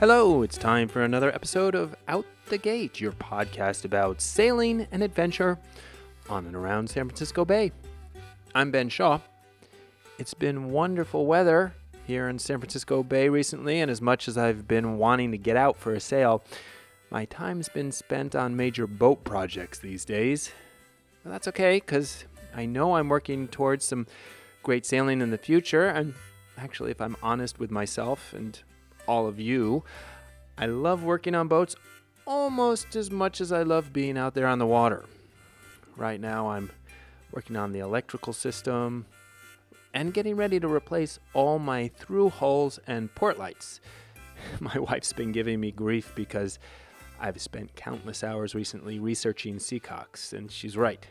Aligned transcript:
Hello, 0.00 0.42
it's 0.42 0.56
time 0.56 0.86
for 0.86 1.02
another 1.02 1.34
episode 1.34 1.74
of 1.74 1.96
Out 2.06 2.24
the 2.46 2.56
Gate, 2.56 3.00
your 3.00 3.10
podcast 3.10 3.84
about 3.84 4.20
sailing 4.20 4.86
and 4.92 5.02
adventure 5.02 5.58
on 6.30 6.46
and 6.46 6.54
around 6.54 6.88
San 6.88 7.08
Francisco 7.08 7.44
Bay. 7.44 7.72
I'm 8.54 8.70
Ben 8.70 8.90
Shaw. 8.90 9.18
It's 10.16 10.34
been 10.34 10.70
wonderful 10.70 11.26
weather 11.26 11.74
here 12.06 12.28
in 12.28 12.38
San 12.38 12.60
Francisco 12.60 13.02
Bay 13.02 13.28
recently, 13.28 13.80
and 13.80 13.90
as 13.90 14.00
much 14.00 14.28
as 14.28 14.38
I've 14.38 14.68
been 14.68 14.98
wanting 14.98 15.32
to 15.32 15.36
get 15.36 15.56
out 15.56 15.76
for 15.76 15.92
a 15.92 16.00
sail, 16.00 16.44
my 17.10 17.24
time's 17.24 17.68
been 17.68 17.90
spent 17.90 18.36
on 18.36 18.54
major 18.54 18.86
boat 18.86 19.24
projects 19.24 19.80
these 19.80 20.04
days. 20.04 20.52
But 21.24 21.30
that's 21.30 21.48
okay, 21.48 21.78
because 21.78 22.24
I 22.54 22.66
know 22.66 22.94
I'm 22.94 23.08
working 23.08 23.48
towards 23.48 23.84
some 23.84 24.06
great 24.62 24.86
sailing 24.86 25.20
in 25.20 25.30
the 25.30 25.38
future, 25.38 25.88
and 25.88 26.14
actually, 26.56 26.92
if 26.92 27.00
I'm 27.00 27.16
honest 27.20 27.58
with 27.58 27.72
myself 27.72 28.32
and 28.32 28.62
all 29.08 29.26
of 29.26 29.40
you. 29.40 29.82
I 30.56 30.66
love 30.66 31.02
working 31.02 31.34
on 31.34 31.48
boats 31.48 31.74
almost 32.26 32.94
as 32.94 33.10
much 33.10 33.40
as 33.40 33.50
I 33.50 33.62
love 33.62 33.92
being 33.92 34.18
out 34.18 34.34
there 34.34 34.46
on 34.46 34.58
the 34.58 34.66
water. 34.66 35.06
Right 35.96 36.20
now, 36.20 36.50
I'm 36.50 36.70
working 37.32 37.56
on 37.56 37.72
the 37.72 37.78
electrical 37.78 38.32
system 38.32 39.06
and 39.94 40.12
getting 40.12 40.36
ready 40.36 40.60
to 40.60 40.68
replace 40.68 41.18
all 41.32 41.58
my 41.58 41.88
through 41.88 42.28
hulls 42.28 42.78
and 42.86 43.12
port 43.14 43.38
lights. 43.38 43.80
My 44.60 44.78
wife's 44.78 45.12
been 45.12 45.32
giving 45.32 45.58
me 45.58 45.72
grief 45.72 46.12
because 46.14 46.60
I've 47.18 47.40
spent 47.40 47.74
countless 47.74 48.22
hours 48.22 48.54
recently 48.54 49.00
researching 49.00 49.56
seacocks, 49.56 50.32
and 50.32 50.52
she's 50.52 50.76
right. 50.76 51.04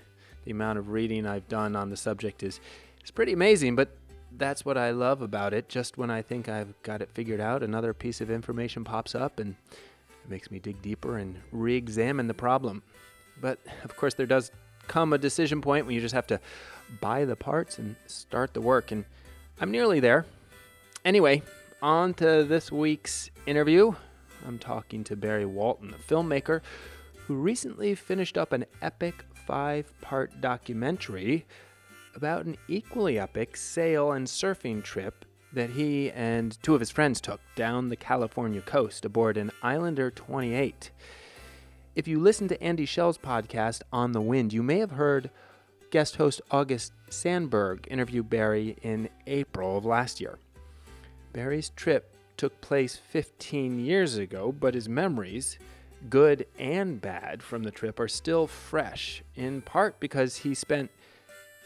The 0.45 0.51
amount 0.51 0.79
of 0.79 0.89
reading 0.91 1.25
I've 1.25 1.49
done 1.49 1.75
on 1.75 1.89
the 1.89 1.97
subject 1.97 2.41
is, 2.41 2.61
is 3.03 3.11
pretty 3.11 3.33
amazing, 3.33 3.75
but 3.75 3.89
that's 4.35 4.65
what 4.65 4.77
I 4.77 4.91
love 4.91 5.21
about 5.21 5.53
it. 5.53 5.69
Just 5.69 5.97
when 5.97 6.09
I 6.09 6.21
think 6.21 6.49
I've 6.49 6.73
got 6.83 7.01
it 7.01 7.09
figured 7.13 7.39
out, 7.39 7.63
another 7.63 7.93
piece 7.93 8.21
of 8.21 8.29
information 8.29 8.83
pops 8.83 9.15
up 9.15 9.39
and 9.39 9.55
it 9.71 10.29
makes 10.29 10.51
me 10.51 10.59
dig 10.59 10.81
deeper 10.81 11.17
and 11.17 11.37
re 11.51 11.75
examine 11.75 12.27
the 12.27 12.33
problem. 12.33 12.83
But 13.39 13.59
of 13.83 13.95
course, 13.95 14.13
there 14.13 14.25
does 14.25 14.51
come 14.87 15.13
a 15.13 15.17
decision 15.17 15.61
point 15.61 15.85
when 15.85 15.95
you 15.95 16.01
just 16.01 16.15
have 16.15 16.27
to 16.27 16.39
buy 17.01 17.25
the 17.25 17.35
parts 17.35 17.77
and 17.77 17.95
start 18.07 18.53
the 18.53 18.61
work. 18.61 18.91
And 18.91 19.05
I'm 19.59 19.71
nearly 19.71 19.99
there. 19.99 20.25
Anyway, 21.05 21.41
on 21.81 22.13
to 22.15 22.43
this 22.43 22.71
week's 22.71 23.29
interview. 23.45 23.93
I'm 24.45 24.59
talking 24.59 25.03
to 25.05 25.15
Barry 25.15 25.45
Walton, 25.45 25.93
a 25.93 26.11
filmmaker 26.11 26.61
who 27.25 27.35
recently 27.35 27.95
finished 27.95 28.37
up 28.37 28.53
an 28.53 28.65
epic 28.81 29.25
five 29.45 29.91
part 30.01 30.41
documentary 30.41 31.45
about 32.17 32.47
an 32.47 32.57
equally 32.67 33.19
epic 33.19 33.55
sail 33.55 34.11
and 34.11 34.25
surfing 34.25 34.83
trip 34.83 35.23
that 35.53 35.69
he 35.69 36.09
and 36.11 36.57
two 36.63 36.73
of 36.73 36.79
his 36.79 36.89
friends 36.89 37.21
took 37.21 37.39
down 37.55 37.89
the 37.89 37.95
California 37.95 38.59
coast 38.59 39.05
aboard 39.05 39.37
an 39.37 39.51
Islander 39.61 40.09
28. 40.09 40.89
If 41.95 42.07
you 42.07 42.19
listen 42.19 42.47
to 42.47 42.61
Andy 42.61 42.87
Schell's 42.87 43.19
podcast, 43.19 43.83
On 43.93 44.13
the 44.13 44.21
Wind, 44.21 44.51
you 44.51 44.63
may 44.63 44.79
have 44.79 44.91
heard 44.91 45.29
guest 45.91 46.15
host 46.15 46.41
August 46.49 46.91
Sandberg 47.09 47.87
interview 47.89 48.23
Barry 48.23 48.75
in 48.81 49.09
April 49.27 49.77
of 49.77 49.85
last 49.85 50.19
year. 50.19 50.39
Barry's 51.33 51.69
trip 51.69 52.15
took 52.35 52.59
place 52.61 52.95
15 52.95 53.79
years 53.79 54.17
ago, 54.17 54.51
but 54.51 54.73
his 54.73 54.89
memories, 54.89 55.59
good 56.09 56.47
and 56.57 56.99
bad, 56.99 57.43
from 57.43 57.61
the 57.61 57.71
trip 57.71 57.99
are 57.99 58.07
still 58.07 58.47
fresh, 58.47 59.21
in 59.35 59.61
part 59.61 59.99
because 59.99 60.37
he 60.37 60.55
spent 60.55 60.89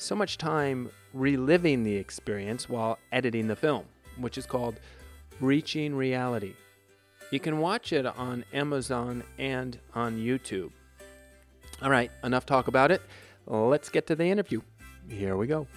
so 0.01 0.15
much 0.15 0.39
time 0.39 0.89
reliving 1.13 1.83
the 1.83 1.95
experience 1.95 2.67
while 2.67 2.97
editing 3.11 3.47
the 3.47 3.55
film, 3.55 3.85
which 4.17 4.35
is 4.35 4.47
called 4.47 4.79
Reaching 5.39 5.93
Reality. 5.93 6.55
You 7.29 7.39
can 7.39 7.59
watch 7.59 7.93
it 7.93 8.07
on 8.07 8.43
Amazon 8.51 9.23
and 9.37 9.77
on 9.93 10.17
YouTube. 10.17 10.71
All 11.83 11.91
right, 11.91 12.11
enough 12.23 12.47
talk 12.47 12.67
about 12.67 12.89
it. 12.91 13.03
Let's 13.45 13.89
get 13.89 14.07
to 14.07 14.15
the 14.15 14.25
interview. 14.25 14.61
Here 15.07 15.37
we 15.37 15.45
go. 15.45 15.67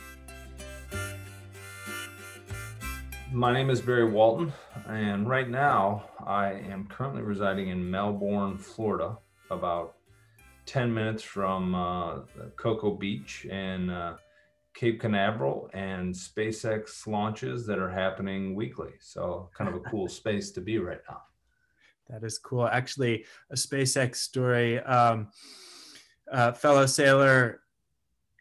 My 3.30 3.52
name 3.52 3.68
is 3.68 3.82
Barry 3.82 4.10
Walton, 4.10 4.54
and 4.88 5.28
right 5.28 5.48
now 5.50 6.04
I 6.26 6.52
am 6.52 6.86
currently 6.86 7.20
residing 7.22 7.68
in 7.68 7.90
Melbourne, 7.90 8.56
Florida, 8.56 9.18
about 9.50 9.96
10 10.66 10.92
minutes 10.92 11.22
from 11.22 11.74
uh, 11.74 12.20
Cocoa 12.56 12.94
Beach 12.94 13.46
and 13.50 13.90
uh, 13.90 14.14
Cape 14.74 15.00
Canaveral 15.00 15.70
and 15.72 16.14
SpaceX 16.14 17.06
launches 17.06 17.66
that 17.66 17.78
are 17.78 17.90
happening 17.90 18.54
weekly. 18.54 18.92
So, 19.00 19.50
kind 19.56 19.68
of 19.68 19.76
a 19.76 19.80
cool 19.90 20.08
space 20.20 20.50
to 20.52 20.60
be 20.60 20.78
right 20.78 21.00
now. 21.08 21.22
That 22.10 22.24
is 22.24 22.38
cool. 22.38 22.66
Actually, 22.66 23.24
a 23.50 23.54
SpaceX 23.54 24.16
story. 24.16 24.80
Um, 24.80 25.28
uh, 26.30 26.52
fellow 26.52 26.86
sailor 26.86 27.60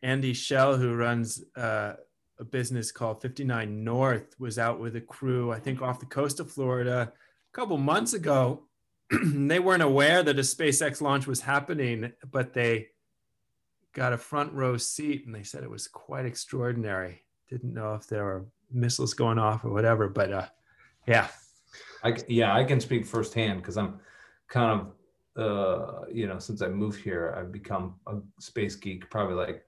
Andy 0.02 0.34
Schell, 0.34 0.78
who 0.78 0.96
runs 0.96 1.44
uh, 1.56 1.94
a 2.40 2.44
business 2.44 2.92
called 2.92 3.22
59 3.22 3.84
North, 3.84 4.36
was 4.40 4.60
out 4.60 4.80
with 4.80 4.96
a 4.96 5.02
crew, 5.02 5.52
I 5.52 5.60
think, 5.60 5.82
off 5.82 6.00
the 6.00 6.06
coast 6.06 6.40
of 6.40 6.52
Florida 6.52 7.14
a 7.14 7.56
couple 7.56 7.78
months 7.78 8.14
ago 8.14 8.64
they 9.24 9.60
weren't 9.60 9.84
aware 9.84 10.24
that 10.24 10.40
a 10.40 10.42
SpaceX 10.42 11.02
launch 11.02 11.28
was 11.28 11.42
happening, 11.42 12.12
but 12.32 12.54
they 12.54 12.88
got 13.94 14.14
a 14.14 14.18
front 14.18 14.54
row 14.54 14.78
seat 14.78 15.26
and 15.26 15.36
they 15.36 15.44
said 15.44 15.64
it 15.64 15.70
was 15.70 15.88
quite 15.88 16.26
extraordinary. 16.26 17.24
Didn't 17.50 17.74
know 17.74 17.94
if 17.94 18.08
there 18.08 18.24
were 18.24 18.46
missiles 18.72 19.14
going 19.14 19.38
off 19.38 19.64
or 19.64 19.72
whatever, 19.72 20.10
but 20.10 20.32
uh, 20.32 20.48
yeah. 21.08 21.28
I, 22.04 22.16
yeah, 22.28 22.56
I 22.56 22.64
can 22.64 22.80
speak 22.80 23.06
firsthand 23.06 23.62
because 23.62 23.78
I'm 23.78 24.00
kind 24.50 24.82
of, 24.82 24.88
uh, 25.36 26.06
you 26.12 26.28
know, 26.28 26.40
since 26.40 26.62
I 26.62 26.68
moved 26.68 27.02
here, 27.02 27.36
I've 27.38 27.52
become 27.52 27.96
a 28.08 28.18
space 28.40 28.76
geek, 28.76 29.10
probably 29.10 29.36
like 29.36 29.64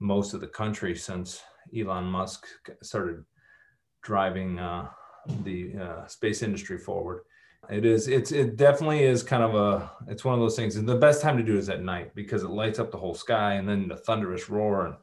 most 0.00 0.34
of 0.34 0.40
the 0.40 0.46
country 0.46 0.96
since 0.96 1.42
Elon 1.76 2.04
Musk 2.04 2.46
started 2.82 3.24
driving 4.02 4.58
uh, 4.58 4.88
the 5.44 5.74
uh, 5.76 6.06
space 6.06 6.42
industry 6.42 6.78
forward 6.78 7.22
it 7.68 7.84
is. 7.84 8.08
It's 8.08 8.32
it 8.32 8.56
definitely 8.56 9.02
is 9.02 9.22
kind 9.22 9.42
of 9.42 9.54
a. 9.54 9.90
It's 10.08 10.24
one 10.24 10.34
of 10.34 10.40
those 10.40 10.56
things. 10.56 10.76
And 10.76 10.88
the 10.88 10.96
best 10.96 11.20
time 11.20 11.36
to 11.36 11.42
do 11.42 11.54
it 11.54 11.58
is 11.58 11.68
at 11.68 11.82
night 11.82 12.14
because 12.14 12.42
it 12.42 12.50
lights 12.50 12.78
up 12.78 12.90
the 12.90 12.98
whole 12.98 13.14
sky, 13.14 13.54
and 13.54 13.68
then 13.68 13.88
the 13.88 13.96
thunderous 13.96 14.48
roar. 14.48 14.86
And 14.86 14.94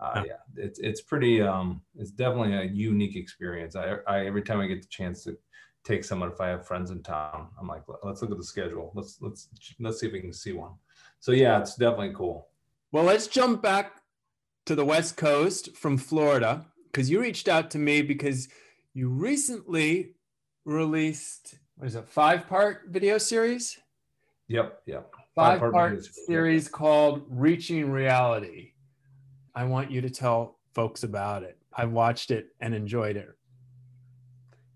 uh, 0.00 0.22
yeah, 0.26 0.32
it's 0.56 0.78
it's 0.80 1.00
pretty. 1.00 1.40
Um, 1.40 1.80
it's 1.96 2.10
definitely 2.10 2.54
a 2.54 2.64
unique 2.64 3.16
experience. 3.16 3.76
I, 3.76 3.96
I 4.06 4.26
every 4.26 4.42
time 4.42 4.60
I 4.60 4.66
get 4.66 4.82
the 4.82 4.88
chance 4.88 5.24
to 5.24 5.38
take 5.84 6.04
someone, 6.04 6.30
if 6.30 6.40
I 6.40 6.48
have 6.48 6.66
friends 6.66 6.90
in 6.90 7.02
town, 7.02 7.48
I'm 7.58 7.68
like, 7.68 7.82
let's 8.02 8.20
look 8.20 8.30
at 8.30 8.38
the 8.38 8.44
schedule. 8.44 8.92
Let's 8.94 9.18
let's 9.20 9.48
let's 9.78 10.00
see 10.00 10.06
if 10.06 10.12
we 10.12 10.20
can 10.20 10.32
see 10.32 10.52
one. 10.52 10.72
So 11.20 11.32
yeah, 11.32 11.60
it's 11.60 11.76
definitely 11.76 12.14
cool. 12.14 12.48
Well, 12.90 13.04
let's 13.04 13.26
jump 13.26 13.62
back 13.62 14.02
to 14.66 14.74
the 14.74 14.84
West 14.84 15.16
Coast 15.16 15.74
from 15.76 15.96
Florida 15.96 16.66
because 16.86 17.08
you 17.08 17.20
reached 17.20 17.48
out 17.48 17.70
to 17.70 17.78
me 17.78 18.02
because 18.02 18.48
you 18.92 19.08
recently 19.08 20.14
released 20.64 21.58
what 21.76 21.86
is 21.86 21.94
it, 21.94 22.08
five 22.08 22.48
part 22.48 22.84
video 22.88 23.18
series? 23.18 23.78
Yep, 24.48 24.82
yep. 24.86 25.12
Five, 25.34 25.60
five 25.60 25.72
part 25.72 26.04
series 26.04 26.68
called 26.68 27.24
Reaching 27.28 27.90
Reality. 27.90 28.72
I 29.54 29.64
want 29.64 29.90
you 29.90 30.00
to 30.00 30.10
tell 30.10 30.58
folks 30.74 31.02
about 31.02 31.42
it. 31.42 31.58
I 31.74 31.86
watched 31.86 32.30
it 32.30 32.54
and 32.60 32.74
enjoyed 32.74 33.16
it. 33.16 33.30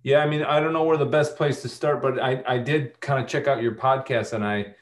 Yeah, 0.03 0.19
I 0.19 0.27
mean, 0.27 0.43
I 0.43 0.61
don't 0.61 0.73
know 0.73 0.85
where 0.85 0.97
the 0.97 1.05
best 1.05 1.37
place 1.37 1.63
to 1.63 1.69
start, 1.69 2.01
but 2.01 2.23
I, 2.23 2.43
I 2.47 2.59
did 2.59 3.01
kind 3.01 3.23
of 3.23 3.29
check 3.29 3.49
out 3.49 3.61
your 3.61 3.75
podcast 3.75 4.35
and 4.35 4.45
I, 4.45 4.75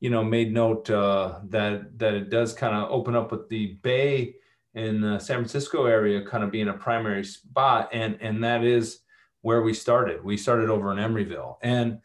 you 0.00 0.10
know, 0.10 0.24
made 0.24 0.52
note 0.52 0.90
uh, 0.90 1.38
that 1.50 1.98
that 1.98 2.14
it 2.14 2.30
does 2.30 2.52
kind 2.52 2.74
of 2.74 2.90
open 2.90 3.14
up 3.14 3.30
with 3.30 3.48
the 3.48 3.78
Bay 3.82 4.34
in 4.74 5.00
the 5.00 5.18
San 5.20 5.36
Francisco 5.36 5.86
area 5.86 6.24
kind 6.24 6.42
of 6.42 6.50
being 6.50 6.68
a 6.68 6.72
primary 6.72 7.24
spot, 7.24 7.90
and 7.92 8.18
and 8.20 8.42
that 8.42 8.64
is 8.64 9.01
where 9.42 9.62
we 9.62 9.74
started. 9.74 10.24
We 10.24 10.36
started 10.36 10.70
over 10.70 10.90
in 10.92 10.98
Emeryville. 10.98 11.56
And 11.62 11.98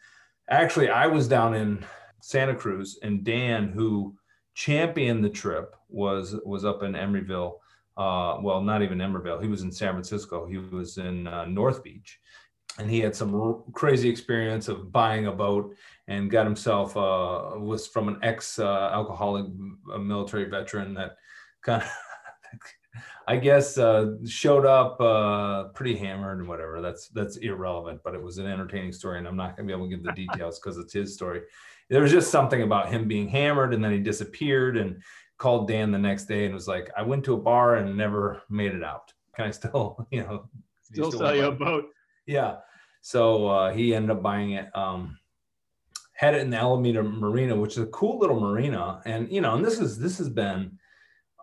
actually, 0.50 0.90
I 0.90 1.06
was 1.06 1.26
down 1.26 1.54
in 1.54 1.84
Santa 2.20 2.54
Cruz, 2.54 2.98
and 3.02 3.24
Dan, 3.24 3.68
who 3.68 4.16
championed 4.54 5.24
the 5.24 5.30
trip, 5.30 5.74
was 5.88 6.36
was 6.44 6.64
up 6.64 6.82
in 6.82 6.92
Emeryville. 6.92 7.54
Uh, 7.96 8.38
well, 8.42 8.60
not 8.60 8.82
even 8.82 8.98
Emeryville. 8.98 9.42
He 9.42 9.48
was 9.48 9.62
in 9.62 9.72
San 9.72 9.92
Francisco. 9.92 10.46
He 10.46 10.58
was 10.58 10.98
in 10.98 11.26
uh, 11.26 11.46
North 11.46 11.82
Beach, 11.82 12.20
and 12.78 12.90
he 12.90 13.00
had 13.00 13.16
some 13.16 13.34
r- 13.34 13.58
crazy 13.72 14.08
experience 14.08 14.68
of 14.68 14.92
buying 14.92 15.26
a 15.26 15.32
boat 15.32 15.74
and 16.06 16.30
got 16.30 16.46
himself 16.46 16.96
uh, 16.96 17.58
was 17.58 17.86
from 17.86 18.08
an 18.08 18.18
ex 18.22 18.58
uh, 18.58 18.90
alcoholic 18.92 19.46
military 19.98 20.44
veteran 20.44 20.94
that 20.94 21.16
kind 21.62 21.82
of 21.82 21.88
I 23.28 23.36
guess 23.36 23.76
uh, 23.76 24.14
showed 24.26 24.64
up 24.64 24.98
uh, 25.02 25.64
pretty 25.74 25.94
hammered 25.96 26.38
and 26.38 26.48
whatever. 26.48 26.80
That's 26.80 27.08
that's 27.08 27.36
irrelevant, 27.36 28.00
but 28.02 28.14
it 28.14 28.22
was 28.22 28.38
an 28.38 28.46
entertaining 28.46 28.90
story, 28.90 29.18
and 29.18 29.28
I'm 29.28 29.36
not 29.36 29.54
gonna 29.54 29.66
be 29.66 29.72
able 29.74 29.84
to 29.84 29.94
give 29.94 30.02
the 30.02 30.12
details 30.26 30.58
because 30.58 30.78
it's 30.78 30.94
his 30.94 31.12
story. 31.12 31.42
There 31.90 32.00
was 32.00 32.10
just 32.10 32.30
something 32.30 32.62
about 32.62 32.88
him 32.88 33.06
being 33.06 33.28
hammered, 33.28 33.74
and 33.74 33.84
then 33.84 33.92
he 33.92 33.98
disappeared, 33.98 34.78
and 34.78 35.02
called 35.36 35.68
Dan 35.68 35.92
the 35.92 35.98
next 35.98 36.24
day 36.24 36.46
and 36.46 36.54
was 36.54 36.66
like, 36.66 36.90
"I 36.96 37.02
went 37.02 37.22
to 37.26 37.34
a 37.34 37.36
bar 37.36 37.76
and 37.76 37.94
never 37.98 38.42
made 38.48 38.74
it 38.74 38.82
out. 38.82 39.12
Can 39.36 39.44
I 39.44 39.50
still, 39.50 40.06
you 40.10 40.22
know, 40.22 40.48
still, 40.82 41.10
still 41.10 41.20
sell 41.20 41.36
you 41.36 41.44
a 41.44 41.52
boat?" 41.52 41.84
Yeah. 42.24 42.56
So 43.02 43.46
uh, 43.46 43.72
he 43.74 43.94
ended 43.94 44.10
up 44.10 44.22
buying 44.22 44.52
it. 44.52 44.74
Um, 44.74 45.18
had 46.14 46.34
it 46.34 46.40
in 46.40 46.48
the 46.48 46.56
Alameda 46.56 47.02
Marina, 47.02 47.54
which 47.54 47.72
is 47.72 47.82
a 47.82 47.86
cool 47.88 48.18
little 48.18 48.40
marina, 48.40 49.02
and 49.04 49.30
you 49.30 49.42
know, 49.42 49.54
and 49.54 49.62
this 49.62 49.78
is 49.80 49.98
this 49.98 50.16
has 50.16 50.30
been 50.30 50.78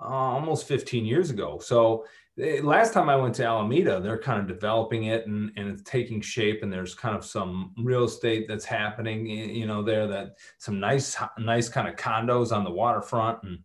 uh, 0.02 0.08
almost 0.08 0.68
15 0.68 1.06
years 1.06 1.30
ago. 1.30 1.60
So 1.60 2.06
eh, 2.40 2.60
last 2.62 2.94
time 2.94 3.10
I 3.10 3.16
went 3.16 3.36
to 3.36 3.46
Alameda, 3.46 4.00
they're 4.00 4.20
kind 4.20 4.40
of 4.40 4.48
developing 4.48 5.06
it 5.06 5.26
and, 5.28 5.52
and 5.56 5.70
it's 5.70 5.84
taking 5.84 6.22
shape. 6.22 6.64
And 6.64 6.72
there's 6.72 6.94
kind 6.94 7.16
of 7.16 7.26
some 7.26 7.74
real 7.78 8.04
estate 8.04 8.48
that's 8.48 8.66
happening, 8.66 9.26
you 9.26 9.66
know, 9.66 9.84
there 9.84 10.08
that 10.08 10.36
some 10.58 10.80
nice, 10.80 11.16
nice 11.40 11.70
kind 11.70 11.88
of 11.88 11.96
condos 11.96 12.56
on 12.56 12.64
the 12.64 12.72
waterfront. 12.72 13.40
And 13.44 13.60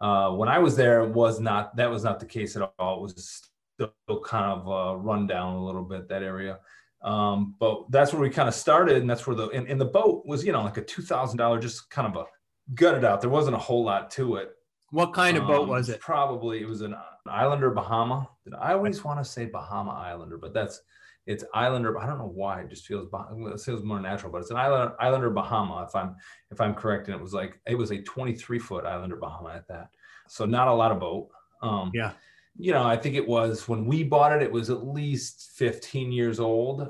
uh, 0.00 0.32
when 0.32 0.48
I 0.48 0.58
was 0.58 0.76
there, 0.76 1.00
it 1.00 1.10
was 1.10 1.40
not, 1.40 1.76
that 1.76 1.90
was 1.90 2.04
not 2.04 2.20
the 2.20 2.26
case 2.26 2.56
at 2.56 2.70
all. 2.78 2.98
It 2.98 3.02
was 3.02 3.48
still 3.74 4.20
kind 4.20 4.60
of 4.60 4.68
uh, 4.68 4.96
run 4.96 5.26
down 5.26 5.56
a 5.56 5.64
little 5.64 5.84
bit, 5.84 6.08
that 6.08 6.22
area. 6.22 6.58
Um, 7.02 7.54
but 7.58 7.90
that's 7.90 8.12
where 8.12 8.20
we 8.20 8.28
kind 8.28 8.48
of 8.48 8.54
started. 8.54 8.98
And 8.98 9.08
that's 9.08 9.26
where 9.26 9.36
the, 9.36 9.48
and, 9.48 9.66
and 9.66 9.80
the 9.80 9.86
boat 9.86 10.26
was, 10.26 10.44
you 10.44 10.52
know, 10.52 10.62
like 10.62 10.76
a 10.76 10.82
$2,000, 10.82 11.62
just 11.62 11.88
kind 11.88 12.06
of 12.06 12.22
a 12.22 12.26
gutted 12.74 13.04
out. 13.04 13.22
There 13.22 13.30
wasn't 13.30 13.56
a 13.56 13.58
whole 13.58 13.82
lot 13.82 14.10
to 14.12 14.36
it 14.36 14.50
what 14.90 15.12
kind 15.12 15.36
of 15.36 15.46
boat 15.46 15.62
um, 15.62 15.68
was 15.68 15.88
it? 15.88 16.00
Probably 16.00 16.60
it 16.60 16.68
was 16.68 16.80
an 16.80 16.96
Islander 17.26 17.70
Bahama. 17.70 18.28
I 18.58 18.72
always 18.72 19.04
want 19.04 19.20
to 19.20 19.24
say 19.24 19.46
Bahama 19.46 19.92
Islander, 19.92 20.36
but 20.36 20.52
that's 20.52 20.82
it's 21.26 21.44
Islander. 21.54 21.98
I 21.98 22.06
don't 22.06 22.18
know 22.18 22.32
why 22.34 22.62
it 22.62 22.70
just 22.70 22.86
feels 22.86 23.08
it 23.12 23.60
feels 23.60 23.84
more 23.84 24.00
natural, 24.00 24.32
but 24.32 24.38
it's 24.38 24.50
an 24.50 24.56
Islander, 24.56 24.94
Islander 25.00 25.30
Bahama. 25.30 25.86
If 25.88 25.94
I'm 25.94 26.16
if 26.50 26.60
I'm 26.60 26.74
correct, 26.74 27.06
and 27.06 27.14
it 27.14 27.22
was 27.22 27.32
like 27.32 27.60
it 27.66 27.76
was 27.76 27.92
a 27.92 28.02
23 28.02 28.58
foot 28.58 28.84
Islander 28.84 29.16
Bahama 29.16 29.50
at 29.54 29.68
that. 29.68 29.90
So 30.28 30.44
not 30.44 30.68
a 30.68 30.74
lot 30.74 30.92
of 30.92 30.98
boat. 30.98 31.28
Um, 31.62 31.92
yeah. 31.94 32.12
You 32.56 32.72
know, 32.72 32.82
I 32.82 32.96
think 32.96 33.14
it 33.14 33.26
was 33.26 33.68
when 33.68 33.86
we 33.86 34.02
bought 34.02 34.32
it, 34.32 34.42
it 34.42 34.50
was 34.50 34.70
at 34.70 34.86
least 34.86 35.52
15 35.54 36.10
years 36.10 36.40
old. 36.40 36.88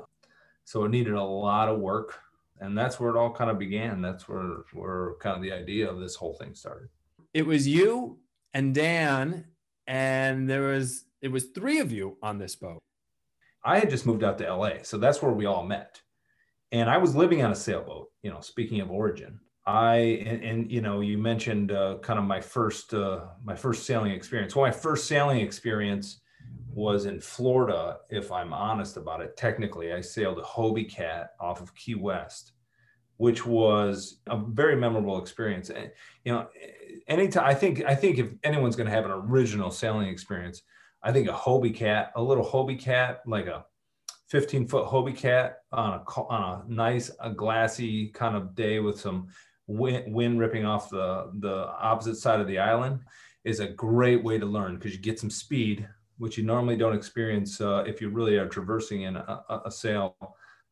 So 0.65 0.85
it 0.85 0.89
needed 0.89 1.13
a 1.13 1.23
lot 1.23 1.69
of 1.69 1.79
work. 1.79 2.17
And 2.59 2.77
that's 2.77 2.99
where 2.99 3.09
it 3.09 3.17
all 3.17 3.31
kind 3.31 3.49
of 3.49 3.59
began. 3.59 4.01
That's 4.01 4.27
where 4.27 4.63
where 4.73 5.13
kind 5.19 5.35
of 5.35 5.43
the 5.43 5.51
idea 5.51 5.89
of 5.89 5.99
this 5.99 6.15
whole 6.15 6.33
thing 6.33 6.55
started 6.55 6.89
it 7.33 7.45
was 7.45 7.67
you 7.67 8.17
and 8.53 8.75
Dan, 8.75 9.45
and 9.87 10.49
there 10.49 10.61
was 10.61 11.05
it 11.21 11.29
was 11.29 11.45
three 11.45 11.79
of 11.79 11.91
you 11.91 12.17
on 12.21 12.37
this 12.37 12.55
boat. 12.55 12.79
I 13.63 13.79
had 13.79 13.89
just 13.89 14.05
moved 14.05 14.23
out 14.23 14.37
to 14.39 14.53
LA, 14.53 14.83
so 14.83 14.97
that's 14.97 15.21
where 15.21 15.31
we 15.31 15.45
all 15.45 15.63
met. 15.63 16.01
And 16.71 16.89
I 16.89 16.97
was 16.97 17.15
living 17.15 17.43
on 17.43 17.51
a 17.51 17.55
sailboat. 17.55 18.09
You 18.23 18.31
know, 18.31 18.41
speaking 18.41 18.81
of 18.81 18.91
origin, 18.91 19.39
I 19.65 19.95
and, 20.25 20.43
and 20.43 20.71
you 20.71 20.81
know 20.81 21.01
you 21.01 21.17
mentioned 21.17 21.71
uh, 21.71 21.97
kind 22.01 22.19
of 22.19 22.25
my 22.25 22.41
first 22.41 22.93
uh, 22.93 23.25
my 23.43 23.55
first 23.55 23.85
sailing 23.85 24.11
experience. 24.11 24.55
Well, 24.55 24.65
my 24.65 24.71
first 24.71 25.07
sailing 25.07 25.39
experience 25.39 26.21
was 26.73 27.05
in 27.05 27.19
Florida. 27.19 27.97
If 28.09 28.31
I'm 28.31 28.53
honest 28.53 28.97
about 28.97 29.21
it, 29.21 29.37
technically, 29.37 29.93
I 29.93 30.01
sailed 30.01 30.39
a 30.39 30.43
Hobie 30.43 30.89
Cat 30.89 31.31
off 31.39 31.61
of 31.61 31.75
Key 31.75 31.95
West 31.95 32.53
which 33.21 33.45
was 33.45 34.17
a 34.25 34.35
very 34.35 34.75
memorable 34.75 35.21
experience. 35.21 35.69
You 36.25 36.33
know, 36.33 36.47
anytime 37.07 37.45
I 37.45 37.53
think 37.53 37.83
I 37.85 37.93
think 37.93 38.17
if 38.17 38.29
anyone's 38.43 38.75
going 38.75 38.89
to 38.89 38.95
have 38.95 39.05
an 39.05 39.11
original 39.11 39.69
sailing 39.69 40.09
experience, 40.09 40.63
I 41.03 41.11
think 41.11 41.29
a 41.29 41.31
Hobie 41.31 41.75
cat, 41.75 42.11
a 42.15 42.21
little 42.23 42.43
Hobie 42.43 42.79
cat, 42.79 43.21
like 43.27 43.45
a 43.45 43.63
15 44.29 44.67
foot 44.67 44.87
Hobie 44.87 45.15
cat 45.15 45.59
on 45.71 45.99
a 45.99 46.21
on 46.21 46.41
a 46.67 46.73
nice, 46.73 47.11
a 47.19 47.29
glassy 47.29 48.07
kind 48.07 48.35
of 48.35 48.55
day 48.55 48.79
with 48.79 48.99
some 48.99 49.27
wind, 49.67 50.11
wind 50.11 50.39
ripping 50.39 50.65
off 50.65 50.89
the 50.89 51.29
the 51.41 51.67
opposite 51.79 52.15
side 52.15 52.39
of 52.41 52.47
the 52.47 52.57
island, 52.57 53.01
is 53.43 53.59
a 53.59 53.67
great 53.67 54.23
way 54.23 54.39
to 54.39 54.47
learn 54.47 54.77
because 54.77 54.93
you 54.93 54.99
get 54.99 55.19
some 55.19 55.29
speed, 55.29 55.87
which 56.17 56.39
you 56.39 56.43
normally 56.43 56.75
don't 56.75 56.95
experience 56.95 57.61
uh, 57.61 57.83
if 57.85 58.01
you 58.01 58.09
really 58.09 58.37
are 58.37 58.47
traversing 58.47 59.03
in 59.03 59.15
a, 59.15 59.43
a, 59.47 59.61
a 59.65 59.71
sail 59.71 60.15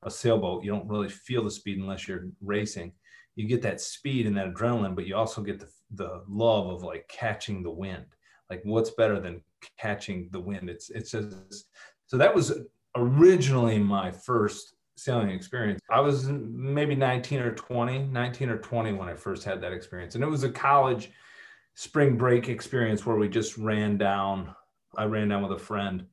a 0.04 0.12
sailboat, 0.12 0.64
you 0.64 0.72
don't 0.72 0.88
really 0.88 1.10
feel 1.10 1.44
the 1.44 1.52
speed 1.52 1.78
unless 1.78 2.08
you're 2.08 2.28
racing. 2.42 2.94
You 3.36 3.48
get 3.48 3.62
that 3.64 3.82
speed 3.82 4.28
and 4.28 4.38
that 4.38 4.54
adrenaline, 4.54 4.96
but 4.96 5.06
you 5.06 5.16
also 5.16 5.42
get 5.42 5.60
the, 5.60 5.70
the 5.92 6.24
love 6.28 6.68
of 6.68 6.84
like 6.84 7.08
catching 7.08 7.64
the 7.64 7.72
wind. 7.72 8.06
Like 8.50 8.62
what's 8.64 8.92
better 8.92 9.20
than 9.20 9.42
catching 9.78 10.30
the 10.32 10.40
wind? 10.40 10.70
It's 10.70 10.90
it's 10.90 11.12
just 11.12 11.68
so 12.08 12.18
that 12.18 12.34
was 12.34 12.60
originally 12.96 13.78
my 13.78 14.12
first 14.12 14.74
sailing 14.98 15.30
experience. 15.30 15.80
I 15.90 16.00
was 16.02 16.28
maybe 16.28 16.96
19 16.96 17.40
or 17.40 17.54
20, 17.54 18.00
19 18.00 18.50
or 18.50 18.58
20 18.58 18.94
when 18.94 19.08
I 19.08 19.14
first 19.14 19.44
had 19.44 19.62
that 19.62 19.72
experience. 19.72 20.16
And 20.16 20.24
it 20.24 20.28
was 20.28 20.44
a 20.44 20.52
college 20.52 21.12
spring 21.76 22.18
break 22.18 22.50
experience 22.50 23.06
where 23.06 23.16
we 23.16 23.30
just 23.30 23.58
ran 23.58 23.98
down. 23.98 24.54
I 24.98 25.06
ran 25.06 25.30
down 25.30 25.44
with 25.44 25.54
a 25.54 25.64
friend 25.64 26.06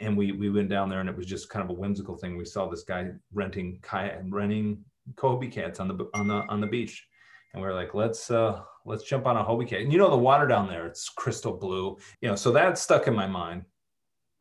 and 0.00 0.16
we 0.16 0.32
we 0.32 0.50
went 0.50 0.68
down 0.68 0.88
there 0.88 1.00
and 1.00 1.08
it 1.08 1.16
was 1.16 1.26
just 1.26 1.50
kind 1.50 1.62
of 1.62 1.70
a 1.70 1.78
whimsical 1.78 2.16
thing. 2.16 2.36
We 2.36 2.44
saw 2.44 2.68
this 2.68 2.82
guy 2.82 3.10
renting 3.32 3.78
kayak 3.82 4.22
renting 4.28 4.84
Hobie 5.16 5.52
cats 5.52 5.80
on 5.80 5.88
the 5.88 6.08
on 6.14 6.26
the 6.26 6.34
on 6.48 6.60
the 6.60 6.66
beach, 6.66 7.06
and 7.52 7.62
we 7.62 7.68
are 7.68 7.74
like, 7.74 7.94
let's 7.94 8.30
uh 8.30 8.62
let's 8.86 9.04
jump 9.04 9.26
on 9.26 9.36
a 9.36 9.44
Hobie 9.44 9.68
cat. 9.68 9.80
And 9.80 9.92
you 9.92 9.98
know 9.98 10.10
the 10.10 10.16
water 10.16 10.46
down 10.46 10.68
there, 10.68 10.86
it's 10.86 11.08
crystal 11.08 11.56
blue. 11.56 11.98
You 12.20 12.30
know, 12.30 12.36
so 12.36 12.50
that 12.52 12.78
stuck 12.78 13.06
in 13.06 13.14
my 13.14 13.26
mind. 13.26 13.64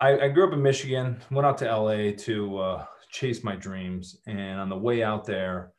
I, 0.02 0.18
I 0.18 0.28
grew 0.30 0.48
up 0.48 0.54
in 0.54 0.62
Michigan, 0.62 1.22
went 1.30 1.46
out 1.46 1.58
to 1.58 1.66
LA 1.66 2.12
to 2.20 2.58
uh, 2.58 2.86
chase 3.12 3.44
my 3.44 3.56
dreams, 3.56 4.18
and 4.28 4.60
on 4.60 4.70
the 4.70 4.78
way 4.78 5.04
out 5.04 5.26
there. 5.26 5.74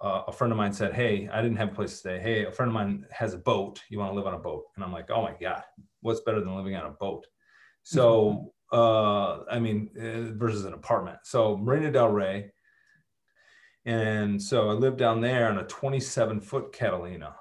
Uh, 0.00 0.24
a 0.28 0.32
friend 0.32 0.52
of 0.52 0.58
mine 0.58 0.72
said, 0.72 0.92
Hey, 0.92 1.30
I 1.32 1.40
didn't 1.40 1.56
have 1.56 1.70
a 1.70 1.74
place 1.74 1.92
to 1.92 1.96
stay. 1.96 2.20
Hey, 2.20 2.44
a 2.44 2.50
friend 2.50 2.68
of 2.68 2.74
mine 2.74 3.06
has 3.10 3.32
a 3.32 3.38
boat. 3.38 3.80
You 3.88 4.00
want 4.00 4.10
to 4.10 4.14
live 4.14 4.26
on 4.26 4.34
a 4.34 4.38
boat? 4.38 4.64
And 4.74 4.84
I'm 4.84 4.92
like, 4.92 5.10
Oh 5.10 5.22
my 5.22 5.32
God, 5.40 5.62
what's 6.02 6.20
better 6.20 6.40
than 6.40 6.54
living 6.54 6.74
on 6.74 6.84
a 6.84 6.90
boat? 6.90 7.24
So 7.84 8.52
uh, 8.74 9.44
I 9.48 9.60
mean, 9.60 9.90
uh, 9.96 10.36
versus 10.36 10.64
an 10.64 10.72
apartment. 10.72 11.18
So 11.24 11.56
Marina 11.56 11.92
Del 11.92 12.10
Rey. 12.10 12.50
And 13.86 14.42
so 14.42 14.70
I 14.70 14.72
lived 14.72 14.98
down 14.98 15.20
there 15.20 15.48
on 15.48 15.58
a 15.58 15.64
27 15.64 16.40
foot 16.40 16.72
Catalina. 16.72 17.36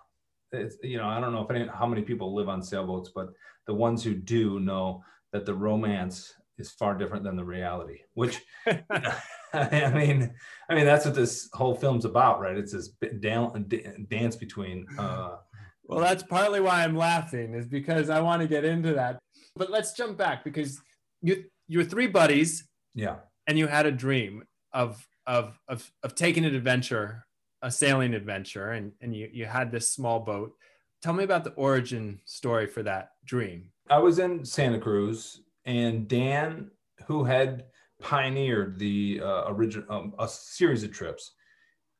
It's, 0.51 0.77
you 0.83 0.97
know, 0.97 1.07
I 1.07 1.19
don't 1.19 1.33
know 1.33 1.41
if 1.41 1.49
any, 1.49 1.67
how 1.67 1.87
many 1.87 2.03
people 2.03 2.35
live 2.35 2.49
on 2.49 2.61
sailboats, 2.61 3.09
but 3.15 3.29
the 3.65 3.73
ones 3.73 4.03
who 4.03 4.13
do 4.13 4.59
know 4.59 5.03
that 5.31 5.45
the 5.45 5.53
romance 5.53 6.33
is 6.59 6.69
far 6.71 6.95
different 6.95 7.23
than 7.23 7.35
the 7.35 7.45
reality, 7.45 7.99
which 8.13 8.39
I 9.53 9.91
mean, 9.93 10.33
I 10.69 10.75
mean, 10.75 10.85
that's 10.85 11.05
what 11.05 11.15
this 11.15 11.49
whole 11.53 11.75
film's 11.75 12.05
about, 12.05 12.41
right? 12.41 12.57
It's 12.57 12.73
this 12.73 12.89
dance 13.19 14.35
between, 14.35 14.85
uh, 14.99 15.37
well, 15.83 15.99
that's 15.99 16.23
partly 16.23 16.59
why 16.59 16.83
I'm 16.83 16.95
laughing 16.95 17.53
is 17.53 17.67
because 17.67 18.09
I 18.09 18.21
want 18.21 18.41
to 18.41 18.47
get 18.47 18.65
into 18.65 18.93
that. 18.93 19.19
But 19.55 19.69
let's 19.69 19.93
jump 19.93 20.17
back 20.17 20.43
because 20.43 20.79
you 21.23 21.45
you 21.67 21.79
were 21.79 21.85
three 21.85 22.07
buddies. 22.07 22.67
Yeah. 22.93 23.15
And 23.47 23.57
you 23.57 23.67
had 23.67 23.87
a 23.87 23.91
dream 23.91 24.43
of 24.73 25.07
of 25.25 25.59
of 25.67 25.91
of 26.03 26.15
taking 26.15 26.45
an 26.45 26.53
adventure, 26.53 27.25
a 27.61 27.71
sailing 27.71 28.13
adventure, 28.13 28.71
and 28.71 28.91
and 29.01 29.15
you 29.15 29.29
you 29.31 29.45
had 29.45 29.71
this 29.71 29.89
small 29.89 30.19
boat. 30.19 30.53
Tell 31.01 31.13
me 31.13 31.23
about 31.23 31.43
the 31.43 31.51
origin 31.51 32.21
story 32.25 32.67
for 32.67 32.83
that 32.83 33.09
dream. 33.25 33.69
I 33.89 33.99
was 33.99 34.19
in 34.19 34.45
Santa 34.45 34.79
Cruz, 34.79 35.41
and 35.65 36.07
Dan, 36.07 36.71
who 37.07 37.23
had 37.23 37.65
pioneered 38.01 38.79
the 38.79 39.21
uh, 39.21 39.43
original 39.47 39.85
um, 39.89 40.13
a 40.19 40.27
series 40.27 40.83
of 40.83 40.91
trips, 40.91 41.33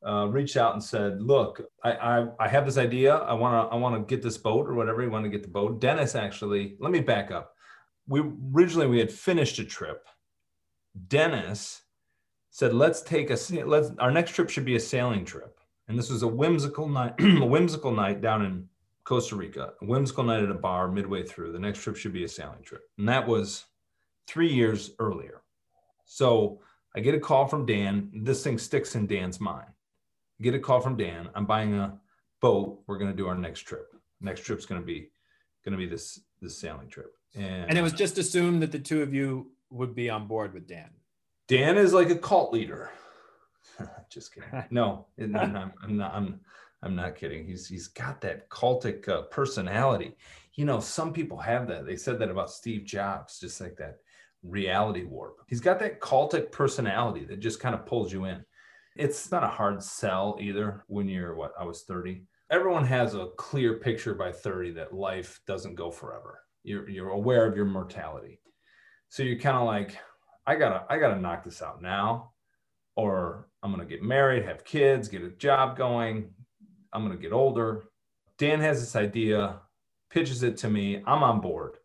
uh, 0.08 0.27
reached 0.27 0.56
out 0.56 0.74
and 0.74 0.84
said, 0.84 1.22
"Look, 1.22 1.62
I, 1.84 1.92
I, 1.92 2.27
I 2.39 2.48
have 2.48 2.65
this 2.65 2.77
idea. 2.77 3.15
I 3.15 3.34
want 3.34 3.70
to 3.70 3.75
I 3.75 3.77
want 3.77 3.96
to 3.96 4.15
get 4.15 4.24
this 4.24 4.38
boat 4.38 4.68
or 4.68 4.75
whatever. 4.75 5.01
You 5.01 5.10
want 5.10 5.25
to 5.25 5.30
get 5.30 5.44
the 5.44 5.50
boat." 5.50 5.82
Dennis 5.82 6.15
actually. 6.15 6.77
Let 6.80 6.92
me 6.92 7.01
back 7.01 7.32
up 7.32 7.52
we 8.07 8.22
originally 8.53 8.88
we 8.88 9.00
had 9.00 9.12
finished 9.12 9.60
a 9.60 9.65
trip. 9.65 10.07
Dennis 11.07 11.81
said, 12.50 12.74
"Let's 12.74 13.01
take 13.01 13.29
a 13.29 13.38
let's 13.65 13.91
our 14.00 14.12
next 14.12 14.31
trip 14.31 14.50
should 14.50 14.65
be 14.65 14.75
a 14.75 14.79
sailing 14.79 15.25
trip." 15.25 15.60
And 15.88 15.98
this 15.98 16.10
was 16.10 16.24
a 16.24 16.27
whimsical 16.27 16.88
night, 16.88 17.15
a 17.19 17.45
whimsical 17.45 17.91
night 17.91 18.22
down 18.22 18.45
in 18.45 18.67
Costa 19.03 19.36
Rica. 19.36 19.74
A 19.81 19.86
whimsical 19.86 20.24
night 20.24 20.43
at 20.43 20.50
a 20.50 20.55
bar 20.55 20.88
midway 20.89 21.24
through. 21.24 21.51
The 21.51 21.60
next 21.60 21.81
trip 21.81 21.95
should 21.95 22.13
be 22.13 22.24
a 22.24 22.29
sailing 22.29 22.63
trip, 22.63 22.83
and 22.98 23.07
that 23.10 23.27
was 23.27 23.65
three 24.27 24.51
years 24.51 24.91
earlier. 25.00 25.41
So 26.05 26.62
I 26.95 27.00
get 27.00 27.15
a 27.15 27.19
call 27.19 27.48
from 27.48 27.65
Dan. 27.65 28.12
This 28.24 28.43
thing 28.43 28.57
sticks 28.57 28.95
in 28.95 29.07
Dan's 29.07 29.39
mind. 29.39 29.67
I 30.39 30.43
get 30.43 30.55
a 30.55 30.60
call 30.60 30.79
from 30.79 30.98
Dan. 30.98 31.29
I'm 31.36 31.45
buying 31.45 31.74
a 31.75 31.98
boat. 32.41 32.81
We're 32.88 32.98
going 32.98 33.12
to 33.12 33.17
do 33.17 33.27
our 33.27 33.38
next 33.38 33.62
trip. 33.62 33.93
Next 34.22 34.41
trip's 34.41 34.65
going 34.65 34.81
to 34.81 34.86
be 34.86 35.10
going 35.63 35.72
to 35.72 35.77
be 35.77 35.88
this 35.88 36.19
this 36.44 36.60
sailing 36.60 36.90
trip. 36.90 37.16
And, 37.36 37.70
and 37.70 37.78
it 37.78 37.82
was 37.82 37.94
just 37.94 38.18
assumed 38.18 38.62
that 38.62 38.72
the 38.72 38.80
two 38.80 39.02
of 39.02 39.14
you 39.14 39.52
would 39.72 39.96
be 39.96 40.10
on 40.10 40.28
board 40.28 40.54
with 40.54 40.68
Dan. 40.68 40.90
Dan 41.48 41.78
is 41.78 41.94
like 41.94 42.10
a 42.10 42.16
cult 42.16 42.54
leader. 42.54 42.92
just 44.10 44.34
kidding. 44.34 44.50
No, 44.70 45.08
I'm, 45.20 45.36
I'm, 45.82 45.98
not. 45.98 46.14
I'm, 46.14 46.40
I'm 46.84 46.96
not 46.96 47.16
kidding. 47.16 47.46
He's 47.46 47.68
he's 47.68 47.88
got 47.88 48.22
that 48.22 48.50
cultic 48.50 49.08
uh, 49.10 49.24
personality. 49.24 50.16
You 50.54 50.66
know, 50.66 50.80
some 50.80 51.14
people 51.14 51.38
have 51.40 51.68
that. 51.68 51.86
They 51.86 51.96
said 51.96 52.20
that 52.20 52.30
about 52.30 52.52
Steve 52.52 52.86
Jobs, 52.86 53.40
just 53.40 53.60
like 53.60 53.76
that 53.78 53.98
reality 54.44 55.04
warp. 55.04 55.38
He's 55.48 55.62
got 55.62 55.80
that 55.80 56.00
cultic 56.00 56.52
personality 56.52 57.26
that 57.26 57.40
just 57.40 57.60
kind 57.60 57.74
of 57.74 57.86
pulls 57.86 58.12
you 58.14 58.26
in. 58.26 58.44
It's 58.96 59.32
not 59.32 59.44
a 59.44 59.48
hard 59.48 59.82
sell 59.82 60.38
either 60.40 60.84
when 60.88 61.08
you're 61.08 61.36
what 61.36 61.54
I 61.60 61.64
was 61.64 61.84
30. 61.84 62.24
Everyone 62.53 62.86
has 62.86 63.15
a 63.15 63.27
clear 63.38 63.74
picture 63.79 64.13
by 64.13 64.31
30 64.31 64.72
that 64.74 64.93
life 64.93 65.41
doesn't 65.48 65.75
go 65.75 65.91
forever 65.91 66.39
you're 66.63 66.88
you're 66.88 67.10
aware 67.10 67.45
of 67.45 67.57
your 67.57 67.65
mortality 67.65 68.39
so 69.10 69.22
you're 69.22 69.38
kind 69.38 69.57
of 69.57 69.65
like 69.65 69.98
i 70.48 70.55
gotta 70.55 70.86
i 70.89 70.98
gotta 70.98 71.19
knock 71.19 71.43
this 71.43 71.62
out 71.62 71.81
now 71.81 72.31
or 72.95 73.50
I'm 73.62 73.75
to 73.77 73.86
get 73.86 74.03
married, 74.03 74.45
have 74.45 74.65
kids, 74.65 75.07
get 75.07 75.24
a 75.24 75.29
job 75.29 75.77
going. 75.77 76.29
I'm 76.91 77.10
to 77.10 77.17
get 77.17 77.33
older. 77.33 77.86
Dan 78.38 78.60
has 78.60 78.79
this 78.79 78.95
idea, 78.95 79.60
pitches 80.10 80.43
it 80.43 80.57
to 80.57 80.69
me. 80.69 81.01
I'm 81.07 81.24
on 81.24 81.41
board 81.41 81.77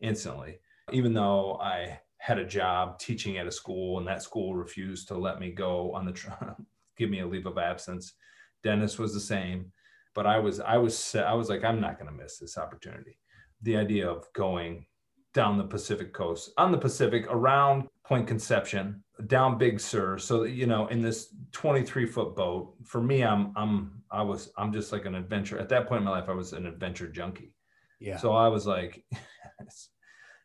instantly, 0.00 0.58
even 0.92 1.14
though 1.14 1.58
I 1.60 1.98
had 2.18 2.38
a 2.38 2.44
job 2.44 2.98
teaching 2.98 3.38
at 3.38 3.46
a 3.46 3.52
school 3.52 3.98
and 3.98 4.06
that 4.06 4.22
school 4.22 4.54
refused 4.54 5.08
to 5.08 5.18
let 5.18 5.40
me 5.40 5.50
go 5.50 5.92
on 5.94 6.04
the, 6.04 6.56
give 6.96 7.10
me 7.10 7.20
a 7.20 7.26
leave 7.26 7.46
of 7.46 7.58
absence. 7.58 8.14
Dennis 8.62 8.98
was 8.98 9.12
the 9.12 9.20
same, 9.20 9.72
but 10.14 10.26
I 10.26 10.38
was, 10.38 10.60
I 10.60 10.76
was, 10.76 11.14
I 11.14 11.34
was 11.34 11.48
like, 11.48 11.64
I'm 11.64 11.80
not 11.80 11.98
going 11.98 12.10
to 12.10 12.22
miss 12.22 12.38
this 12.38 12.58
opportunity. 12.58 13.18
The 13.62 13.76
idea 13.76 14.08
of 14.08 14.26
going 14.34 14.86
down 15.34 15.56
the 15.56 15.64
Pacific 15.64 16.12
coast, 16.12 16.50
on 16.58 16.72
the 16.72 16.78
Pacific, 16.78 17.26
around 17.28 17.88
Point 18.04 18.26
Conception, 18.26 19.02
down 19.26 19.58
Big 19.58 19.80
Sur. 19.80 20.18
So 20.18 20.44
you 20.44 20.66
know, 20.66 20.86
in 20.88 21.00
this 21.00 21.34
23 21.52 22.06
foot 22.06 22.36
boat, 22.36 22.74
for 22.84 23.00
me, 23.00 23.22
I'm 23.22 23.52
I'm 23.56 24.02
I 24.10 24.22
was 24.22 24.50
I'm 24.56 24.72
just 24.72 24.92
like 24.92 25.04
an 25.04 25.14
adventure. 25.14 25.58
At 25.58 25.68
that 25.70 25.88
point 25.88 26.00
in 26.00 26.04
my 26.04 26.10
life, 26.10 26.28
I 26.28 26.34
was 26.34 26.52
an 26.52 26.66
adventure 26.66 27.08
junkie. 27.08 27.54
Yeah. 28.00 28.16
So 28.16 28.32
I 28.32 28.48
was 28.48 28.66
like, 28.66 29.04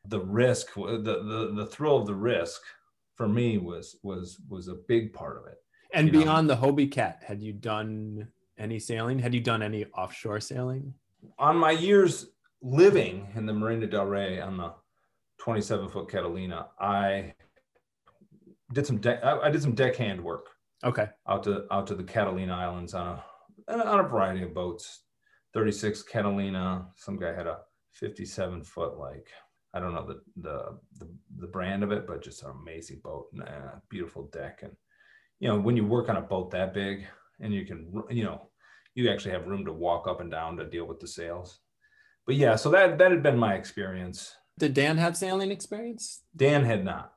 the 0.05 0.19
risk, 0.19 0.73
the, 0.75 1.01
the 1.01 1.53
the 1.55 1.65
thrill 1.65 1.97
of 1.97 2.05
the 2.05 2.15
risk, 2.15 2.61
for 3.15 3.27
me 3.27 3.57
was 3.57 3.97
was 4.03 4.39
was 4.47 4.67
a 4.67 4.75
big 4.87 5.13
part 5.13 5.37
of 5.37 5.47
it. 5.47 5.57
And 5.93 6.11
beyond 6.11 6.47
know? 6.47 6.55
the 6.55 6.61
Hobie 6.61 6.91
Cat, 6.91 7.23
had 7.25 7.41
you 7.41 7.53
done 7.53 8.27
any 8.57 8.79
sailing? 8.79 9.19
Had 9.19 9.33
you 9.33 9.41
done 9.41 9.61
any 9.61 9.85
offshore 9.97 10.39
sailing? 10.39 10.93
On 11.39 11.57
my 11.57 11.71
years 11.71 12.27
living 12.61 13.27
in 13.35 13.45
the 13.45 13.53
Marina 13.53 13.87
del 13.87 14.05
Rey 14.05 14.39
on 14.39 14.57
the 14.57 14.73
27 15.39 15.89
foot 15.89 16.09
Catalina, 16.09 16.67
I 16.79 17.33
did 18.73 18.85
some 18.85 18.97
deck. 18.97 19.23
I 19.23 19.49
did 19.49 19.61
some 19.61 19.75
deckhand 19.75 20.23
work. 20.23 20.47
Okay. 20.83 21.07
Out 21.27 21.43
to 21.43 21.65
out 21.71 21.87
to 21.87 21.95
the 21.95 22.03
Catalina 22.03 22.55
Islands 22.55 22.93
on 22.93 23.19
a 23.67 23.73
on 23.73 23.99
a 23.99 24.03
variety 24.07 24.43
of 24.43 24.53
boats. 24.53 25.03
36 25.53 26.03
Catalina. 26.03 26.87
Some 26.95 27.17
guy 27.17 27.33
had 27.33 27.47
a 27.47 27.59
57 27.93 28.63
foot 28.63 28.97
like 28.97 29.27
I 29.73 29.79
don't 29.79 29.93
know 29.93 30.05
the 30.05 30.21
the 30.41 30.77
the, 30.99 31.09
the 31.39 31.47
brand 31.47 31.83
of 31.83 31.91
it, 31.91 32.05
but 32.07 32.23
just 32.23 32.43
an 32.43 32.51
amazing 32.61 33.01
boat 33.03 33.27
and 33.33 33.41
a 33.41 33.81
beautiful 33.89 34.29
deck. 34.33 34.59
And 34.63 34.73
you 35.39 35.47
know 35.47 35.59
when 35.59 35.77
you 35.77 35.85
work 35.85 36.09
on 36.09 36.17
a 36.17 36.21
boat 36.21 36.51
that 36.51 36.73
big 36.73 37.07
and 37.39 37.53
you 37.53 37.65
can 37.65 37.91
you 38.09 38.23
know 38.23 38.46
you 38.97 39.09
actually 39.09 39.31
have 39.31 39.47
room 39.47 39.63
to 39.65 39.71
walk 39.73 40.07
up 40.07 40.21
and 40.21 40.31
down 40.31 40.57
to 40.57 40.65
deal 40.65 40.85
with 40.85 40.99
the 40.99 41.07
sails 41.07 41.59
but 42.27 42.35
yeah, 42.35 42.57
so 42.57 42.69
that 42.71 42.97
that 42.99 43.09
had 43.09 43.23
been 43.23 43.39
my 43.39 43.55
experience. 43.55 44.35
Did 44.59 44.73
Dan 44.73 44.97
have 44.97 45.15
sailing 45.15 45.49
experience? 45.49 46.21
Dan 46.35 46.65
had 46.65 46.83
not. 46.83 47.13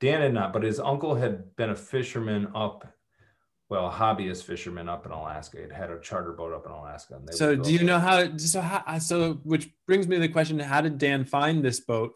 Dan 0.00 0.20
had 0.20 0.34
not, 0.34 0.52
but 0.52 0.62
his 0.62 0.78
uncle 0.78 1.14
had 1.14 1.56
been 1.56 1.70
a 1.70 1.76
fisherman 1.76 2.48
up, 2.54 2.86
well, 3.70 3.88
a 3.88 3.90
hobbyist 3.90 4.42
fisherman 4.42 4.88
up 4.88 5.06
in 5.06 5.12
Alaska. 5.12 5.62
He'd 5.62 5.72
had 5.72 5.90
a 5.90 5.98
charter 6.00 6.32
boat 6.32 6.52
up 6.52 6.66
in 6.66 6.72
Alaska. 6.72 7.18
so, 7.30 7.56
do 7.56 7.72
you 7.72 7.84
know 7.84 7.98
how? 7.98 8.36
So, 8.36 8.60
how? 8.60 8.98
So, 8.98 9.40
which 9.44 9.70
brings 9.86 10.06
me 10.06 10.16
to 10.16 10.20
the 10.20 10.28
question: 10.28 10.58
How 10.58 10.82
did 10.82 10.98
Dan 10.98 11.24
find 11.24 11.64
this 11.64 11.80
boat? 11.80 12.12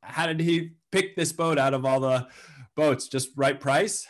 How 0.00 0.26
did 0.26 0.38
he 0.38 0.74
pick 0.92 1.16
this 1.16 1.32
boat 1.32 1.58
out 1.58 1.74
of 1.74 1.84
all 1.84 1.98
the 1.98 2.28
boats? 2.76 3.08
Just 3.08 3.30
right 3.36 3.58
price? 3.58 4.06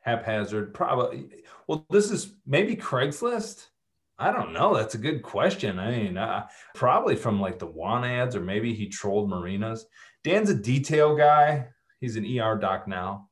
Haphazard, 0.00 0.72
probably. 0.72 1.26
Well, 1.68 1.86
this 1.90 2.10
is 2.10 2.34
maybe 2.46 2.74
Craigslist. 2.74 3.66
I 4.18 4.32
don't 4.32 4.52
know. 4.52 4.74
That's 4.74 4.94
a 4.94 4.98
good 4.98 5.22
question. 5.22 5.78
I 5.78 5.90
mean, 5.90 6.16
uh, 6.16 6.48
probably 6.74 7.14
from 7.14 7.40
like 7.40 7.58
the 7.58 7.66
want 7.66 8.06
ads, 8.06 8.34
or 8.34 8.40
maybe 8.40 8.74
he 8.74 8.88
trolled 8.88 9.30
marinas. 9.30 9.86
Dan's 10.24 10.50
a 10.50 10.54
detail 10.54 11.14
guy. 11.14 11.68
He's 12.00 12.16
an 12.16 12.26
ER 12.38 12.56
doc 12.56 12.88
now. 12.88 13.28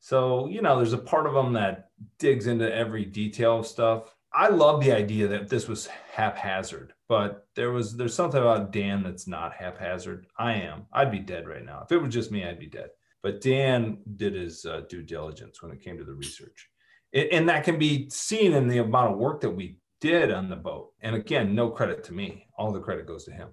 So, 0.00 0.46
you 0.48 0.62
know, 0.62 0.76
there's 0.76 0.92
a 0.92 0.98
part 0.98 1.26
of 1.26 1.34
him 1.34 1.54
that 1.54 1.90
digs 2.18 2.46
into 2.46 2.72
every 2.72 3.04
detail 3.04 3.58
of 3.58 3.66
stuff. 3.66 4.14
I 4.32 4.48
love 4.48 4.82
the 4.82 4.92
idea 4.92 5.28
that 5.28 5.48
this 5.48 5.68
was 5.68 5.88
haphazard, 6.12 6.92
but 7.08 7.46
there 7.54 7.72
was 7.72 7.96
there's 7.96 8.14
something 8.14 8.40
about 8.40 8.72
Dan 8.72 9.02
that's 9.02 9.26
not 9.26 9.52
haphazard. 9.52 10.26
I 10.38 10.54
am. 10.54 10.86
I'd 10.92 11.10
be 11.10 11.20
dead 11.20 11.46
right 11.46 11.64
now. 11.64 11.82
If 11.84 11.92
it 11.92 12.02
was 12.02 12.12
just 12.12 12.32
me, 12.32 12.44
I'd 12.44 12.58
be 12.58 12.66
dead. 12.66 12.90
But 13.22 13.40
Dan 13.40 13.98
did 14.16 14.34
his 14.34 14.64
uh, 14.64 14.82
due 14.88 15.02
diligence 15.02 15.62
when 15.62 15.72
it 15.72 15.80
came 15.80 15.98
to 15.98 16.04
the 16.04 16.14
research. 16.14 16.68
And 17.14 17.48
that 17.48 17.64
can 17.64 17.78
be 17.78 18.10
seen 18.10 18.52
in 18.54 18.66
the 18.66 18.78
amount 18.78 19.12
of 19.12 19.18
work 19.18 19.40
that 19.42 19.50
we 19.50 19.76
did 20.00 20.32
on 20.32 20.48
the 20.48 20.56
boat. 20.56 20.92
And 21.00 21.14
again, 21.14 21.54
no 21.54 21.70
credit 21.70 22.02
to 22.04 22.12
me. 22.12 22.46
All 22.58 22.72
the 22.72 22.80
credit 22.80 23.06
goes 23.06 23.24
to 23.24 23.32
him. 23.32 23.48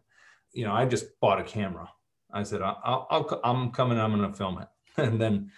You 0.51 0.65
know, 0.65 0.73
I 0.73 0.85
just 0.85 1.19
bought 1.21 1.39
a 1.39 1.43
camera. 1.43 1.87
I 2.33 2.43
said, 2.43 2.61
I'll, 2.61 3.07
I'll 3.09 3.41
I'm 3.43 3.71
coming. 3.71 3.99
I'm 3.99 4.15
going 4.15 4.29
to 4.29 4.37
film 4.37 4.59
it. 4.59 4.67
And 4.97 5.21
then, 5.21 5.49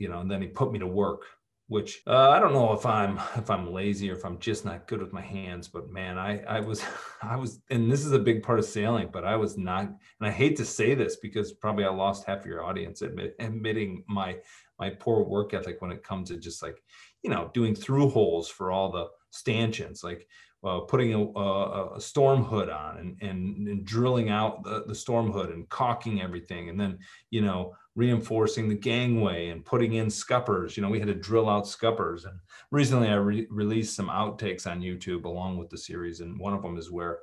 you 0.00 0.08
know, 0.08 0.18
and 0.18 0.28
then 0.28 0.42
he 0.42 0.48
put 0.48 0.72
me 0.72 0.80
to 0.80 0.86
work, 0.86 1.22
which 1.68 2.02
uh, 2.08 2.30
I 2.30 2.40
don't 2.40 2.52
know 2.52 2.72
if 2.72 2.84
I'm 2.84 3.20
if 3.36 3.48
I'm 3.48 3.72
lazy 3.72 4.10
or 4.10 4.14
if 4.14 4.24
I'm 4.24 4.40
just 4.40 4.64
not 4.64 4.88
good 4.88 5.00
with 5.00 5.12
my 5.12 5.20
hands. 5.20 5.68
But 5.68 5.90
man, 5.90 6.18
I 6.18 6.42
I 6.42 6.58
was 6.58 6.82
I 7.22 7.36
was, 7.36 7.60
and 7.70 7.90
this 7.90 8.04
is 8.04 8.10
a 8.10 8.18
big 8.18 8.42
part 8.42 8.58
of 8.58 8.64
sailing. 8.64 9.10
But 9.12 9.24
I 9.24 9.36
was 9.36 9.56
not, 9.56 9.84
and 9.84 9.96
I 10.28 10.30
hate 10.32 10.56
to 10.56 10.64
say 10.64 10.94
this 10.94 11.16
because 11.16 11.52
probably 11.52 11.84
I 11.84 11.90
lost 11.90 12.24
half 12.24 12.40
of 12.40 12.46
your 12.46 12.64
audience 12.64 13.02
admit, 13.02 13.36
admitting 13.38 14.02
my 14.08 14.38
my 14.80 14.90
poor 14.90 15.22
work 15.22 15.54
ethic 15.54 15.80
when 15.80 15.92
it 15.92 16.02
comes 16.02 16.30
to 16.30 16.36
just 16.36 16.60
like 16.60 16.82
you 17.24 17.30
know 17.30 17.50
doing 17.54 17.74
through 17.74 18.10
holes 18.10 18.48
for 18.48 18.70
all 18.70 18.92
the 18.92 19.08
stanchions, 19.30 20.04
like 20.04 20.28
uh, 20.64 20.80
putting 20.80 21.12
a, 21.12 21.20
a, 21.38 21.96
a, 21.96 22.00
storm 22.00 22.42
hood 22.42 22.70
on 22.70 22.96
and, 22.96 23.16
and, 23.20 23.68
and, 23.68 23.84
drilling 23.84 24.30
out 24.30 24.64
the, 24.64 24.82
the 24.86 24.94
storm 24.94 25.30
hood 25.30 25.50
and 25.50 25.68
caulking 25.68 26.22
everything. 26.22 26.70
And 26.70 26.80
then, 26.80 26.98
you 27.30 27.42
know, 27.42 27.74
reinforcing 27.94 28.68
the 28.68 28.74
gangway 28.74 29.48
and 29.48 29.64
putting 29.64 29.94
in 29.94 30.06
scuppers. 30.06 30.74
You 30.74 30.82
know, 30.82 30.88
we 30.88 30.98
had 30.98 31.08
to 31.08 31.14
drill 31.14 31.50
out 31.50 31.66
scuppers. 31.66 32.24
And 32.24 32.38
recently 32.70 33.08
I 33.08 33.16
re- 33.16 33.46
released 33.50 33.94
some 33.94 34.08
outtakes 34.08 34.66
on 34.66 34.80
YouTube 34.80 35.24
along 35.24 35.58
with 35.58 35.68
the 35.68 35.76
series. 35.76 36.20
And 36.20 36.38
one 36.38 36.54
of 36.54 36.62
them 36.62 36.78
is 36.78 36.90
where 36.90 37.18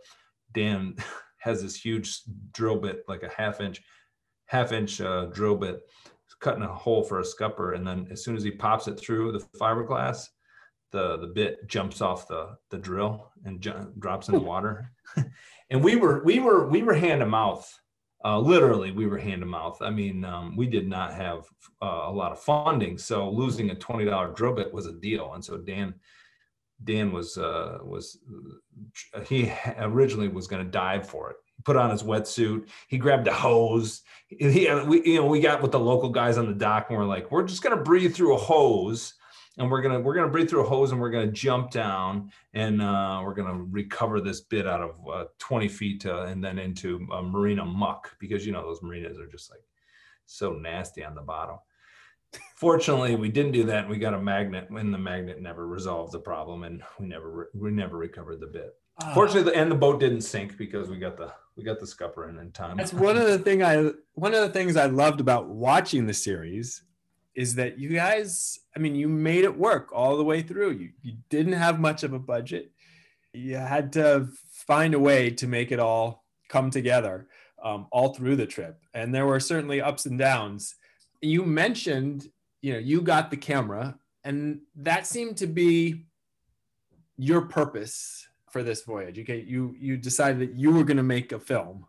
Dan 0.54 0.96
has 1.40 1.64
this 1.64 1.76
huge 1.76 2.22
drill 2.52 2.78
bit, 2.78 3.04
like 3.08 3.24
a 3.24 3.32
half 3.36 3.60
inch, 3.60 3.82
half 4.46 4.72
inch 4.72 5.02
uh, 5.02 5.26
drill 5.26 5.56
bit, 5.56 5.82
cutting 6.42 6.64
a 6.64 6.68
hole 6.68 7.04
for 7.04 7.20
a 7.20 7.26
scupper. 7.26 7.74
And 7.74 7.88
then 7.88 8.08
as 8.12 8.24
soon 8.24 8.36
as 8.36 8.44
he 8.44 8.52
pops 8.52 8.88
it 8.88 9.00
through 9.00 9.32
the 9.32 9.46
fiberglass, 9.58 10.28
the 10.92 11.18
the 11.18 11.28
bit 11.28 11.68
jumps 11.68 12.02
off 12.02 12.28
the 12.28 12.58
the 12.70 12.78
drill 12.78 13.32
and 13.46 13.62
drops 14.00 14.28
in 14.28 14.36
the 14.36 14.42
water. 14.42 14.92
And 15.70 15.82
we 15.82 15.96
were 15.96 16.22
we 16.26 16.40
were 16.40 16.68
we 16.68 16.84
were 16.84 16.94
hand 16.94 17.22
to 17.22 17.26
mouth 17.26 17.66
uh, 18.24 18.40
literally 18.40 18.92
we 18.92 19.08
were 19.08 19.18
hand 19.18 19.42
to 19.42 19.48
mouth. 19.48 19.82
I 19.82 19.90
mean 19.90 20.24
um, 20.24 20.56
we 20.56 20.68
did 20.68 20.88
not 20.88 21.14
have 21.14 21.46
uh, 21.82 22.04
a 22.06 22.12
lot 22.12 22.32
of 22.32 22.40
funding 22.42 22.98
so 22.98 23.30
losing 23.30 23.72
a 23.72 23.76
$20 23.76 24.36
drill 24.36 24.54
bit 24.54 24.74
was 24.74 24.86
a 24.86 24.94
deal. 24.94 25.34
And 25.34 25.44
so 25.44 25.58
dan 25.58 25.96
dan 26.84 27.12
was 27.12 27.38
uh, 27.38 27.80
was 27.84 28.20
he 29.26 29.52
originally 29.80 30.28
was 30.28 30.48
going 30.48 30.64
to 30.64 30.72
dive 30.72 31.08
for 31.08 31.32
it 31.32 31.38
put 31.64 31.76
on 31.76 31.90
his 31.90 32.04
wetsuit 32.04 32.68
he 32.88 32.98
grabbed 32.98 33.28
a 33.28 33.34
hose 33.34 34.02
he, 34.28 34.68
we, 34.86 35.04
you 35.06 35.16
know 35.16 35.26
we 35.26 35.40
got 35.40 35.62
with 35.62 35.72
the 35.72 35.80
local 35.80 36.10
guys 36.10 36.38
on 36.38 36.48
the 36.48 36.54
dock 36.54 36.88
and 36.90 36.98
we're 36.98 37.06
like 37.06 37.32
we're 37.32 37.44
just 37.44 37.64
going 37.64 37.76
to 37.76 37.84
breathe 37.84 38.16
through 38.16 38.34
a 38.34 38.38
hose 38.38 39.14
and 39.58 39.70
we're 39.70 39.82
gonna 39.82 40.00
we're 40.00 40.14
gonna 40.14 40.30
breathe 40.30 40.50
through 40.50 40.66
a 40.66 40.70
hose 40.70 40.92
and 40.92 41.02
we're 41.02 41.10
gonna 41.10 41.28
jump 41.28 41.72
down 41.72 42.32
and 42.54 42.82
uh, 42.82 43.22
we're 43.24 43.34
gonna 43.34 43.62
recover 43.70 44.22
this 44.22 44.40
bit 44.40 44.66
out 44.66 44.82
of 44.82 44.96
uh, 45.12 45.26
20 45.40 45.68
feet 45.68 46.06
uh, 46.06 46.24
and 46.24 46.42
then 46.42 46.58
into 46.58 47.06
a 47.12 47.22
marina 47.22 47.66
muck 47.66 48.16
because 48.18 48.46
you 48.46 48.54
know 48.54 48.62
those 48.62 48.82
marinas 48.82 49.20
are 49.20 49.28
just 49.28 49.52
like 49.52 49.60
so 50.32 50.54
nasty 50.54 51.04
on 51.04 51.16
the 51.16 51.22
bottom. 51.22 51.58
Fortunately, 52.56 53.16
we 53.16 53.30
didn't 53.30 53.52
do 53.52 53.66
that. 53.66 53.90
We 53.90 53.98
got 53.98 54.14
a 54.14 54.22
magnet, 54.22 54.70
and 54.70 54.94
the 54.94 54.98
magnet 54.98 55.42
never 55.42 55.68
resolved 55.68 56.14
the 56.14 56.20
problem, 56.20 56.64
and 56.64 56.82
we 57.00 57.08
never 57.08 57.52
we 57.54 57.72
never 57.72 57.98
recovered 57.98 58.40
the 58.40 58.48
bit. 58.48 58.74
Uh, 59.00 59.14
Fortunately, 59.14 59.56
and 59.56 59.72
the 59.72 59.76
boat 59.76 60.00
didn't 60.00 60.22
sink 60.22 60.58
because 60.58 60.90
we 60.90 60.98
got 60.98 61.18
the 61.18 61.32
we 61.56 61.64
got 61.64 61.80
the 61.80 61.88
scupper 61.88 62.30
in 62.30 62.38
in 62.40 62.52
time. 62.52 62.78
That's 62.78 62.94
one 62.94 63.18
of 63.18 63.28
the 63.28 63.40
thing 63.40 63.64
I 63.64 63.92
one 64.14 64.34
of 64.34 64.42
the 64.42 64.50
things 64.50 64.76
I 64.76 64.86
loved 64.86 65.20
about 65.20 65.48
watching 65.48 66.08
the 66.08 66.14
series 66.14 66.84
is 67.36 67.56
that 67.56 67.80
you 67.80 67.90
guys, 67.90 68.60
I 68.76 68.80
mean, 68.80 68.96
you 68.96 69.08
made 69.08 69.44
it 69.44 69.58
work 69.58 69.90
all 69.94 70.18
the 70.18 70.24
way 70.24 70.42
through. 70.42 70.72
You, 70.72 70.90
you 71.02 71.14
didn't 71.30 71.54
have 71.54 71.80
much 71.80 72.04
of 72.04 72.14
a 72.14 72.20
budget. 72.20 72.72
You 73.34 73.56
had 73.56 73.94
to 73.94 74.28
find 74.52 74.94
a 74.94 75.00
way 75.00 75.30
to 75.32 75.48
make 75.48 75.72
it 75.72 75.80
all 75.80 76.26
come 76.50 76.70
together 76.70 77.28
um, 77.64 77.88
all 77.92 78.14
through 78.14 78.36
the 78.36 78.46
trip. 78.46 78.80
And 78.94 79.14
there 79.16 79.26
were 79.26 79.40
certainly 79.40 79.82
ups 79.82 80.06
and 80.06 80.20
downs. 80.20 80.76
You 81.22 81.44
mentioned, 81.46 82.28
you 82.62 82.74
know, 82.74 82.80
you 82.80 83.02
got 83.02 83.32
the 83.32 83.38
camera, 83.38 83.98
and 84.24 84.62
that 84.76 85.08
seemed 85.08 85.38
to 85.38 85.48
be 85.48 86.06
your 87.18 87.42
purpose 87.42 88.28
for 88.52 88.64
this 88.64 88.84
voyage. 88.84 89.20
Okay, 89.20 89.44
you 89.48 89.76
you 89.80 89.98
decided 89.98 90.40
that 90.40 90.58
you 90.58 90.72
were 90.72 90.84
going 90.84 90.98
to 90.98 91.04
make 91.04 91.32
a 91.32 91.40
film 91.40 91.86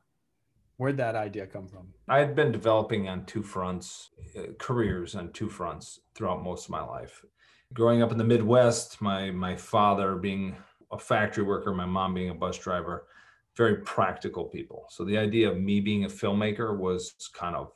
Where'd 0.83 0.97
that 0.97 1.14
idea 1.14 1.47
come 1.47 1.69
from? 1.69 1.95
I 2.09 2.19
had 2.19 2.35
been 2.35 2.50
developing 2.50 3.09
on 3.09 3.25
two 3.25 3.45
fronts, 3.45 4.11
uh, 4.37 4.52
careers 4.59 5.14
on 5.14 5.31
two 5.31 5.49
fronts 5.49 6.00
throughout 6.14 6.42
most 6.42 6.64
of 6.64 6.71
my 6.71 6.83
life. 6.83 7.25
Growing 7.73 8.02
up 8.02 8.11
in 8.11 8.19
the 8.19 8.25
Midwest, 8.25 9.00
my 9.00 9.31
my 9.31 9.54
father 9.54 10.16
being 10.16 10.57
a 10.90 10.99
factory 10.99 11.45
worker, 11.45 11.73
my 11.73 11.87
mom 11.87 12.14
being 12.14 12.31
a 12.31 12.35
bus 12.35 12.59
driver, 12.59 13.07
very 13.57 13.76
practical 13.76 14.47
people. 14.47 14.87
So 14.90 15.04
the 15.04 15.19
idea 15.19 15.50
of 15.50 15.61
me 15.61 15.81
being 15.81 16.04
a 16.04 16.09
filmmaker 16.09 16.76
was 16.76 17.14
kind 17.33 17.54
of 17.54 17.73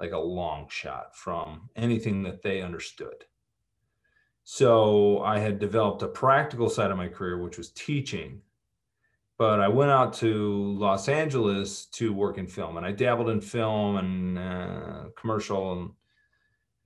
like 0.00 0.10
a 0.10 0.18
long 0.18 0.66
shot 0.68 1.14
from 1.14 1.70
anything 1.76 2.24
that 2.24 2.42
they 2.42 2.62
understood. 2.62 3.26
So 4.44 5.22
I 5.22 5.38
had 5.38 5.58
developed 5.58 6.02
a 6.02 6.08
practical 6.08 6.68
side 6.68 6.90
of 6.90 6.98
my 6.98 7.08
career, 7.08 7.42
which 7.42 7.56
was 7.56 7.70
teaching. 7.70 8.42
But 9.38 9.58
I 9.58 9.68
went 9.68 9.90
out 9.90 10.12
to 10.14 10.76
Los 10.78 11.08
Angeles 11.08 11.86
to 11.86 12.12
work 12.12 12.38
in 12.38 12.46
film, 12.46 12.76
and 12.76 12.86
I 12.86 12.92
dabbled 12.92 13.30
in 13.30 13.40
film 13.40 13.96
and 13.96 14.38
uh, 14.38 15.04
commercial. 15.16 15.72
And, 15.72 15.80
and 15.80 15.90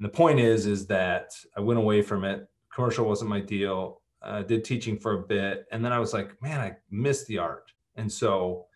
the 0.00 0.08
point 0.08 0.40
is, 0.40 0.66
is 0.66 0.86
that 0.86 1.32
I 1.56 1.60
went 1.60 1.78
away 1.78 2.00
from 2.00 2.24
it. 2.24 2.48
Commercial 2.72 3.06
wasn't 3.06 3.30
my 3.30 3.40
deal. 3.40 4.00
I 4.22 4.42
did 4.42 4.64
teaching 4.64 4.96
for 4.96 5.12
a 5.12 5.26
bit, 5.26 5.66
and 5.70 5.84
then 5.84 5.92
I 5.92 5.98
was 5.98 6.12
like, 6.12 6.40
man, 6.40 6.60
I 6.60 6.76
missed 6.90 7.26
the 7.26 7.38
art. 7.38 7.72
And 7.96 8.10
so, 8.10 8.66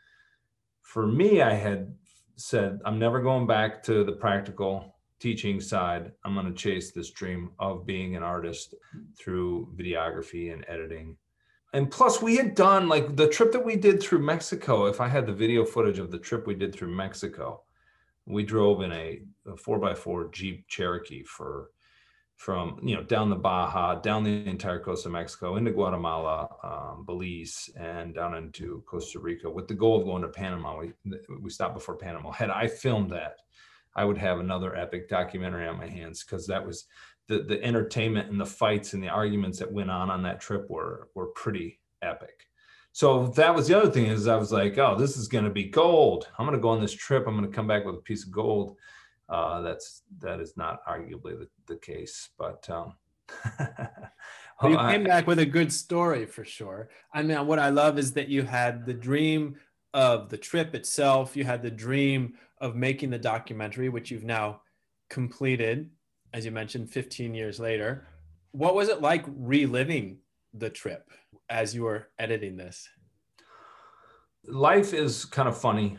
for 0.82 1.06
me, 1.06 1.40
I 1.40 1.54
had 1.54 1.94
said, 2.36 2.80
I'm 2.84 2.98
never 2.98 3.20
going 3.20 3.46
back 3.46 3.82
to 3.84 4.04
the 4.04 4.12
practical 4.12 4.96
teaching 5.22 5.60
side. 5.60 6.10
I'm 6.24 6.34
going 6.34 6.46
to 6.46 6.52
chase 6.52 6.90
this 6.90 7.10
dream 7.10 7.52
of 7.60 7.86
being 7.86 8.16
an 8.16 8.24
artist 8.24 8.74
through 9.16 9.68
videography 9.76 10.52
and 10.52 10.64
editing. 10.66 11.16
And 11.72 11.90
plus, 11.90 12.20
we 12.20 12.36
had 12.36 12.54
done 12.54 12.88
like 12.88 13.16
the 13.16 13.28
trip 13.28 13.52
that 13.52 13.64
we 13.64 13.76
did 13.76 14.02
through 14.02 14.18
Mexico. 14.18 14.86
If 14.86 15.00
I 15.00 15.08
had 15.08 15.26
the 15.26 15.32
video 15.32 15.64
footage 15.64 16.00
of 16.00 16.10
the 16.10 16.18
trip 16.18 16.46
we 16.46 16.54
did 16.54 16.74
through 16.74 16.94
Mexico, 16.94 17.62
we 18.26 18.42
drove 18.42 18.82
in 18.82 18.92
a, 18.92 19.20
a 19.46 19.56
four 19.56 19.78
by 19.78 19.94
four 19.94 20.28
Jeep 20.32 20.66
Cherokee 20.68 21.22
for 21.22 21.70
from 22.36 22.80
you 22.82 22.96
know 22.96 23.04
down 23.04 23.30
the 23.30 23.36
Baja, 23.36 23.94
down 23.94 24.24
the 24.24 24.44
entire 24.48 24.80
coast 24.80 25.06
of 25.06 25.12
Mexico, 25.12 25.56
into 25.56 25.70
Guatemala, 25.70 26.48
um, 26.64 27.04
Belize, 27.06 27.70
and 27.76 28.14
down 28.14 28.34
into 28.34 28.82
Costa 28.84 29.20
Rica, 29.20 29.48
with 29.48 29.68
the 29.68 29.74
goal 29.74 30.00
of 30.00 30.04
going 30.04 30.22
to 30.22 30.28
Panama. 30.28 30.78
We 30.78 30.92
we 31.40 31.50
stopped 31.50 31.74
before 31.74 31.96
Panama. 31.96 32.32
Had 32.32 32.50
I 32.50 32.66
filmed 32.66 33.10
that, 33.12 33.36
I 33.94 34.04
would 34.04 34.18
have 34.18 34.38
another 34.38 34.76
epic 34.76 35.08
documentary 35.08 35.66
on 35.66 35.78
my 35.78 35.88
hands 35.88 36.24
because 36.24 36.46
that 36.46 36.66
was 36.66 36.86
the 37.28 37.42
the 37.42 37.62
entertainment 37.62 38.30
and 38.30 38.40
the 38.40 38.46
fights 38.46 38.94
and 38.94 39.02
the 39.02 39.08
arguments 39.08 39.58
that 39.58 39.72
went 39.72 39.90
on 39.90 40.10
on 40.10 40.22
that 40.22 40.40
trip 40.40 40.68
were 40.68 41.08
were 41.14 41.26
pretty 41.26 41.80
epic. 42.02 42.46
So 42.92 43.28
that 43.28 43.54
was 43.54 43.68
the 43.68 43.78
other 43.78 43.90
thing 43.90 44.06
is 44.06 44.26
I 44.26 44.36
was 44.36 44.52
like, 44.52 44.76
oh, 44.76 44.98
this 44.98 45.16
is 45.16 45.28
going 45.28 45.44
to 45.44 45.50
be 45.50 45.64
gold. 45.64 46.28
I'm 46.38 46.44
going 46.44 46.58
to 46.58 46.62
go 46.62 46.68
on 46.68 46.82
this 46.82 46.92
trip. 46.92 47.26
I'm 47.26 47.36
going 47.36 47.50
to 47.50 47.54
come 47.54 47.66
back 47.66 47.86
with 47.86 47.94
a 47.94 48.02
piece 48.02 48.24
of 48.24 48.32
gold 48.32 48.76
uh, 49.32 49.62
that's 49.62 50.02
that 50.18 50.40
is 50.40 50.56
not 50.56 50.84
arguably 50.86 51.38
the, 51.38 51.48
the 51.66 51.76
case, 51.76 52.28
but 52.38 52.68
um, 52.68 52.94
well, 54.62 54.70
you 54.70 54.76
came 54.76 55.04
back 55.04 55.26
with 55.26 55.38
a 55.38 55.46
good 55.46 55.72
story 55.72 56.26
for 56.26 56.44
sure. 56.44 56.90
I 57.14 57.22
mean, 57.22 57.46
what 57.46 57.58
I 57.58 57.70
love 57.70 57.98
is 57.98 58.12
that 58.12 58.28
you 58.28 58.42
had 58.42 58.84
the 58.84 58.92
dream 58.92 59.56
of 59.94 60.28
the 60.28 60.38
trip 60.38 60.74
itself. 60.74 61.36
You 61.36 61.44
had 61.44 61.62
the 61.62 61.70
dream 61.70 62.34
of 62.58 62.76
making 62.76 63.10
the 63.10 63.18
documentary, 63.18 63.88
which 63.88 64.10
you've 64.10 64.24
now 64.24 64.62
completed, 65.10 65.90
as 66.32 66.44
you 66.44 66.50
mentioned, 66.50 66.90
15 66.90 67.34
years 67.34 67.58
later. 67.60 68.06
What 68.52 68.74
was 68.74 68.88
it 68.88 69.00
like 69.00 69.24
reliving 69.26 70.18
the 70.54 70.70
trip 70.70 71.10
as 71.48 71.74
you 71.74 71.82
were 71.82 72.08
editing 72.18 72.56
this? 72.56 72.88
Life 74.46 74.92
is 74.92 75.24
kind 75.24 75.48
of 75.48 75.56
funny 75.58 75.98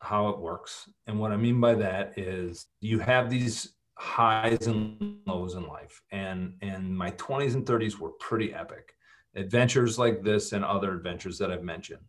how 0.00 0.28
it 0.28 0.38
works. 0.38 0.88
And 1.06 1.18
what 1.18 1.32
I 1.32 1.36
mean 1.36 1.60
by 1.60 1.74
that 1.74 2.18
is 2.18 2.66
you 2.80 2.98
have 2.98 3.30
these 3.30 3.74
highs 3.94 4.66
and 4.66 5.18
lows 5.26 5.54
in 5.54 5.66
life. 5.66 6.02
And 6.10 6.54
and 6.62 6.96
my 6.96 7.10
20s 7.12 7.54
and 7.54 7.66
30s 7.66 7.98
were 7.98 8.10
pretty 8.20 8.54
epic. 8.54 8.94
Adventures 9.36 9.98
like 9.98 10.22
this 10.22 10.52
and 10.52 10.64
other 10.64 10.94
adventures 10.94 11.38
that 11.38 11.50
I've 11.50 11.62
mentioned. 11.62 12.00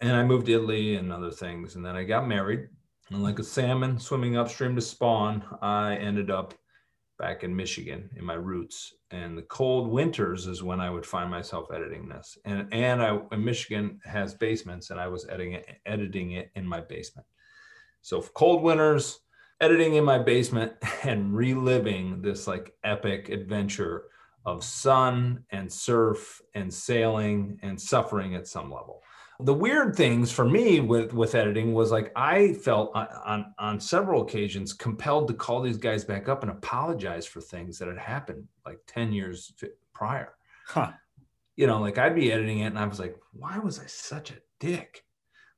And 0.00 0.12
I 0.12 0.24
moved 0.24 0.46
to 0.46 0.52
Italy 0.52 0.96
and 0.96 1.12
other 1.12 1.30
things. 1.30 1.74
And 1.74 1.84
then 1.84 1.96
I 1.96 2.04
got 2.04 2.28
married. 2.28 2.68
And 3.10 3.22
like 3.22 3.38
a 3.38 3.44
salmon 3.44 3.98
swimming 3.98 4.36
upstream 4.36 4.74
to 4.76 4.80
spawn, 4.82 5.42
I 5.62 5.96
ended 5.96 6.30
up 6.30 6.54
back 7.18 7.42
in 7.42 7.54
Michigan 7.54 8.08
in 8.16 8.24
my 8.24 8.34
roots. 8.34 8.94
And 9.10 9.36
the 9.36 9.42
cold 9.42 9.88
winters 9.88 10.46
is 10.46 10.62
when 10.62 10.80
I 10.80 10.90
would 10.90 11.06
find 11.06 11.30
myself 11.30 11.68
editing 11.74 12.08
this. 12.08 12.38
And 12.44 12.72
and 12.72 13.02
I 13.02 13.18
Michigan 13.36 14.00
has 14.04 14.34
basements, 14.34 14.90
and 14.90 15.00
I 15.00 15.08
was 15.08 15.26
editing 15.28 15.54
it, 15.54 15.66
editing 15.86 16.32
it 16.32 16.50
in 16.54 16.66
my 16.66 16.80
basement. 16.80 17.26
So 18.02 18.20
cold 18.20 18.62
winters, 18.62 19.20
editing 19.60 19.94
in 19.94 20.04
my 20.04 20.18
basement, 20.18 20.74
and 21.02 21.34
reliving 21.34 22.22
this 22.22 22.46
like 22.46 22.74
epic 22.84 23.30
adventure 23.30 24.04
of 24.46 24.62
sun 24.62 25.44
and 25.50 25.70
surf 25.70 26.40
and 26.54 26.72
sailing 26.72 27.58
and 27.62 27.80
suffering 27.80 28.34
at 28.34 28.46
some 28.46 28.70
level 28.72 29.02
the 29.40 29.54
weird 29.54 29.94
things 29.94 30.32
for 30.32 30.44
me 30.44 30.80
with 30.80 31.12
with 31.12 31.34
editing 31.36 31.72
was 31.72 31.92
like 31.92 32.10
I 32.16 32.54
felt 32.54 32.90
on, 32.94 33.06
on, 33.24 33.54
on 33.58 33.80
several 33.80 34.22
occasions 34.22 34.72
compelled 34.72 35.28
to 35.28 35.34
call 35.34 35.62
these 35.62 35.76
guys 35.76 36.04
back 36.04 36.28
up 36.28 36.42
and 36.42 36.50
apologize 36.50 37.24
for 37.24 37.40
things 37.40 37.78
that 37.78 37.88
had 37.88 37.98
happened 37.98 38.48
like 38.66 38.80
10 38.88 39.12
years 39.12 39.52
prior. 39.94 40.34
Huh. 40.66 40.92
You 41.56 41.68
know, 41.68 41.80
like 41.80 41.98
I'd 41.98 42.16
be 42.16 42.32
editing 42.32 42.60
it 42.60 42.66
and 42.66 42.78
I 42.78 42.86
was 42.86 42.98
like, 42.98 43.16
why 43.32 43.58
was 43.58 43.78
I 43.78 43.86
such 43.86 44.32
a 44.32 44.38
dick? 44.58 45.04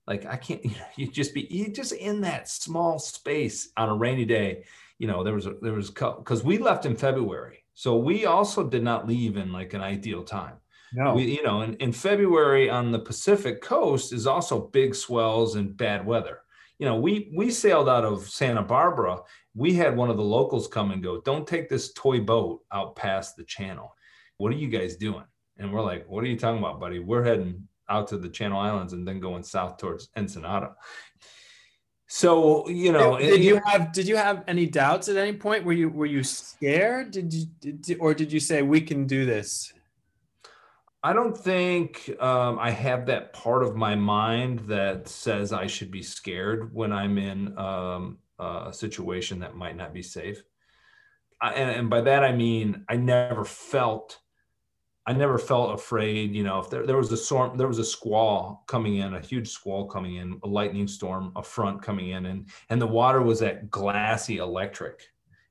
Like 0.07 0.27
I 0.27 0.37
can't, 0.37 0.63
you 0.65 0.73
know, 0.73 0.87
you 0.97 1.11
just 1.11 1.33
be 1.33 1.47
you 1.51 1.73
just 1.73 1.93
in 1.93 2.21
that 2.21 2.49
small 2.49 2.99
space 2.99 3.71
on 3.79 3.89
a 3.89 3.95
rainy 3.95 4.27
day. 4.27 4.65
You 4.99 5.07
know, 5.07 5.25
there 5.25 5.35
was 5.35 5.47
a, 5.47 5.55
there 5.63 5.73
was 5.73 5.91
because 5.91 6.45
we 6.45 6.59
left 6.59 6.85
in 6.85 6.95
February, 6.95 7.65
so 7.73 7.97
we 7.97 8.27
also 8.27 8.69
did 8.69 8.83
not 8.83 9.09
leave 9.09 9.39
in 9.39 9.51
like 9.51 9.73
an 9.73 9.81
ideal 9.81 10.23
time. 10.23 10.57
No. 10.93 11.15
We, 11.15 11.37
you 11.37 11.43
know, 11.43 11.63
in, 11.63 11.75
in 11.75 11.93
February 11.93 12.69
on 12.69 12.91
the 12.91 12.99
Pacific 12.99 13.61
coast 13.63 14.13
is 14.13 14.27
also 14.27 14.69
big 14.69 14.95
swells 14.95 15.57
and 15.57 15.77
bad 15.77 16.05
weather. 16.05 16.41
You 16.79 16.87
know, 16.87 16.97
we 16.97 17.31
we 17.37 17.51
sailed 17.51 17.89
out 17.89 18.05
of 18.05 18.29
Santa 18.29 18.63
Barbara. 18.63 19.19
We 19.55 19.75
had 19.75 19.97
one 19.97 20.11
of 20.11 20.17
the 20.17 20.23
locals 20.23 20.67
come 20.67 20.91
and 20.91 21.03
go, 21.03 21.21
"Don't 21.21 21.47
take 21.47 21.69
this 21.69 21.93
toy 21.93 22.21
boat 22.21 22.63
out 22.73 22.97
past 22.97 23.37
the 23.37 23.45
channel. 23.45 23.95
What 24.39 24.53
are 24.53 24.57
you 24.57 24.69
guys 24.69 24.97
doing?" 24.97 25.25
And 25.59 25.73
we're 25.73 25.83
like, 25.83 26.09
"What 26.09 26.25
are 26.25 26.29
you 26.29 26.39
talking 26.39 26.59
about, 26.59 26.81
buddy? 26.81 26.99
We're 26.99 27.25
heading 27.25 27.69
out 27.89 28.09
to 28.09 28.17
the 28.17 28.29
Channel 28.29 28.59
Islands 28.59 28.93
and 28.95 29.07
then 29.07 29.21
going 29.21 29.43
south 29.43 29.77
towards 29.77 30.09
Ensenada." 30.17 30.75
So 32.13 32.69
you 32.69 32.91
know, 32.91 33.19
did, 33.19 33.37
did 33.37 33.45
you 33.45 33.61
have 33.67 33.93
did 33.93 34.09
you 34.09 34.17
have 34.17 34.43
any 34.49 34.67
doubts 34.67 35.09
at 35.09 35.17
any 35.17 35.35
point? 35.35 35.65
Were 35.65 35.73
you 35.73 35.91
were 35.91 36.07
you 36.07 36.25
scared? 36.25 37.13
Did 37.13 37.33
you 37.33 37.47
did, 37.61 37.99
or 38.01 38.15
did 38.15 38.33
you 38.33 38.41
say 38.41 38.63
we 38.63 38.81
can 38.81 39.07
do 39.07 39.25
this? 39.25 39.73
I 41.03 41.15
don't 41.15 41.37
think 41.37 42.11
um, 42.21 42.59
I 42.59 42.71
have 42.71 43.07
that 43.07 43.33
part 43.33 43.63
of 43.63 43.75
my 43.75 43.95
mind 43.95 44.61
that 44.61 45.09
says 45.09 45.53
I 45.53 45.67
should 45.67 45.91
be 45.91 46.03
scared 46.03 46.75
when 46.75 46.93
I'm 46.93 47.17
in 47.17 47.57
um, 47.57 48.19
a 48.39 48.73
situation 48.73 49.41
that 49.41 49.57
might 49.57 49.77
not 49.77 49.95
be 49.95 50.03
safe. 50.03 50.43
I, 51.41 51.55
and, 51.55 51.71
and, 51.71 51.91
by 51.91 52.03
that 52.03 52.23
I 52.23 52.33
mean 52.33 52.85
I 52.87 52.97
never 52.97 53.47
felt, 53.47 54.19
I 55.07 55.15
never 55.15 55.39
felt 55.39 55.73
afraid. 55.73 56.35
You 56.35 56.43
know, 56.43 56.59
if 56.59 56.69
there, 56.69 56.87
there 56.87 56.99
was 56.99 57.11
a 57.13 57.17
storm, 57.17 57.57
there 57.57 57.69
was 57.69 57.79
a 57.79 57.85
squall 57.85 58.65
coming 58.67 58.97
in, 58.97 59.15
a 59.15 59.21
huge 59.21 59.49
squall 59.49 59.87
coming 59.87 60.17
in, 60.17 60.39
a 60.43 60.47
lightning 60.47 60.87
storm, 60.87 61.33
a 61.35 61.43
front 61.43 61.81
coming 61.81 62.11
in, 62.11 62.27
and 62.27 62.51
and 62.69 62.79
the 62.79 62.87
water 62.87 63.23
was 63.23 63.41
that 63.41 63.71
glassy 63.71 64.37
electric, 64.37 65.01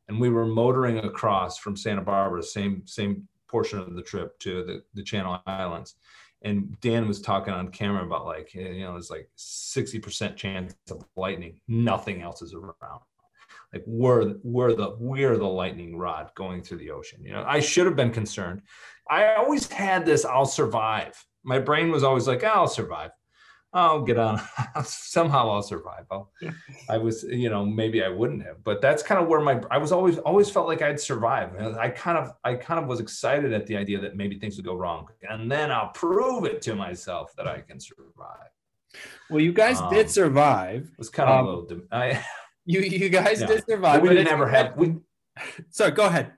and 0.07 0.19
we 0.19 0.29
were 0.29 0.45
motoring 0.45 0.99
across 0.99 1.57
from 1.57 1.75
Santa 1.75 2.01
Barbara, 2.01 2.43
same 2.43 2.83
same 2.85 3.27
portion 3.49 3.79
of 3.79 3.95
the 3.95 4.01
trip 4.01 4.38
to 4.39 4.63
the, 4.63 4.83
the 4.93 5.03
Channel 5.03 5.41
Islands. 5.45 5.95
And 6.41 6.79
Dan 6.79 7.07
was 7.07 7.21
talking 7.21 7.53
on 7.53 7.69
camera 7.69 8.05
about 8.05 8.25
like, 8.25 8.51
eh, 8.55 8.69
you 8.69 8.85
know, 8.85 8.93
there's 8.93 9.09
like 9.09 9.29
60% 9.38 10.35
chance 10.35 10.73
of 10.89 11.03
lightning. 11.15 11.59
Nothing 11.67 12.21
else 12.21 12.41
is 12.41 12.53
around. 12.53 13.01
Like 13.73 13.83
we're, 13.85 14.35
we're 14.43 14.73
the, 14.73 14.95
we're 14.99 15.38
the 15.38 15.45
lightning 15.45 15.97
rod 15.97 16.31
going 16.35 16.63
through 16.63 16.77
the 16.77 16.91
ocean. 16.91 17.23
You 17.23 17.33
know, 17.33 17.43
I 17.45 17.59
should 17.59 17.85
have 17.85 17.95
been 17.95 18.12
concerned. 18.12 18.62
I 19.09 19.35
always 19.35 19.69
had 19.71 20.05
this, 20.05 20.23
I'll 20.23 20.45
survive. 20.45 21.23
My 21.43 21.59
brain 21.59 21.91
was 21.91 22.03
always 22.03 22.27
like, 22.27 22.43
I'll 22.43 22.67
survive. 22.67 23.12
I'll 23.71 24.01
get 24.01 24.17
on. 24.17 24.41
Somehow 24.84 25.51
I'll 25.51 25.62
survive. 25.62 26.05
I'll, 26.10 26.32
I 26.89 26.97
was, 26.97 27.23
you 27.23 27.49
know, 27.49 27.63
maybe 27.65 28.03
I 28.03 28.10
wouldn't 28.10 28.43
have, 28.43 28.63
but 28.63 28.82
that's 28.82 29.03
kind 29.03 29.21
of 29.21 29.27
where 29.27 29.41
my, 29.41 29.62
I 29.69 29.77
was 29.77 29.91
always, 29.91 30.17
always 30.19 30.49
felt 30.49 30.67
like 30.67 30.82
I'd 30.82 30.99
survive. 30.99 31.55
I 31.77 31.89
kind 31.89 32.17
of, 32.17 32.34
I 32.43 32.55
kind 32.55 32.79
of 32.79 32.88
was 32.88 32.99
excited 32.99 33.53
at 33.53 33.67
the 33.67 33.77
idea 33.77 33.99
that 34.01 34.15
maybe 34.15 34.39
things 34.39 34.55
would 34.58 34.65
go 34.65 34.73
wrong. 34.73 35.08
And 35.29 35.51
then 35.51 35.71
I'll 35.71 35.89
prove 35.89 36.45
it 36.45 36.62
to 36.63 36.75
myself 36.75 37.36
that 37.38 37.47
I 37.47 37.62
can 37.62 37.79
survive. 37.79 38.49
Well, 39.29 39.39
you 39.39 39.53
guys 39.53 39.79
um, 39.79 39.93
did 39.93 40.10
survive. 40.10 40.89
It 40.91 40.97
was 40.97 41.10
kind 41.10 41.29
of 41.29 41.39
um, 41.39 41.45
a 41.45 41.60
little, 41.60 41.82
I, 41.91 42.25
you, 42.65 42.79
you 42.79 43.10
guys 43.10 43.41
yeah. 43.41 43.47
did 43.47 43.65
survive. 43.67 44.01
But 44.01 44.10
we 44.10 44.15
didn't 44.15 44.32
ever 44.32 44.47
have, 44.49 44.75
we, 44.77 44.95
sorry, 45.69 45.91
go 45.91 46.05
ahead. 46.05 46.34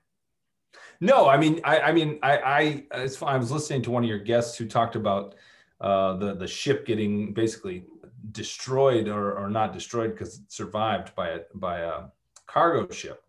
No, 1.00 1.28
I 1.28 1.36
mean, 1.38 1.60
I, 1.64 1.80
I 1.80 1.92
mean, 1.92 2.18
I, 2.22 2.84
I, 2.92 3.06
I 3.22 3.36
was 3.36 3.50
listening 3.50 3.82
to 3.82 3.90
one 3.90 4.04
of 4.04 4.08
your 4.08 4.20
guests 4.20 4.56
who 4.56 4.68
talked 4.68 4.94
about, 4.94 5.34
uh, 5.82 6.16
the 6.16 6.34
the 6.34 6.46
ship 6.46 6.86
getting 6.86 7.34
basically 7.34 7.84
destroyed 8.30 9.08
or, 9.08 9.36
or 9.36 9.50
not 9.50 9.72
destroyed 9.72 10.12
because 10.12 10.36
it 10.36 10.52
survived 10.52 11.14
by 11.14 11.28
a 11.30 11.40
by 11.54 11.80
a 11.80 12.04
cargo 12.46 12.92
ship. 12.92 13.22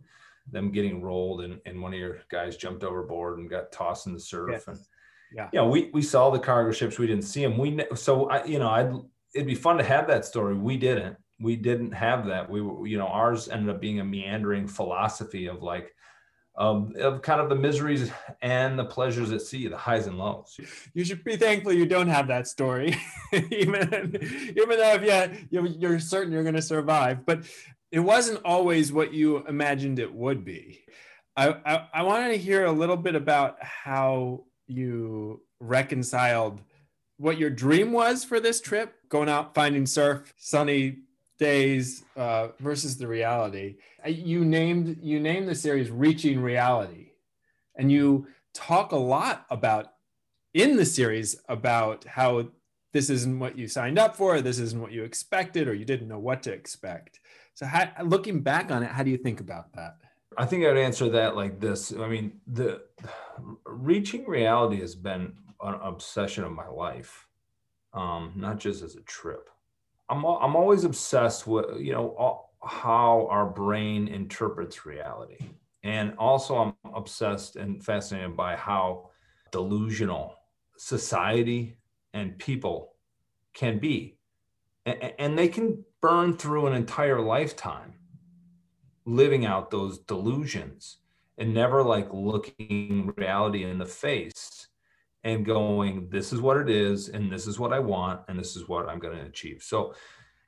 Them 0.52 0.72
getting 0.72 1.02
rolled 1.02 1.42
and, 1.42 1.60
and 1.66 1.82
one 1.82 1.94
of 1.94 2.00
your 2.00 2.20
guys 2.30 2.58
jumped 2.58 2.84
overboard 2.84 3.40
and 3.40 3.50
got 3.50 3.72
tossed 3.72 4.08
in 4.08 4.14
the 4.14 4.20
surf 4.20 4.50
yes. 4.52 4.68
and 4.68 4.78
yeah. 5.34 5.50
Yeah 5.54 5.64
we, 5.66 5.90
we 5.94 6.02
saw 6.02 6.30
the 6.30 6.40
cargo 6.40 6.72
ships. 6.72 7.00
We 7.00 7.08
didn't 7.08 7.24
see 7.24 7.42
them 7.42 7.58
we 7.58 7.80
so 7.96 8.30
I, 8.30 8.44
you 8.46 8.60
know 8.60 8.70
i'd 8.70 8.94
it'd 9.34 9.48
be 9.48 9.56
fun 9.56 9.78
to 9.78 9.84
have 9.84 10.08
that 10.08 10.26
story. 10.26 10.56
We 10.56 10.78
didn't. 10.78 11.18
We 11.40 11.56
didn't 11.56 11.92
have 11.92 12.26
that. 12.28 12.50
We 12.50 12.62
were, 12.62 12.88
you 12.88 12.98
know, 12.98 13.08
ours 13.08 13.50
ended 13.50 13.74
up 13.74 13.82
being 13.82 14.00
a 14.00 14.06
meandering 14.06 14.68
philosophy 14.68 15.48
of 15.48 15.64
like, 15.64 15.94
um, 16.56 16.94
of 17.00 17.22
kind 17.22 17.42
of 17.42 17.50
the 17.50 17.56
miseries 17.56 18.12
and 18.42 18.78
the 18.78 18.86
pleasures 18.86 19.32
at 19.32 19.42
sea, 19.42 19.68
the 19.68 19.78
highs 19.78 20.08
and 20.08 20.18
lows. 20.18 20.60
You 20.94 21.04
should 21.04 21.24
be 21.24 21.36
thankful 21.36 21.74
you 21.74 21.86
don't 21.86 22.08
have 22.08 22.28
that 22.28 22.48
story, 22.48 22.96
even 23.34 24.18
even 24.56 24.70
though 24.70 25.00
if 25.02 25.48
you 25.52 25.68
you're 25.80 26.00
certain 26.00 26.32
you're 26.32 26.44
going 26.44 26.56
to 26.56 26.62
survive. 26.62 27.26
But 27.26 27.46
it 27.92 28.00
wasn't 28.00 28.42
always 28.44 28.92
what 28.92 29.14
you 29.14 29.46
imagined 29.48 30.00
it 30.00 30.14
would 30.14 30.44
be. 30.44 30.82
I, 31.36 31.56
I, 31.66 31.88
I 31.94 32.04
wanted 32.04 32.30
to 32.30 32.38
hear 32.38 32.66
a 32.66 32.72
little 32.72 32.98
bit 32.98 33.16
about 33.16 33.58
how 33.62 34.46
you 34.68 35.42
reconciled 35.60 36.62
what 37.18 37.38
your 37.38 37.50
dream 37.50 37.92
was 37.92 38.24
for 38.24 38.40
this 38.40 38.62
trip, 38.62 38.96
going 39.10 39.30
out 39.30 39.56
finding 39.56 39.86
surf, 39.86 40.34
sunny 40.38 41.00
days 41.40 42.04
uh, 42.16 42.50
versus 42.60 42.98
the 42.98 43.08
reality. 43.08 43.76
You 44.06 44.46
named 44.46 44.98
you 45.02 45.20
named 45.20 45.48
the 45.48 45.56
series 45.56 45.90
"Reaching 45.90 46.42
Reality," 46.42 47.12
and 47.76 47.92
you 47.92 48.28
talk 48.54 48.92
a 48.92 48.98
lot 48.98 49.46
about 49.50 49.88
in 50.54 50.76
the 50.76 50.86
series 50.86 51.36
about 51.50 52.06
how 52.06 52.48
this 52.94 53.10
isn't 53.10 53.40
what 53.40 53.58
you 53.58 53.68
signed 53.68 53.98
up 53.98 54.16
for, 54.16 54.40
this 54.40 54.60
isn't 54.60 54.80
what 54.80 54.92
you 54.92 55.04
expected, 55.04 55.68
or 55.68 55.74
you 55.74 55.84
didn't 55.84 56.08
know 56.08 56.20
what 56.20 56.44
to 56.44 56.54
expect. 56.54 57.20
So, 57.56 57.66
how, 57.66 57.90
looking 58.04 58.42
back 58.42 58.72
on 58.72 58.84
it, 58.84 58.92
how 58.92 59.04
do 59.04 59.10
you 59.10 59.18
think 59.18 59.40
about 59.40 59.74
that? 59.74 59.98
I 60.38 60.46
think 60.46 60.66
I'd 60.66 60.78
answer 60.78 61.10
that 61.10 61.36
like 61.36 61.60
this. 61.60 61.94
I 61.94 62.08
mean, 62.08 62.40
the 62.48 62.82
reaching 63.66 64.26
reality 64.26 64.80
has 64.80 64.96
been 64.96 65.34
an 65.62 65.76
obsession 65.82 66.44
of 66.44 66.52
my 66.52 66.68
life, 66.68 67.28
um, 67.94 68.34
not 68.36 68.60
just 68.60 68.84
as 68.84 68.96
a 68.96 69.02
trip. 69.02 69.50
I'm 70.10 70.26
I'm 70.26 70.56
always 70.56 70.84
obsessed 70.84 71.48
with 71.48 71.80
you 71.80 71.94
know 71.94 72.42
how 72.64 73.28
our 73.30 73.46
brain 73.46 74.08
interprets 74.08 74.86
reality, 74.86 75.38
and 75.84 76.14
also 76.18 76.58
I'm 76.58 76.94
obsessed 76.94 77.56
and 77.56 77.84
fascinated 77.84 78.36
by 78.36 78.56
how 78.56 79.10
delusional 79.52 80.36
society 80.78 81.78
and 82.14 82.38
people 82.38 82.94
can 83.54 83.80
be, 83.80 84.18
and, 84.86 85.14
and 85.20 85.38
they 85.38 85.48
can 85.48 85.84
burn 86.02 86.36
through 86.38 86.68
an 86.68 86.74
entire 86.74 87.22
lifetime 87.22 87.94
living 89.06 89.46
out 89.46 89.72
those 89.72 90.00
delusions 90.00 90.98
and 91.38 91.54
never 91.54 91.84
like 91.84 92.08
looking 92.12 93.14
reality 93.18 93.64
in 93.64 93.78
the 93.78 93.86
face 93.86 94.68
and 95.24 95.46
going 95.46 96.08
this 96.10 96.34
is 96.34 96.42
what 96.42 96.58
it 96.58 96.70
is 96.70 97.10
and 97.10 97.32
this 97.32 97.48
is 97.48 97.60
what 97.60 97.74
i 97.74 97.80
want 97.80 98.22
and 98.28 98.38
this 98.38 98.56
is 98.56 98.68
what 98.68 98.90
i'm 98.90 99.00
going 99.00 99.18
to 99.18 99.26
achieve 99.26 99.62
so 99.62 99.94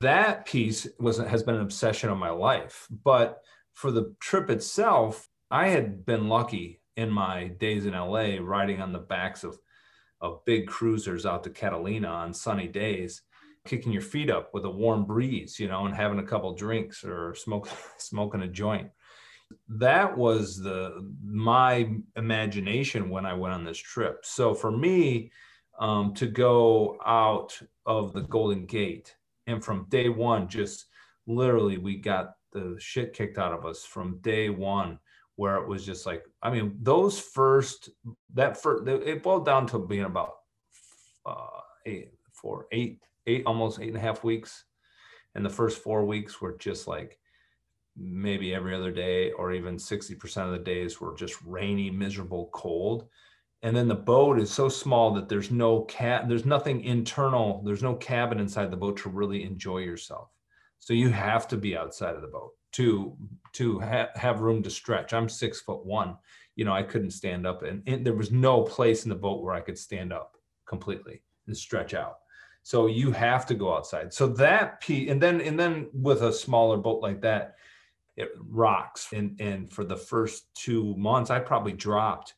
that 0.02 0.46
piece 0.46 0.88
was 1.00 1.18
has 1.18 1.44
been 1.44 1.56
an 1.56 1.62
obsession 1.62 2.10
of 2.10 2.18
my 2.18 2.30
life 2.30 2.88
but 3.04 3.42
for 3.74 3.92
the 3.92 4.14
trip 4.20 4.50
itself 4.50 5.28
i 5.52 5.68
had 5.68 6.06
been 6.06 6.28
lucky 6.28 6.82
in 6.98 7.10
my 7.10 7.48
days 7.48 7.86
in 7.86 7.94
la 7.94 8.38
riding 8.42 8.82
on 8.82 8.92
the 8.92 9.00
backs 9.00 9.44
of 9.44 9.58
of 10.22 10.44
big 10.46 10.68
cruisers 10.68 11.26
out 11.26 11.44
to 11.44 11.50
catalina 11.50 12.08
on 12.08 12.34
sunny 12.34 12.68
days 12.68 13.22
kicking 13.66 13.92
your 13.92 14.02
feet 14.02 14.30
up 14.30 14.54
with 14.54 14.64
a 14.66 14.70
warm 14.70 15.06
breeze, 15.06 15.60
you 15.60 15.68
know, 15.68 15.86
and 15.86 15.96
having 15.96 16.20
a 16.20 16.24
couple 16.24 16.54
drinks 16.54 17.04
or 17.04 17.36
smoke, 17.36 17.68
smoking 17.98 18.42
a 18.42 18.48
joint. 18.48 18.90
That 19.68 20.18
was 20.18 20.58
the 20.58 21.12
my 21.24 21.90
imagination 22.16 23.10
when 23.10 23.26
I 23.26 23.34
went 23.34 23.54
on 23.54 23.64
this 23.64 23.78
trip. 23.78 24.20
So 24.24 24.54
for 24.54 24.72
me, 24.72 25.32
um, 25.80 26.14
to 26.16 26.28
go 26.28 26.98
out 27.06 27.60
of 27.86 28.14
the 28.14 28.22
Golden 28.22 28.66
Gate 28.66 29.16
and 29.48 29.64
from 29.64 29.88
day 29.90 30.10
one, 30.10 30.48
just 30.48 30.86
literally, 31.28 31.78
we 31.78 31.98
got 31.98 32.36
the 32.56 32.76
shit 32.80 33.14
kicked 33.14 33.38
out 33.38 33.54
of 33.54 33.66
us 33.66 33.84
from 33.84 34.20
day 34.20 34.50
one 34.50 34.98
where 35.36 35.58
it 35.58 35.68
was 35.68 35.86
just 35.86 36.06
like 36.06 36.24
i 36.42 36.50
mean 36.50 36.78
those 36.82 37.20
first 37.20 37.90
that 38.34 38.62
first 38.62 38.88
it 38.88 39.22
boiled 39.22 39.46
down 39.46 39.68
to 39.68 39.78
being 39.80 40.06
about 40.06 40.36
uh 41.26 41.60
eight 41.86 42.14
four 42.32 42.66
eight 42.72 43.02
eight 43.28 43.44
almost 43.46 43.80
eight 43.80 43.90
and 43.90 43.98
a 43.98 44.00
half 44.00 44.24
weeks 44.24 44.64
and 45.36 45.46
the 45.46 45.50
first 45.50 45.84
four 45.84 46.06
weeks 46.06 46.40
were 46.40 46.56
just 46.58 46.88
like 46.88 47.20
maybe 47.98 48.54
every 48.54 48.76
other 48.76 48.92
day 48.92 49.32
or 49.32 49.54
even 49.54 49.78
60% 49.78 50.38
of 50.46 50.52
the 50.52 50.60
days 50.60 51.00
were 51.00 51.16
just 51.16 51.42
rainy 51.46 51.90
miserable 51.90 52.50
cold. 52.54 53.08
And 53.64 53.76
then 53.76 53.88
the 53.88 53.96
boat 53.96 54.40
is 54.40 54.52
so 54.52 54.70
small 54.70 55.14
that 55.14 55.28
there's 55.30 55.50
no 55.50 55.82
cat 55.84 56.28
there's 56.28 56.46
nothing 56.46 56.84
internal 56.84 57.64
there's 57.66 57.82
no 57.82 57.96
cabin 57.96 58.40
inside 58.40 58.70
the 58.70 58.78
boat 58.78 58.98
to 58.98 59.10
really 59.10 59.44
enjoy 59.44 59.80
yourself. 59.80 60.30
So 60.80 60.94
you 60.94 61.10
have 61.10 61.48
to 61.48 61.58
be 61.58 61.76
outside 61.76 62.16
of 62.16 62.22
the 62.22 62.28
boat 62.28 62.52
to 62.74 63.18
to 63.54 63.80
ha- 63.80 64.10
have 64.16 64.42
room 64.42 64.62
to 64.64 64.70
stretch. 64.70 65.14
I'm 65.14 65.30
six 65.30 65.62
foot 65.62 65.86
one 65.86 66.18
you 66.58 66.64
know 66.64 66.72
i 66.72 66.82
couldn't 66.82 67.12
stand 67.12 67.46
up 67.46 67.64
and, 67.64 67.84
and 67.86 68.06
there 68.06 68.14
was 68.14 68.32
no 68.32 68.62
place 68.62 69.04
in 69.04 69.10
the 69.10 69.16
boat 69.16 69.44
where 69.44 69.54
i 69.54 69.60
could 69.60 69.78
stand 69.78 70.14
up 70.14 70.38
completely 70.66 71.22
and 71.48 71.56
stretch 71.56 71.94
out. 71.94 72.20
So 72.64 72.88
you 72.88 73.12
have 73.12 73.46
to 73.48 73.54
go 73.54 73.76
outside. 73.76 74.12
So 74.12 74.28
that 74.28 74.82
piece, 74.82 75.10
and 75.10 75.22
then 75.22 75.40
and 75.42 75.60
then 75.60 75.88
with 75.94 76.24
a 76.24 76.34
smaller 76.34 76.78
boat 76.78 77.02
like 77.02 77.22
that, 77.22 77.56
it 78.18 78.32
rocks. 78.50 79.10
And 79.14 79.40
and 79.40 79.72
for 79.72 79.84
the 79.84 79.98
first 79.98 80.46
two 80.56 80.96
months, 80.96 81.30
I 81.30 81.40
probably 81.40 81.74
dropped 81.74 82.34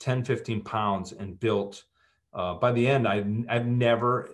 10, 0.00 0.24
15 0.24 0.62
pounds 0.62 1.12
and 1.12 1.38
built. 1.38 1.84
Uh, 2.32 2.54
by 2.54 2.70
the 2.70 2.86
end, 2.86 3.08
I've, 3.08 3.26
I've 3.48 3.66
never 3.66 4.30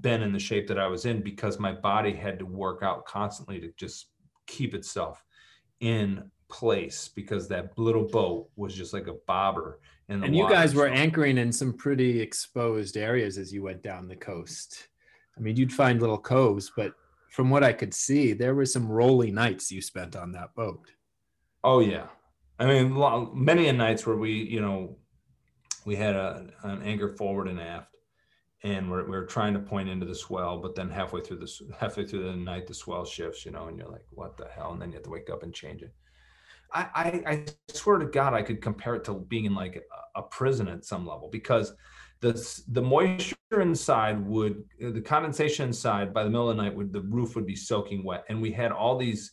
been 0.00 0.22
in 0.22 0.32
the 0.32 0.38
shape 0.38 0.68
that 0.68 0.78
I 0.78 0.86
was 0.86 1.04
in 1.04 1.20
because 1.20 1.58
my 1.58 1.72
body 1.72 2.12
had 2.12 2.38
to 2.38 2.46
work 2.46 2.82
out 2.82 3.04
constantly 3.06 3.58
to 3.60 3.72
just 3.76 4.06
keep 4.46 4.72
itself 4.72 5.22
in 5.80 6.30
place 6.48 7.08
because 7.08 7.48
that 7.48 7.76
little 7.76 8.06
boat 8.06 8.48
was 8.56 8.74
just 8.74 8.92
like 8.92 9.08
a 9.08 9.16
bobber 9.26 9.80
and 10.08 10.22
water. 10.22 10.34
you 10.34 10.48
guys 10.48 10.74
were 10.74 10.88
anchoring 10.88 11.38
in 11.38 11.52
some 11.52 11.72
pretty 11.72 12.20
exposed 12.20 12.96
areas 12.96 13.38
as 13.38 13.52
you 13.52 13.62
went 13.62 13.82
down 13.82 14.08
the 14.08 14.16
coast 14.16 14.88
I 15.40 15.42
mean, 15.42 15.56
you'd 15.56 15.72
find 15.72 16.00
little 16.00 16.18
coves, 16.18 16.70
but 16.76 16.92
from 17.30 17.48
what 17.48 17.64
I 17.64 17.72
could 17.72 17.94
see, 17.94 18.32
there 18.32 18.54
were 18.54 18.66
some 18.66 18.88
rolly 18.88 19.30
nights 19.30 19.70
you 19.70 19.80
spent 19.80 20.16
on 20.16 20.32
that 20.32 20.54
boat. 20.54 20.90
Oh 21.62 21.80
yeah, 21.80 22.06
I 22.58 22.66
mean, 22.66 22.94
many 23.34 23.68
a 23.68 23.72
nights 23.72 24.06
where 24.06 24.16
we, 24.16 24.32
you 24.32 24.60
know, 24.60 24.98
we 25.86 25.96
had 25.96 26.14
a, 26.14 26.46
an 26.62 26.82
anchor 26.82 27.08
forward 27.08 27.48
and 27.48 27.60
aft, 27.60 27.96
and 28.62 28.90
we're, 28.90 29.08
we're 29.08 29.26
trying 29.26 29.54
to 29.54 29.60
point 29.60 29.88
into 29.88 30.04
the 30.04 30.14
swell, 30.14 30.58
but 30.58 30.74
then 30.74 30.90
halfway 30.90 31.22
through 31.22 31.38
this, 31.38 31.62
halfway 31.78 32.04
through 32.04 32.24
the 32.24 32.36
night, 32.36 32.66
the 32.66 32.74
swell 32.74 33.04
shifts, 33.04 33.46
you 33.46 33.52
know, 33.52 33.68
and 33.68 33.78
you're 33.78 33.88
like, 33.88 34.04
what 34.10 34.36
the 34.36 34.46
hell? 34.54 34.72
And 34.72 34.82
then 34.82 34.90
you 34.90 34.96
have 34.96 35.04
to 35.04 35.10
wake 35.10 35.30
up 35.30 35.42
and 35.42 35.54
change 35.54 35.82
it. 35.82 35.94
I, 36.72 36.88
I, 36.94 37.32
I 37.32 37.44
swear 37.72 37.98
to 37.98 38.06
God, 38.06 38.34
I 38.34 38.42
could 38.42 38.60
compare 38.60 38.94
it 38.94 39.04
to 39.04 39.14
being 39.14 39.46
in 39.46 39.54
like 39.54 39.76
a, 39.76 40.20
a 40.20 40.22
prison 40.22 40.68
at 40.68 40.84
some 40.84 41.06
level 41.06 41.28
because 41.30 41.72
the 42.20 42.62
the 42.68 42.82
moisture 42.82 43.36
inside 43.60 44.24
would 44.26 44.64
the 44.78 45.00
condensation 45.00 45.68
inside 45.68 46.12
by 46.12 46.22
the 46.22 46.30
middle 46.30 46.50
of 46.50 46.56
the 46.56 46.62
night 46.62 46.74
would 46.74 46.92
the 46.92 47.00
roof 47.02 47.34
would 47.34 47.46
be 47.46 47.56
soaking 47.56 48.04
wet. 48.04 48.24
And 48.28 48.40
we 48.40 48.52
had 48.52 48.72
all 48.72 48.98
these 48.98 49.32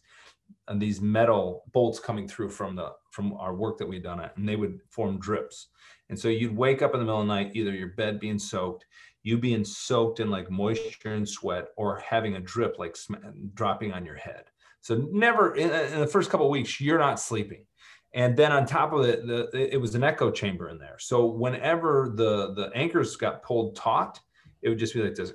uh, 0.67 0.75
these 0.77 1.01
metal 1.01 1.63
bolts 1.73 1.99
coming 1.99 2.27
through 2.27 2.49
from 2.49 2.75
the 2.75 2.93
from 3.11 3.33
our 3.33 3.53
work 3.53 3.77
that 3.77 3.87
we'd 3.87 4.03
done 4.03 4.19
it 4.19 4.31
and 4.37 4.47
they 4.47 4.55
would 4.55 4.79
form 4.89 5.19
drips. 5.19 5.67
And 6.09 6.17
so 6.17 6.29
you'd 6.29 6.55
wake 6.55 6.81
up 6.81 6.93
in 6.93 6.99
the 6.99 7.05
middle 7.05 7.19
of 7.19 7.27
the 7.27 7.33
night 7.33 7.51
either 7.53 7.71
your 7.71 7.89
bed 7.89 8.19
being 8.19 8.39
soaked 8.39 8.85
you 9.23 9.37
being 9.37 9.65
soaked 9.65 10.21
in 10.21 10.29
like 10.29 10.49
moisture 10.49 11.13
and 11.13 11.27
sweat 11.27 11.67
or 11.75 11.99
having 11.99 12.35
a 12.35 12.39
drip 12.39 12.79
like 12.79 12.95
sm- 12.95 13.15
dropping 13.53 13.91
on 13.91 14.05
your 14.05 14.15
head. 14.15 14.45
So 14.79 15.05
never 15.11 15.55
in, 15.55 15.69
in 15.69 15.99
the 15.99 16.07
first 16.07 16.29
couple 16.29 16.45
of 16.45 16.51
weeks 16.51 16.79
you're 16.79 16.99
not 16.99 17.19
sleeping 17.19 17.65
and 18.13 18.35
then 18.37 18.51
on 18.51 18.65
top 18.65 18.93
of 18.93 19.05
it 19.05 19.25
the, 19.27 19.49
it 19.53 19.79
was 19.79 19.95
an 19.95 20.03
echo 20.03 20.31
chamber 20.31 20.69
in 20.69 20.77
there. 20.77 20.97
So 20.99 21.25
whenever 21.25 22.13
the 22.15 22.53
the 22.53 22.71
anchors 22.75 23.15
got 23.15 23.43
pulled 23.43 23.75
taut 23.75 24.19
it 24.61 24.69
would 24.69 24.79
just 24.79 24.93
be 24.93 25.03
like 25.03 25.15
this 25.15 25.33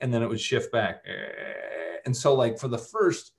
and 0.00 0.12
then 0.12 0.22
it 0.22 0.28
would 0.28 0.40
shift 0.40 0.72
back. 0.72 1.04
And 2.04 2.16
so 2.16 2.34
like 2.34 2.58
for 2.58 2.68
the 2.68 2.78
first 2.78 3.32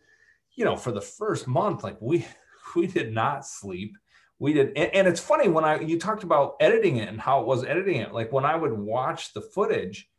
you 0.56 0.66
know 0.66 0.76
for 0.76 0.92
the 0.92 1.02
first 1.02 1.48
month 1.48 1.84
like 1.84 1.98
we 2.02 2.26
we 2.76 2.88
did 2.88 3.14
not 3.14 3.46
sleep. 3.46 3.98
We 4.40 4.54
did 4.54 4.70
and, 4.76 4.94
and 4.94 5.08
it's 5.08 5.20
funny 5.20 5.50
when 5.50 5.64
i 5.64 5.80
you 5.80 6.00
talked 6.00 6.24
about 6.24 6.56
editing 6.60 6.98
it 6.98 7.10
and 7.10 7.22
how 7.22 7.42
it 7.42 7.48
was 7.48 7.64
editing 7.64 7.98
it. 7.98 8.14
Like 8.14 8.32
when 8.32 8.46
i 8.46 8.56
would 8.56 8.74
watch 8.74 9.34
the 9.34 9.42
footage 9.42 10.10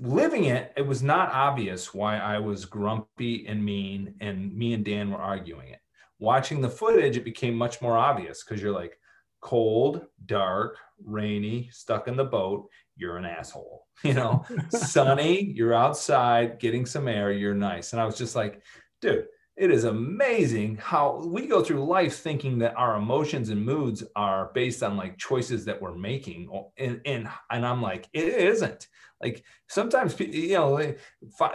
living 0.00 0.44
it 0.44 0.72
it 0.76 0.86
was 0.86 1.02
not 1.02 1.30
obvious 1.32 1.92
why 1.92 2.16
i 2.16 2.38
was 2.38 2.64
grumpy 2.64 3.46
and 3.46 3.62
mean 3.62 4.14
and 4.20 4.54
me 4.54 4.72
and 4.72 4.84
dan 4.84 5.10
were 5.10 5.18
arguing 5.18 5.68
it 5.68 5.80
watching 6.22 6.60
the 6.60 6.70
footage, 6.70 7.16
it 7.16 7.24
became 7.24 7.54
much 7.54 7.82
more 7.82 7.98
obvious 7.98 8.42
because 8.42 8.62
you're 8.62 8.72
like 8.72 8.98
cold, 9.40 10.06
dark, 10.24 10.78
rainy, 11.04 11.68
stuck 11.72 12.06
in 12.06 12.16
the 12.16 12.24
boat, 12.24 12.68
you're 12.96 13.16
an 13.16 13.26
asshole. 13.26 13.80
You 14.04 14.14
know, 14.14 14.44
sunny, 14.70 15.52
you're 15.54 15.74
outside 15.74 16.58
getting 16.58 16.86
some 16.86 17.06
air, 17.06 17.30
you're 17.30 17.54
nice. 17.54 17.92
And 17.92 18.02
I 18.02 18.04
was 18.04 18.18
just 18.18 18.34
like, 18.34 18.60
dude, 19.00 19.26
it 19.56 19.70
is 19.70 19.84
amazing 19.84 20.78
how 20.78 21.22
we 21.24 21.46
go 21.46 21.62
through 21.62 21.84
life 21.84 22.16
thinking 22.16 22.58
that 22.58 22.74
our 22.76 22.96
emotions 22.96 23.50
and 23.50 23.64
moods 23.64 24.02
are 24.16 24.50
based 24.54 24.82
on 24.82 24.96
like 24.96 25.18
choices 25.18 25.64
that 25.66 25.80
we're 25.80 25.94
making 25.94 26.48
and 26.78 27.00
and, 27.04 27.28
and 27.50 27.66
i'm 27.66 27.82
like 27.82 28.08
it 28.12 28.24
isn't 28.24 28.88
Like 29.22 29.44
sometimes, 29.68 30.18
you 30.18 30.54
know, 30.54 30.94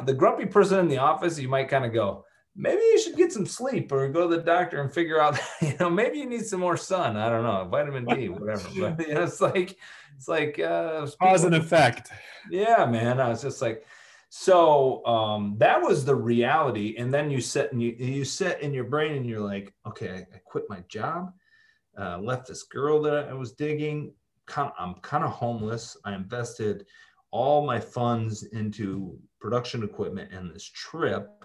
the 0.05 0.13
grumpy 0.13 0.45
person 0.45 0.79
in 0.79 0.87
the 0.87 0.99
office, 0.99 1.37
you 1.37 1.49
might 1.49 1.67
kind 1.67 1.85
of 1.85 1.93
go, 1.93 2.23
maybe 2.57 2.81
you 2.81 2.99
should 2.99 3.15
get 3.15 3.31
some 3.31 3.45
sleep 3.45 3.91
or 3.91 4.09
go 4.09 4.27
to 4.27 4.35
the 4.35 4.41
doctor 4.41 4.81
and 4.81 4.91
figure 4.91 5.21
out, 5.21 5.39
you 5.61 5.75
know, 5.79 5.89
maybe 5.89 6.17
you 6.17 6.27
need 6.27 6.45
some 6.45 6.59
more 6.59 6.75
sun. 6.75 7.15
I 7.15 7.29
don't 7.29 7.43
know, 7.43 7.65
vitamin 7.69 8.05
D, 8.05 8.29
whatever. 8.29 8.67
But 8.79 9.07
you 9.07 9.13
know, 9.13 9.23
it's 9.23 9.39
like, 9.39 9.77
it's 10.15 10.27
like 10.27 10.59
uh, 10.59 11.07
cause 11.21 11.43
and 11.43 11.55
effect. 11.55 12.11
Yeah, 12.49 12.85
man. 12.85 13.19
I 13.19 13.29
was 13.29 13.41
just 13.41 13.61
like, 13.61 13.85
so 14.29 15.05
um, 15.05 15.55
that 15.59 15.81
was 15.81 16.03
the 16.03 16.15
reality. 16.15 16.95
And 16.97 17.13
then 17.13 17.29
you 17.29 17.39
sit 17.39 17.71
and 17.71 17.81
you 17.81 17.91
you 17.97 18.25
sit 18.25 18.59
in 18.61 18.73
your 18.73 18.83
brain 18.83 19.15
and 19.15 19.25
you're 19.25 19.39
like, 19.39 19.73
okay, 19.85 20.25
I, 20.33 20.37
quit 20.45 20.65
my 20.67 20.83
job, 20.89 21.31
uh, 21.97 22.17
left 22.17 22.47
this 22.47 22.63
girl 22.63 23.01
that 23.03 23.29
I 23.29 23.33
was 23.33 23.53
digging. 23.53 24.13
I'm 24.55 24.95
kind 25.01 25.23
of 25.23 25.31
homeless. 25.31 25.97
I 26.05 26.15
invested 26.15 26.85
all 27.31 27.65
my 27.65 27.79
funds 27.79 28.43
into 28.43 29.17
production 29.41 29.83
equipment 29.83 30.31
and 30.31 30.49
this 30.49 30.71
trip 30.73 31.36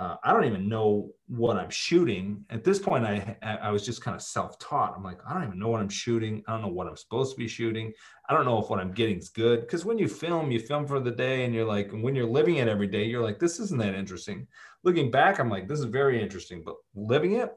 uh, 0.00 0.16
I 0.24 0.32
don't 0.32 0.46
even 0.46 0.66
know 0.66 1.10
what 1.26 1.58
I'm 1.58 1.68
shooting. 1.68 2.46
At 2.48 2.64
this 2.64 2.78
point, 2.78 3.04
I 3.04 3.36
I 3.42 3.70
was 3.70 3.84
just 3.84 4.02
kind 4.02 4.14
of 4.14 4.22
self-taught. 4.22 4.94
I'm 4.96 5.04
like, 5.04 5.18
I 5.28 5.34
don't 5.34 5.44
even 5.48 5.58
know 5.58 5.68
what 5.68 5.82
I'm 5.82 5.90
shooting. 5.90 6.42
I 6.46 6.52
don't 6.52 6.62
know 6.62 6.74
what 6.78 6.86
I'm 6.88 6.96
supposed 6.96 7.34
to 7.34 7.38
be 7.38 7.48
shooting. 7.48 7.92
I 8.26 8.32
don't 8.32 8.46
know 8.46 8.58
if 8.62 8.70
what 8.70 8.80
I'm 8.80 8.92
getting 8.92 9.18
is 9.18 9.28
good. 9.28 9.60
Because 9.60 9.84
when 9.84 9.98
you 9.98 10.08
film, 10.08 10.50
you 10.50 10.58
film 10.58 10.86
for 10.86 11.00
the 11.00 11.10
day, 11.10 11.44
and 11.44 11.54
you're 11.54 11.72
like, 11.76 11.90
when 11.92 12.14
you're 12.14 12.24
living 12.38 12.56
it 12.56 12.68
every 12.68 12.86
day, 12.86 13.04
you're 13.04 13.22
like, 13.22 13.38
this 13.38 13.60
isn't 13.60 13.80
that 13.80 13.94
interesting. 13.94 14.46
Looking 14.84 15.10
back, 15.10 15.38
I'm 15.38 15.50
like, 15.50 15.68
this 15.68 15.80
is 15.80 15.84
very 16.00 16.22
interesting. 16.22 16.62
But 16.64 16.76
living 16.94 17.34
it, 17.34 17.50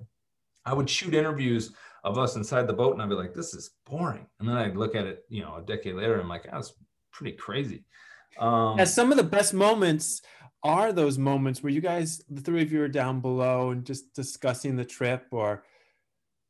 I 0.66 0.74
would 0.74 0.90
shoot 0.90 1.14
interviews 1.14 1.72
of 2.04 2.18
us 2.18 2.36
inside 2.36 2.68
the 2.68 2.74
boat, 2.74 2.94
and 2.94 3.02
I'd 3.02 3.08
be 3.08 3.16
like, 3.16 3.34
this 3.34 3.54
is 3.54 3.72
boring. 3.90 4.28
And 4.40 4.50
then 4.50 4.58
I'd 4.58 4.76
look 4.76 4.96
at 4.96 5.06
it, 5.06 5.24
you 5.30 5.44
know, 5.44 5.56
a 5.56 5.62
decade 5.62 5.96
later, 5.96 6.16
and 6.16 6.24
I'm 6.24 6.30
like, 6.36 6.44
that's 6.52 6.74
pretty 7.14 7.38
crazy. 7.38 7.86
Um, 8.38 8.80
As 8.80 8.94
some 8.94 9.12
of 9.12 9.18
the 9.18 9.24
best 9.38 9.54
moments 9.54 10.22
are 10.64 10.94
those 10.94 11.18
moments 11.18 11.62
where 11.62 11.72
you 11.72 11.82
guys, 11.82 12.24
the 12.30 12.42
three 12.42 12.62
of 12.62 12.72
you, 12.72 12.82
are 12.82 12.88
down 12.88 13.20
below 13.20 13.72
and 13.72 13.86
just 13.86 14.14
discussing 14.14 14.76
the 14.76 14.86
trip 14.86 15.28
or 15.32 15.64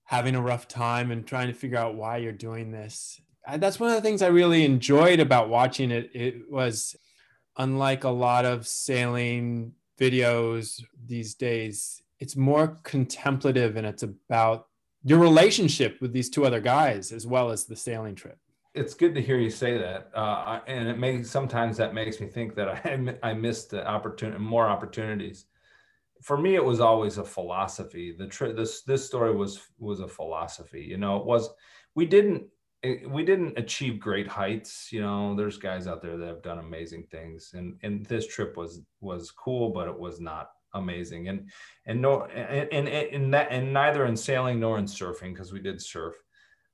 having 0.05 0.35
a 0.35 0.41
rough 0.41 0.67
time 0.67 1.11
and 1.11 1.25
trying 1.25 1.47
to 1.47 1.53
figure 1.53 1.77
out 1.77 1.95
why 1.95 2.17
you're 2.17 2.31
doing 2.31 2.71
this? 2.71 3.19
That's 3.57 3.79
one 3.79 3.89
of 3.89 3.95
the 3.95 4.01
things 4.01 4.21
I 4.21 4.27
really 4.27 4.63
enjoyed 4.63 5.19
about 5.19 5.49
watching 5.49 5.91
it. 5.91 6.11
It 6.13 6.49
was 6.49 6.95
unlike 7.57 8.03
a 8.03 8.09
lot 8.09 8.45
of 8.45 8.67
sailing 8.67 9.73
videos 9.99 10.83
these 11.05 11.35
days, 11.35 12.01
it's 12.19 12.35
more 12.35 12.79
contemplative 12.83 13.75
and 13.75 13.85
it's 13.85 14.03
about 14.03 14.67
your 15.03 15.19
relationship 15.19 15.99
with 16.01 16.13
these 16.13 16.29
two 16.29 16.45
other 16.45 16.61
guys 16.61 17.11
as 17.11 17.27
well 17.27 17.51
as 17.51 17.65
the 17.65 17.75
sailing 17.75 18.15
trip 18.15 18.37
it's 18.73 18.93
good 18.93 19.13
to 19.15 19.21
hear 19.21 19.37
you 19.37 19.49
say 19.49 19.77
that, 19.77 20.09
uh, 20.15 20.59
and 20.67 20.87
it 20.87 20.97
makes 20.97 21.29
sometimes 21.29 21.77
that 21.77 21.93
makes 21.93 22.19
me 22.19 22.27
think 22.27 22.55
that 22.55 22.69
I 23.23 23.29
I 23.31 23.33
missed 23.33 23.71
the 23.71 23.87
opportunity, 23.87 24.39
more 24.39 24.67
opportunities. 24.67 25.45
For 26.21 26.37
me, 26.37 26.55
it 26.55 26.63
was 26.63 26.79
always 26.79 27.17
a 27.17 27.23
philosophy. 27.23 28.15
The 28.17 28.27
tri- 28.27 28.53
this 28.53 28.83
this 28.83 29.05
story 29.05 29.35
was 29.35 29.61
was 29.77 29.99
a 29.99 30.07
philosophy. 30.07 30.81
You 30.81 30.97
know, 30.97 31.17
it 31.17 31.25
was 31.25 31.49
we 31.95 32.05
didn't 32.05 32.43
we 33.07 33.23
didn't 33.23 33.57
achieve 33.57 33.99
great 33.99 34.27
heights. 34.27 34.91
You 34.91 35.01
know, 35.01 35.35
there's 35.35 35.57
guys 35.57 35.87
out 35.87 36.01
there 36.01 36.17
that 36.17 36.27
have 36.27 36.41
done 36.43 36.59
amazing 36.59 37.07
things, 37.11 37.51
and 37.53 37.77
and 37.83 38.05
this 38.05 38.27
trip 38.27 38.57
was 38.57 38.81
was 39.01 39.31
cool, 39.31 39.69
but 39.69 39.87
it 39.87 39.97
was 39.97 40.19
not 40.19 40.49
amazing. 40.73 41.27
And 41.27 41.49
and 41.85 42.01
no 42.01 42.23
and 42.25 42.69
and, 42.71 42.87
and 42.87 43.33
that 43.33 43.51
and 43.51 43.71
neither 43.71 44.05
in 44.05 44.17
sailing 44.17 44.59
nor 44.59 44.79
in 44.79 44.85
surfing 44.85 45.33
because 45.33 45.53
we 45.53 45.59
did 45.59 45.81
surf 45.81 46.15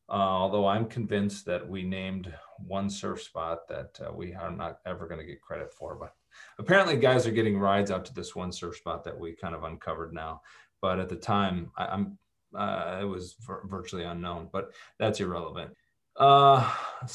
uh, 0.10 0.14
although 0.14 0.68
I'm 0.68 0.88
convinced 0.88 1.46
that 1.46 1.68
we 1.68 1.84
named 1.84 2.34
one 2.66 2.90
surf 2.90 3.22
spot 3.22 3.68
that 3.70 4.00
uh, 4.06 4.12
we 4.12 4.34
are 4.34 4.52
not 4.52 4.80
ever 4.86 5.08
going 5.08 5.20
to 5.20 5.26
get 5.26 5.42
credit 5.42 5.74
for. 5.74 5.96
But 5.96 6.14
apparently, 6.58 6.98
guys 6.98 7.28
are 7.28 7.32
getting 7.32 7.60
rides 7.60 7.92
out 7.92 8.06
to 8.06 8.14
this 8.14 8.36
one 8.36 8.52
surf 8.52 8.78
spot 8.78 9.04
that 9.04 9.18
we 9.18 9.34
kind 9.34 9.54
of 9.54 9.64
uncovered 9.64 10.14
now. 10.14 10.42
But 10.82 11.00
at 11.00 11.10
the 11.10 11.16
time, 11.16 11.72
I, 11.78 11.94
am 11.94 12.18
uh, 12.58 13.00
it 13.02 13.06
was 13.06 13.36
vir- 13.46 13.68
virtually 13.68 14.04
unknown. 14.04 14.50
But 14.52 14.72
that's 14.98 15.20
irrelevant. 15.20 15.72
Uh, 16.18 16.70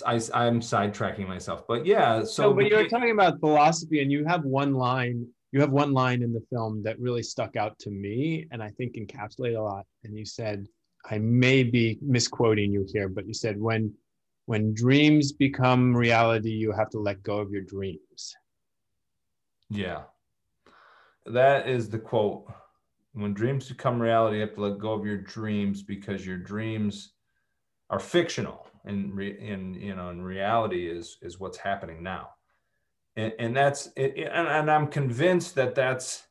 I, 0.07 0.15
I'm 0.33 0.61
sidetracking 0.61 1.27
myself, 1.27 1.67
but 1.67 1.85
yeah. 1.85 2.25
So, 2.25 2.55
but 2.55 2.71
you 2.71 2.77
were 2.77 2.89
talking 2.89 3.11
about 3.11 3.41
philosophy, 3.41 4.01
and 4.03 4.11
you 4.13 4.25
have 4.25 4.45
one 4.45 4.75
line. 4.75 5.27
You 5.53 5.61
have 5.61 5.71
one 5.71 5.93
line 5.93 6.23
in 6.23 6.33
the 6.33 6.43
film 6.51 6.83
that 6.85 6.99
really 6.99 7.23
stuck 7.23 7.57
out 7.57 7.79
to 7.81 7.91
me, 7.91 8.47
and 8.51 8.63
I 8.63 8.71
think 8.71 8.95
encapsulated 8.95 9.59
a 9.59 9.63
lot. 9.63 9.85
And 10.05 10.17
you 10.17 10.25
said 10.25 10.67
I 11.11 11.19
may 11.19 11.63
be 11.63 11.99
misquoting 12.01 12.73
you 12.73 12.87
here, 12.93 13.09
but 13.09 13.27
you 13.27 13.35
said 13.35 13.61
when 13.61 13.93
when 14.47 14.75
dreams 14.75 15.33
become 15.33 15.97
reality, 15.97 16.51
you 16.51 16.73
have 16.73 16.91
to 16.91 16.99
let 16.99 17.23
go 17.23 17.39
of 17.39 17.51
your 17.51 17.63
dreams. 17.63 18.35
Yeah. 19.71 20.03
That 21.25 21.67
is 21.67 21.89
the 21.89 21.99
quote. 21.99 22.45
When 23.15 23.33
dreams 23.33 23.69
become 23.69 24.01
reality, 24.01 24.37
you 24.37 24.43
have 24.43 24.55
to 24.55 24.61
let 24.61 24.79
go 24.79 24.93
of 24.93 25.07
your 25.07 25.17
dreams 25.17 25.83
because 25.83 26.27
your 26.27 26.37
dreams 26.37 27.13
are 27.89 28.01
fictional 28.01 28.67
and 28.85 29.15
re, 29.15 29.37
in 29.39 29.75
you 29.75 29.95
know 29.95 30.11
in 30.11 30.23
reality 30.23 30.89
is 30.91 31.19
is 31.23 31.39
what's 31.39 31.59
happening 31.59 32.03
now. 32.03 32.31
And, 33.17 33.33
and 33.39 33.57
that's 33.57 33.89
and, 33.97 34.13
and 34.19 34.71
I'm 34.71 34.89
convinced 34.89 35.55
that 35.55 35.75
that's 35.75 36.25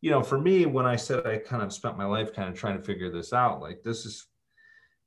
you 0.00 0.10
know, 0.10 0.22
for 0.22 0.38
me, 0.38 0.66
when 0.66 0.86
I 0.86 0.96
said 0.96 1.26
I 1.26 1.38
kind 1.38 1.62
of 1.62 1.72
spent 1.72 1.98
my 1.98 2.04
life 2.04 2.32
kind 2.32 2.48
of 2.48 2.54
trying 2.54 2.78
to 2.78 2.84
figure 2.84 3.10
this 3.10 3.32
out, 3.32 3.60
like 3.60 3.82
this 3.82 4.06
is 4.06 4.26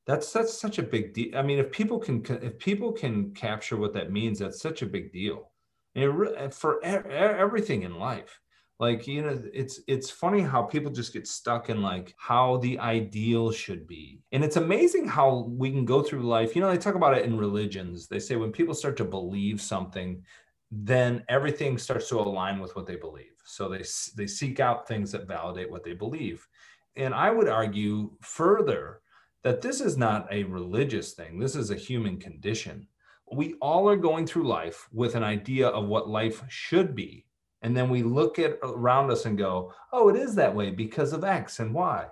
that's 0.06 0.32
that's 0.34 0.60
such 0.60 0.80
a 0.80 0.84
big 0.84 1.14
deal. 1.14 1.38
I 1.38 1.42
mean, 1.42 1.60
if 1.60 1.72
people 1.72 2.00
can 2.00 2.26
if 2.42 2.58
people 2.60 2.92
can 2.92 3.34
capture 3.34 3.78
what 3.78 3.94
that 3.94 4.12
means, 4.12 4.40
that's 4.40 4.62
such 4.62 4.82
a 4.82 4.88
big 4.88 5.12
deal. 5.12 5.52
And 5.96 6.54
for 6.54 6.84
everything 6.84 7.84
in 7.84 8.00
life, 8.00 8.40
like 8.80 9.08
you 9.08 9.22
know, 9.22 9.42
it's 9.54 9.80
it's 9.88 10.10
funny 10.10 10.42
how 10.42 10.64
people 10.64 10.92
just 10.92 11.14
get 11.14 11.28
stuck 11.28 11.70
in 11.70 11.82
like 11.82 12.16
how 12.18 12.58
the 12.58 12.80
ideal 12.80 13.52
should 13.52 13.88
be, 13.88 14.22
and 14.32 14.44
it's 14.44 14.56
amazing 14.56 15.08
how 15.08 15.50
we 15.50 15.70
can 15.70 15.86
go 15.86 16.02
through 16.02 16.24
life. 16.24 16.56
You 16.56 16.62
know, 16.62 16.70
they 16.70 16.78
talk 16.78 16.96
about 16.96 17.18
it 17.18 17.26
in 17.26 17.38
religions. 17.38 18.08
They 18.08 18.20
say 18.20 18.38
when 18.38 18.52
people 18.52 18.74
start 18.74 18.98
to 18.98 19.06
believe 19.06 19.62
something, 19.62 20.24
then 20.72 21.24
everything 21.30 21.78
starts 21.78 22.10
to 22.10 22.20
align 22.20 22.60
with 22.60 22.76
what 22.76 22.88
they 22.88 22.96
believe. 22.96 23.28
So 23.52 23.68
they 23.68 23.84
they 24.16 24.28
seek 24.28 24.60
out 24.60 24.88
things 24.88 25.12
that 25.12 25.28
validate 25.28 25.70
what 25.70 25.84
they 25.84 25.94
believe. 25.94 26.48
And 26.96 27.14
I 27.14 27.32
would 27.32 27.50
argue 27.50 28.12
further 28.22 29.02
that 29.44 29.62
this 29.62 29.82
is 29.82 29.98
not 29.98 30.28
a 30.32 30.44
religious 30.44 31.14
thing. 31.14 31.38
This 31.38 31.56
is 31.56 31.70
a 31.70 31.76
human 31.76 32.18
condition. 32.18 32.88
We 33.32 33.56
all 33.62 33.90
are 33.90 33.98
going 33.98 34.26
through 34.26 34.48
life 34.48 34.88
with 34.94 35.16
an 35.16 35.24
idea 35.24 35.68
of 35.68 35.88
what 35.88 36.10
life 36.10 36.44
should 36.48 36.96
be. 36.96 37.26
And 37.62 37.76
then 37.76 37.90
we 37.90 38.04
look 38.04 38.40
at 38.40 38.58
uh, 38.64 38.74
around 38.74 39.12
us 39.12 39.26
and 39.26 39.38
go, 39.38 39.74
oh, 39.92 40.10
it 40.10 40.16
is 40.16 40.36
that 40.36 40.56
way 40.56 40.72
because 40.72 41.14
of 41.14 41.24
X 41.24 41.60
and 41.60 41.74
Y. 41.74 42.08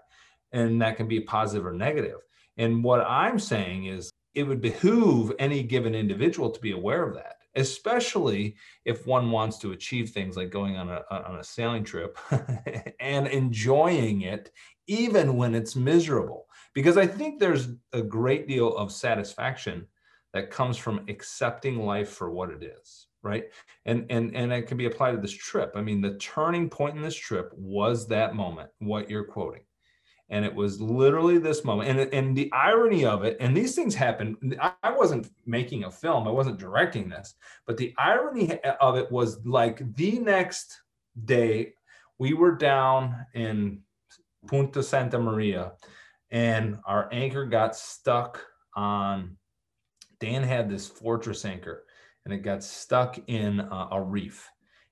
And 0.51 0.81
that 0.81 0.97
can 0.97 1.07
be 1.07 1.21
positive 1.21 1.65
or 1.65 1.73
negative. 1.73 2.19
And 2.57 2.83
what 2.83 3.01
I'm 3.01 3.39
saying 3.39 3.85
is 3.85 4.11
it 4.33 4.43
would 4.43 4.61
behoove 4.61 5.31
any 5.39 5.63
given 5.63 5.95
individual 5.95 6.51
to 6.51 6.59
be 6.59 6.71
aware 6.71 7.03
of 7.03 7.15
that 7.15 7.35
especially 7.55 8.55
if 8.85 9.07
one 9.07 9.31
wants 9.31 9.57
to 9.59 9.71
achieve 9.71 10.09
things 10.09 10.37
like 10.37 10.49
going 10.49 10.77
on 10.77 10.89
a, 10.89 11.01
on 11.09 11.39
a 11.39 11.43
sailing 11.43 11.83
trip 11.83 12.17
and 12.99 13.27
enjoying 13.27 14.21
it, 14.21 14.51
even 14.87 15.35
when 15.35 15.55
it's 15.55 15.75
miserable. 15.75 16.47
Because 16.73 16.97
I 16.97 17.07
think 17.07 17.39
there's 17.39 17.69
a 17.93 18.01
great 18.01 18.47
deal 18.47 18.75
of 18.75 18.91
satisfaction 18.91 19.87
that 20.33 20.51
comes 20.51 20.77
from 20.77 21.05
accepting 21.09 21.85
life 21.85 22.09
for 22.09 22.31
what 22.31 22.49
it 22.51 22.63
is 22.63 23.07
right? 23.21 23.45
And 23.85 24.05
and 24.09 24.35
and 24.35 24.53
it 24.53 24.67
can 24.67 24.77
be 24.77 24.85
applied 24.85 25.11
to 25.11 25.17
this 25.17 25.33
trip. 25.33 25.73
I 25.75 25.81
mean 25.81 26.01
the 26.01 26.17
turning 26.17 26.69
point 26.69 26.95
in 26.95 27.01
this 27.01 27.15
trip 27.15 27.51
was 27.53 28.07
that 28.07 28.33
moment 28.33 28.69
what 28.79 29.09
you're 29.09 29.25
quoting 29.25 29.61
and 30.29 30.45
it 30.45 30.53
was 30.53 30.79
literally 30.79 31.39
this 31.39 31.63
moment. 31.63 31.89
And, 31.89 32.13
and 32.13 32.37
the 32.37 32.51
irony 32.53 33.05
of 33.05 33.23
it 33.23 33.37
and 33.39 33.55
these 33.55 33.75
things 33.75 33.95
happen 33.95 34.37
i 34.83 34.91
wasn't 34.91 35.29
making 35.45 35.83
a 35.83 35.91
film 35.91 36.27
i 36.27 36.31
wasn't 36.31 36.57
directing 36.57 37.09
this 37.09 37.35
but 37.65 37.77
the 37.77 37.93
irony 37.97 38.59
of 38.79 38.97
it 38.97 39.11
was 39.11 39.45
like 39.45 39.95
the 39.95 40.19
next 40.19 40.81
day 41.25 41.73
we 42.17 42.33
were 42.33 42.55
down 42.55 43.25
in 43.33 43.79
punta 44.47 44.83
santa 44.83 45.19
maria 45.19 45.73
and 46.31 46.77
our 46.85 47.09
anchor 47.11 47.45
got 47.45 47.75
stuck 47.75 48.43
on 48.75 49.35
dan 50.19 50.43
had 50.43 50.69
this 50.69 50.87
fortress 50.87 51.45
anchor 51.45 51.83
and 52.25 52.33
it 52.33 52.39
got 52.39 52.63
stuck 52.63 53.19
in 53.27 53.59
a, 53.59 53.87
a 53.91 54.01
reef 54.01 54.49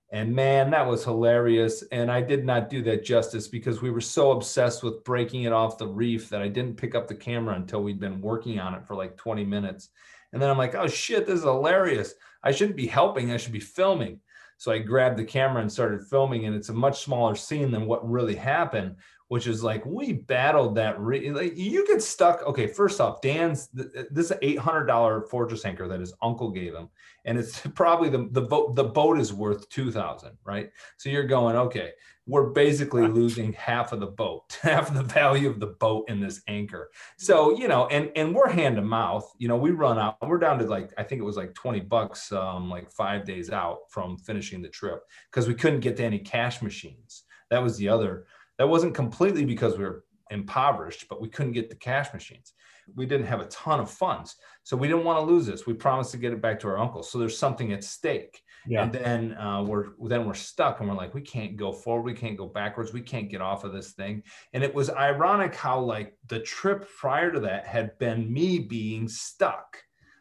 and 0.09 0.33
man, 0.33 0.71
that 0.71 0.87
was 0.87 1.03
hilarious. 1.03 1.83
And 1.91 2.09
I 2.09 2.21
did 2.21 2.45
not 2.45 2.69
do 2.69 2.81
that 2.83 3.03
justice 3.03 3.47
because 3.47 3.81
we 3.81 3.91
were 3.91 4.01
so 4.01 4.31
obsessed 4.31 4.83
with 4.83 5.03
breaking 5.03 5.43
it 5.43 5.51
off 5.51 5.77
the 5.77 5.87
reef 5.87 6.29
that 6.29 6.41
I 6.41 6.47
didn't 6.47 6.77
pick 6.77 6.95
up 6.95 7.07
the 7.07 7.15
camera 7.15 7.55
until 7.55 7.83
we'd 7.83 7.99
been 7.99 8.21
working 8.21 8.59
on 8.59 8.73
it 8.73 8.85
for 8.85 8.95
like 8.95 9.17
20 9.17 9.43
minutes. 9.43 9.89
And 10.31 10.41
then 10.41 10.49
I'm 10.49 10.57
like, 10.57 10.75
oh 10.75 10.87
shit, 10.87 11.25
this 11.25 11.39
is 11.39 11.43
hilarious. 11.43 12.13
I 12.43 12.51
shouldn't 12.51 12.77
be 12.77 12.87
helping, 12.87 13.31
I 13.31 13.37
should 13.37 13.51
be 13.51 13.59
filming. 13.59 14.21
So 14.57 14.71
I 14.71 14.79
grabbed 14.79 15.17
the 15.17 15.23
camera 15.23 15.61
and 15.61 15.71
started 15.71 16.07
filming, 16.07 16.45
and 16.45 16.55
it's 16.55 16.69
a 16.69 16.73
much 16.73 17.03
smaller 17.03 17.35
scene 17.35 17.69
than 17.69 17.85
what 17.85 18.09
really 18.09 18.35
happened. 18.35 18.95
Which 19.29 19.47
is 19.47 19.63
like 19.63 19.85
we 19.85 20.13
battled 20.13 20.75
that. 20.75 20.99
Re- 20.99 21.31
like 21.31 21.57
you 21.57 21.85
get 21.85 22.01
stuck. 22.01 22.43
Okay, 22.43 22.67
first 22.67 23.01
off, 23.01 23.21
Dan's 23.21 23.67
this 23.67 24.25
is 24.25 24.31
an 24.31 24.39
eight 24.41 24.59
hundred 24.59 24.85
dollar 24.85 25.21
fortress 25.21 25.65
anchor 25.65 25.87
that 25.87 25.99
his 25.99 26.13
uncle 26.21 26.49
gave 26.49 26.73
him, 26.73 26.89
and 27.25 27.37
it's 27.37 27.59
probably 27.75 28.09
the 28.09 28.29
the 28.31 28.41
boat 28.41 28.75
the 28.75 28.83
boat 28.83 29.19
is 29.19 29.33
worth 29.33 29.67
two 29.69 29.91
thousand, 29.91 30.37
right? 30.45 30.71
So 30.97 31.09
you're 31.09 31.27
going 31.27 31.55
okay. 31.55 31.91
We're 32.29 32.49
basically 32.49 33.07
losing 33.07 33.53
half 33.53 33.93
of 33.93 34.01
the 34.01 34.07
boat, 34.07 34.57
half 34.61 34.89
of 34.89 34.95
the 34.95 35.03
value 35.03 35.49
of 35.49 35.61
the 35.61 35.67
boat 35.79 36.09
in 36.09 36.19
this 36.19 36.41
anchor. 36.47 36.89
So 37.17 37.57
you 37.57 37.67
know, 37.67 37.87
and 37.87 38.11
and 38.15 38.33
we're 38.33 38.49
hand 38.49 38.77
to 38.77 38.81
mouth. 38.81 39.29
You 39.39 39.49
know, 39.49 39.57
we 39.57 39.71
run 39.71 39.99
out. 39.99 40.17
We're 40.25 40.37
down 40.37 40.57
to 40.59 40.65
like 40.65 40.93
I 40.97 41.03
think 41.03 41.19
it 41.19 41.25
was 41.25 41.37
like 41.37 41.53
twenty 41.53 41.81
bucks, 41.81 42.31
um, 42.31 42.69
like 42.69 42.89
five 42.91 43.25
days 43.25 43.49
out 43.49 43.79
from 43.89 44.17
finishing 44.17 44.61
the 44.61 44.69
trip 44.69 45.03
because 45.29 45.49
we 45.49 45.53
couldn't 45.53 45.81
get 45.81 45.97
to 45.97 46.05
any 46.05 46.19
cash 46.19 46.61
machines. 46.61 47.23
That 47.49 47.63
was 47.63 47.77
the 47.77 47.87
other 47.87 48.25
that 48.57 48.67
wasn't 48.67 48.95
completely 48.95 49.45
because 49.45 49.77
we 49.77 49.83
were 49.83 50.03
impoverished, 50.29 51.07
but 51.09 51.21
we 51.21 51.29
couldn't 51.29 51.53
get 51.53 51.69
the 51.69 51.75
cash 51.75 52.13
machines. 52.13 52.53
We 52.95 53.05
didn't 53.05 53.27
have 53.27 53.41
a 53.41 53.45
ton 53.45 53.79
of 53.79 53.91
funds. 53.91 54.35
So 54.63 54.77
we 54.77 54.87
didn't 54.87 55.03
want 55.03 55.19
to 55.19 55.25
lose 55.25 55.45
this. 55.45 55.65
We 55.65 55.73
promised 55.73 56.11
to 56.11 56.17
get 56.17 56.33
it 56.33 56.41
back 56.41 56.59
to 56.61 56.67
our 56.67 56.77
uncle. 56.77 57.03
So 57.03 57.17
there's 57.17 57.37
something 57.37 57.73
at 57.73 57.83
stake. 57.83 58.41
Yeah. 58.65 58.83
And 58.83 58.91
then 58.91 59.37
uh, 59.37 59.63
we're 59.63 59.87
then 60.07 60.25
we're 60.25 60.33
stuck 60.33 60.79
and 60.79 60.89
we're 60.89 60.95
like, 60.95 61.13
we 61.13 61.21
can't 61.21 61.55
go 61.55 61.71
forward, 61.71 62.03
we 62.03 62.13
can't 62.13 62.37
go 62.37 62.47
backwards, 62.47 62.91
we 62.91 63.01
can't 63.01 63.29
get 63.29 63.41
off 63.41 63.63
of 63.63 63.71
this 63.71 63.91
thing. 63.93 64.23
And 64.53 64.63
it 64.63 64.73
was 64.73 64.89
ironic 64.89 65.55
how 65.55 65.79
like 65.79 66.17
the 66.27 66.39
trip 66.39 66.87
prior 66.97 67.31
to 67.31 67.39
that 67.41 67.65
had 67.65 67.97
been 67.97 68.31
me 68.31 68.59
being 68.59 69.07
stuck 69.07 69.77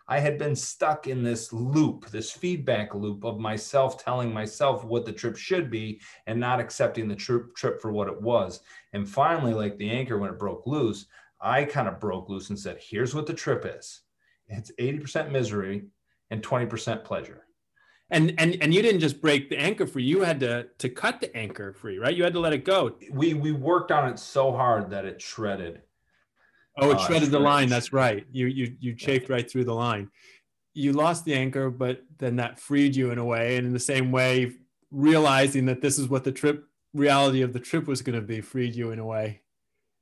I 0.08 0.20
had 0.20 0.38
been 0.38 0.54
stuck 0.54 1.08
in 1.08 1.22
this 1.22 1.52
loop, 1.52 2.10
this 2.10 2.30
feedback 2.30 2.94
loop 2.94 3.24
of 3.24 3.40
myself 3.40 4.02
telling 4.02 4.32
myself 4.32 4.84
what 4.84 5.04
the 5.04 5.12
trip 5.12 5.36
should 5.36 5.70
be 5.70 6.00
and 6.26 6.38
not 6.38 6.60
accepting 6.60 7.08
the 7.08 7.16
trip 7.16 7.54
trip 7.56 7.80
for 7.80 7.90
what 7.90 8.08
it 8.08 8.20
was. 8.20 8.60
And 8.92 9.08
finally, 9.08 9.52
like 9.52 9.76
the 9.78 9.90
anchor 9.90 10.18
when 10.18 10.30
it 10.30 10.38
broke 10.38 10.66
loose, 10.66 11.06
I 11.40 11.64
kind 11.64 11.88
of 11.88 12.00
broke 12.00 12.28
loose 12.28 12.50
and 12.50 12.58
said, 12.58 12.78
"Here's 12.80 13.14
what 13.14 13.26
the 13.26 13.34
trip 13.34 13.66
is. 13.66 14.02
It's 14.48 14.70
80% 14.78 15.32
misery 15.32 15.86
and 16.30 16.42
20% 16.42 17.04
pleasure." 17.04 17.42
And 18.10 18.32
and 18.38 18.56
and 18.60 18.72
you 18.72 18.82
didn't 18.82 19.00
just 19.00 19.20
break 19.20 19.50
the 19.50 19.58
anchor 19.58 19.88
free. 19.88 20.04
You 20.04 20.22
had 20.22 20.38
to 20.40 20.68
to 20.78 20.88
cut 20.88 21.20
the 21.20 21.36
anchor 21.36 21.72
free, 21.72 21.98
right? 21.98 22.14
You 22.14 22.22
had 22.22 22.34
to 22.34 22.40
let 22.40 22.52
it 22.52 22.64
go. 22.64 22.96
We 23.10 23.34
we 23.34 23.50
worked 23.50 23.90
on 23.90 24.08
it 24.08 24.20
so 24.20 24.52
hard 24.52 24.90
that 24.90 25.04
it 25.04 25.20
shredded 25.20 25.82
Oh, 26.78 26.90
it 26.90 26.96
uh, 26.96 27.06
shredded 27.06 27.30
the 27.30 27.40
line. 27.40 27.68
That's 27.68 27.92
right. 27.92 28.26
You 28.30 28.46
you 28.46 28.76
you 28.80 28.94
chafed 28.94 29.28
right 29.28 29.50
through 29.50 29.64
the 29.64 29.74
line. 29.74 30.10
You 30.74 30.92
lost 30.92 31.24
the 31.24 31.34
anchor, 31.34 31.70
but 31.70 32.02
then 32.18 32.36
that 32.36 32.60
freed 32.60 32.94
you 32.94 33.10
in 33.10 33.18
a 33.18 33.24
way. 33.24 33.56
And 33.56 33.66
in 33.66 33.72
the 33.72 33.80
same 33.80 34.12
way, 34.12 34.52
realizing 34.90 35.66
that 35.66 35.80
this 35.80 35.98
is 35.98 36.08
what 36.08 36.24
the 36.24 36.32
trip 36.32 36.64
reality 36.92 37.42
of 37.42 37.52
the 37.52 37.60
trip 37.60 37.86
was 37.86 38.02
going 38.02 38.18
to 38.18 38.26
be 38.26 38.40
freed 38.40 38.74
you 38.74 38.90
in 38.90 38.98
a 38.98 39.04
way. 39.04 39.40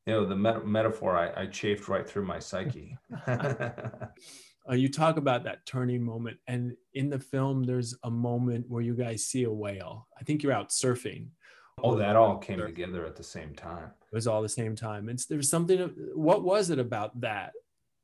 You 0.07 0.15
know, 0.15 0.27
the 0.27 0.37
met- 0.37 0.67
metaphor 0.67 1.17
I, 1.17 1.43
I 1.43 1.47
chafed 1.47 1.89
right 1.89 2.07
through 2.09 2.27
my 2.27 2.39
psyche. 2.39 2.97
uh, 3.27 4.09
you 4.73 4.89
talk 4.91 5.17
about 5.17 5.45
that 5.45 5.65
turning 5.65 6.03
moment, 6.03 6.39
and 6.49 6.73
in 6.93 7.09
the 7.09 7.21
film, 7.21 7.63
there's 7.63 7.97
a 8.03 8.11
moment 8.11 8.67
where 8.69 8.83
you 8.83 8.95
guys 8.95 9.25
see 9.25 9.45
a 9.45 9.51
whale. 9.51 10.09
I 10.21 10.25
think 10.25 10.43
you're 10.43 10.53
out 10.53 10.71
surfing 10.71 11.29
Oh, 11.83 11.97
that 11.97 12.17
all 12.17 12.39
came 12.39 12.61
together 12.61 13.05
at 13.05 13.17
the 13.17 13.23
same 13.23 13.55
time. 13.55 13.91
Was 14.15 14.29
all 14.29 14.43
the 14.43 14.49
same 14.49 14.77
time. 14.77 15.09
It's 15.09 15.27
there's 15.27 15.51
something. 15.51 15.93
What 16.15 16.45
was 16.45 16.71
it 16.71 16.79
about 16.79 17.21
that? 17.21 17.53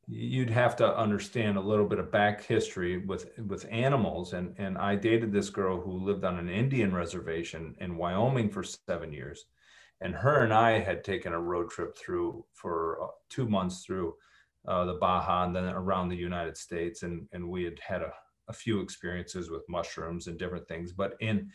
You'd 0.08 0.50
have 0.50 0.74
to 0.76 0.98
understand 0.98 1.56
a 1.56 1.60
little 1.60 1.86
bit 1.86 2.00
of 2.00 2.10
back 2.10 2.44
history 2.44 2.98
with 2.98 3.30
with 3.38 3.64
animals, 3.70 4.32
and 4.32 4.54
and 4.58 4.76
I 4.76 4.96
dated 4.96 5.32
this 5.32 5.50
girl 5.50 5.80
who 5.80 5.92
lived 5.92 6.24
on 6.24 6.36
an 6.36 6.48
Indian 6.48 6.92
reservation 6.92 7.76
in 7.78 7.96
Wyoming 7.96 8.50
for 8.50 8.64
seven 8.64 9.12
years, 9.12 9.46
and 10.00 10.12
her 10.16 10.42
and 10.42 10.52
I 10.52 10.80
had 10.80 11.04
taken 11.04 11.32
a 11.32 11.40
road 11.40 11.70
trip 11.70 11.96
through 11.96 12.44
for 12.54 13.04
uh, 13.04 13.06
two 13.28 13.48
months 13.48 13.84
through 13.84 14.16
uh, 14.66 14.84
the 14.86 14.94
Baja 14.94 15.44
and 15.44 15.54
then 15.54 15.66
around 15.66 16.08
the 16.08 16.16
United 16.16 16.56
States, 16.56 17.04
and 17.04 17.28
and 17.32 17.48
we 17.48 17.62
had 17.62 17.78
had 17.78 18.02
a, 18.02 18.12
a 18.48 18.52
few 18.52 18.80
experiences 18.80 19.48
with 19.48 19.68
mushrooms 19.68 20.26
and 20.26 20.40
different 20.40 20.66
things, 20.66 20.92
but 20.92 21.14
in 21.20 21.52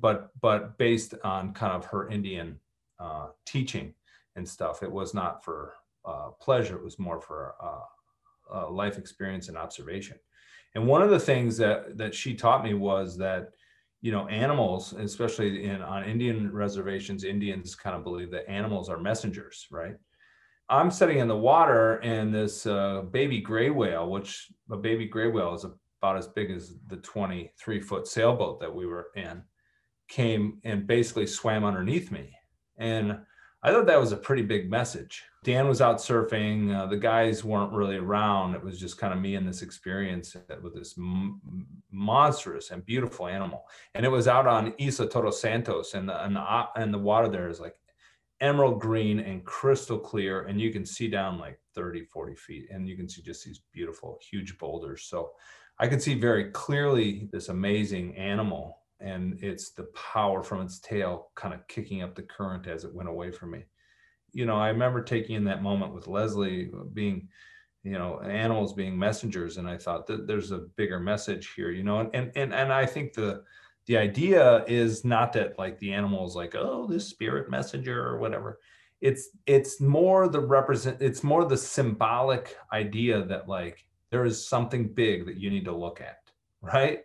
but 0.00 0.28
but 0.42 0.76
based 0.76 1.14
on 1.24 1.54
kind 1.54 1.72
of 1.72 1.86
her 1.86 2.10
Indian 2.10 2.58
uh, 3.02 3.26
teaching 3.46 3.94
and 4.36 4.48
stuff. 4.48 4.82
It 4.82 4.90
was 4.90 5.14
not 5.14 5.44
for 5.44 5.74
uh, 6.04 6.30
pleasure; 6.40 6.76
it 6.76 6.84
was 6.84 6.98
more 6.98 7.20
for 7.20 7.54
uh, 7.62 8.70
life 8.70 8.98
experience 8.98 9.48
and 9.48 9.56
observation. 9.56 10.16
And 10.74 10.86
one 10.86 11.02
of 11.02 11.10
the 11.10 11.20
things 11.20 11.56
that 11.58 11.98
that 11.98 12.14
she 12.14 12.34
taught 12.34 12.64
me 12.64 12.74
was 12.74 13.16
that 13.18 13.50
you 14.00 14.12
know 14.12 14.26
animals, 14.28 14.92
especially 14.94 15.64
in 15.64 15.82
on 15.82 16.04
Indian 16.04 16.52
reservations, 16.52 17.24
Indians 17.24 17.74
kind 17.74 17.96
of 17.96 18.04
believe 18.04 18.30
that 18.30 18.48
animals 18.48 18.88
are 18.88 18.98
messengers, 18.98 19.66
right? 19.70 19.96
I'm 20.68 20.90
sitting 20.90 21.18
in 21.18 21.28
the 21.28 21.36
water, 21.36 21.96
and 21.96 22.34
this 22.34 22.66
uh, 22.66 23.02
baby 23.10 23.40
gray 23.40 23.70
whale, 23.70 24.10
which 24.10 24.50
a 24.70 24.76
baby 24.76 25.06
gray 25.06 25.28
whale 25.28 25.54
is 25.54 25.66
about 26.00 26.16
as 26.16 26.28
big 26.28 26.50
as 26.50 26.74
the 26.88 26.96
23 26.96 27.80
foot 27.80 28.06
sailboat 28.06 28.60
that 28.60 28.74
we 28.74 28.86
were 28.86 29.08
in 29.14 29.42
came 30.08 30.60
and 30.64 30.86
basically 30.86 31.26
swam 31.26 31.64
underneath 31.64 32.10
me. 32.10 32.34
And 32.78 33.18
I 33.64 33.70
thought 33.70 33.86
that 33.86 34.00
was 34.00 34.10
a 34.10 34.16
pretty 34.16 34.42
big 34.42 34.68
message. 34.68 35.22
Dan 35.44 35.68
was 35.68 35.80
out 35.80 35.98
surfing. 35.98 36.76
Uh, 36.76 36.86
the 36.86 36.96
guys 36.96 37.44
weren't 37.44 37.72
really 37.72 37.96
around. 37.96 38.54
It 38.54 38.64
was 38.64 38.78
just 38.78 38.98
kind 38.98 39.12
of 39.12 39.20
me 39.20 39.36
and 39.36 39.46
this 39.46 39.62
experience 39.62 40.36
with 40.62 40.74
this 40.74 40.96
m- 40.98 41.40
monstrous 41.92 42.70
and 42.70 42.84
beautiful 42.84 43.28
animal. 43.28 43.64
And 43.94 44.04
it 44.04 44.08
was 44.08 44.26
out 44.26 44.48
on 44.48 44.74
Isla 44.80 45.08
Todos 45.08 45.40
Santos, 45.40 45.94
and 45.94 46.08
the, 46.08 46.24
and 46.24 46.34
the 46.34 46.64
and 46.74 46.92
the 46.92 46.98
water 46.98 47.28
there 47.28 47.48
is 47.48 47.60
like 47.60 47.76
emerald 48.40 48.80
green 48.80 49.20
and 49.20 49.44
crystal 49.44 49.98
clear, 49.98 50.42
and 50.42 50.60
you 50.60 50.72
can 50.72 50.84
see 50.84 51.06
down 51.06 51.38
like 51.38 51.60
30, 51.76 52.04
40 52.06 52.34
feet, 52.34 52.66
and 52.70 52.88
you 52.88 52.96
can 52.96 53.08
see 53.08 53.22
just 53.22 53.44
these 53.44 53.60
beautiful, 53.72 54.18
huge 54.28 54.58
boulders. 54.58 55.04
So 55.04 55.30
I 55.78 55.86
could 55.86 56.02
see 56.02 56.14
very 56.14 56.50
clearly 56.50 57.28
this 57.32 57.48
amazing 57.48 58.16
animal 58.16 58.81
and 59.02 59.38
it's 59.42 59.70
the 59.70 59.84
power 59.94 60.42
from 60.42 60.62
its 60.62 60.78
tail 60.78 61.30
kind 61.34 61.52
of 61.52 61.66
kicking 61.68 62.02
up 62.02 62.14
the 62.14 62.22
current 62.22 62.66
as 62.66 62.84
it 62.84 62.94
went 62.94 63.08
away 63.08 63.30
from 63.30 63.50
me. 63.50 63.64
You 64.32 64.46
know, 64.46 64.56
I 64.56 64.68
remember 64.68 65.02
taking 65.02 65.36
in 65.36 65.44
that 65.44 65.62
moment 65.62 65.94
with 65.94 66.08
Leslie 66.08 66.70
uh, 66.74 66.84
being, 66.84 67.28
you 67.82 67.92
know, 67.92 68.20
animals 68.20 68.72
being 68.72 68.98
messengers, 68.98 69.56
and 69.58 69.68
I 69.68 69.76
thought 69.76 70.06
that 70.06 70.26
there's 70.26 70.52
a 70.52 70.66
bigger 70.76 71.00
message 71.00 71.52
here, 71.54 71.70
you 71.70 71.82
know, 71.82 72.00
and 72.00 72.10
and 72.14 72.32
and, 72.36 72.54
and 72.54 72.72
I 72.72 72.86
think 72.86 73.12
the 73.12 73.42
the 73.86 73.96
idea 73.96 74.64
is 74.66 75.04
not 75.04 75.32
that 75.32 75.58
like 75.58 75.78
the 75.78 75.92
animal 75.92 76.26
is 76.26 76.34
like, 76.34 76.54
oh, 76.54 76.86
this 76.86 77.08
spirit 77.08 77.50
messenger 77.50 78.06
or 78.06 78.18
whatever. 78.18 78.60
It's 79.00 79.30
it's 79.46 79.80
more 79.80 80.28
the 80.28 80.40
represent 80.40 81.02
it's 81.02 81.24
more 81.24 81.44
the 81.44 81.56
symbolic 81.56 82.56
idea 82.72 83.24
that 83.24 83.48
like 83.48 83.84
there 84.10 84.24
is 84.24 84.46
something 84.46 84.88
big 84.88 85.26
that 85.26 85.38
you 85.38 85.50
need 85.50 85.64
to 85.64 85.74
look 85.74 86.00
at, 86.00 86.18
right? 86.60 87.00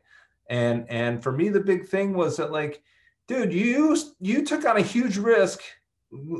And 0.49 0.85
and 0.89 1.21
for 1.21 1.31
me 1.31 1.49
the 1.49 1.59
big 1.59 1.87
thing 1.87 2.13
was 2.13 2.37
that 2.37 2.51
like 2.51 2.81
dude 3.27 3.53
you 3.53 3.97
you 4.19 4.45
took 4.45 4.65
on 4.65 4.77
a 4.77 4.81
huge 4.81 5.17
risk 5.17 5.61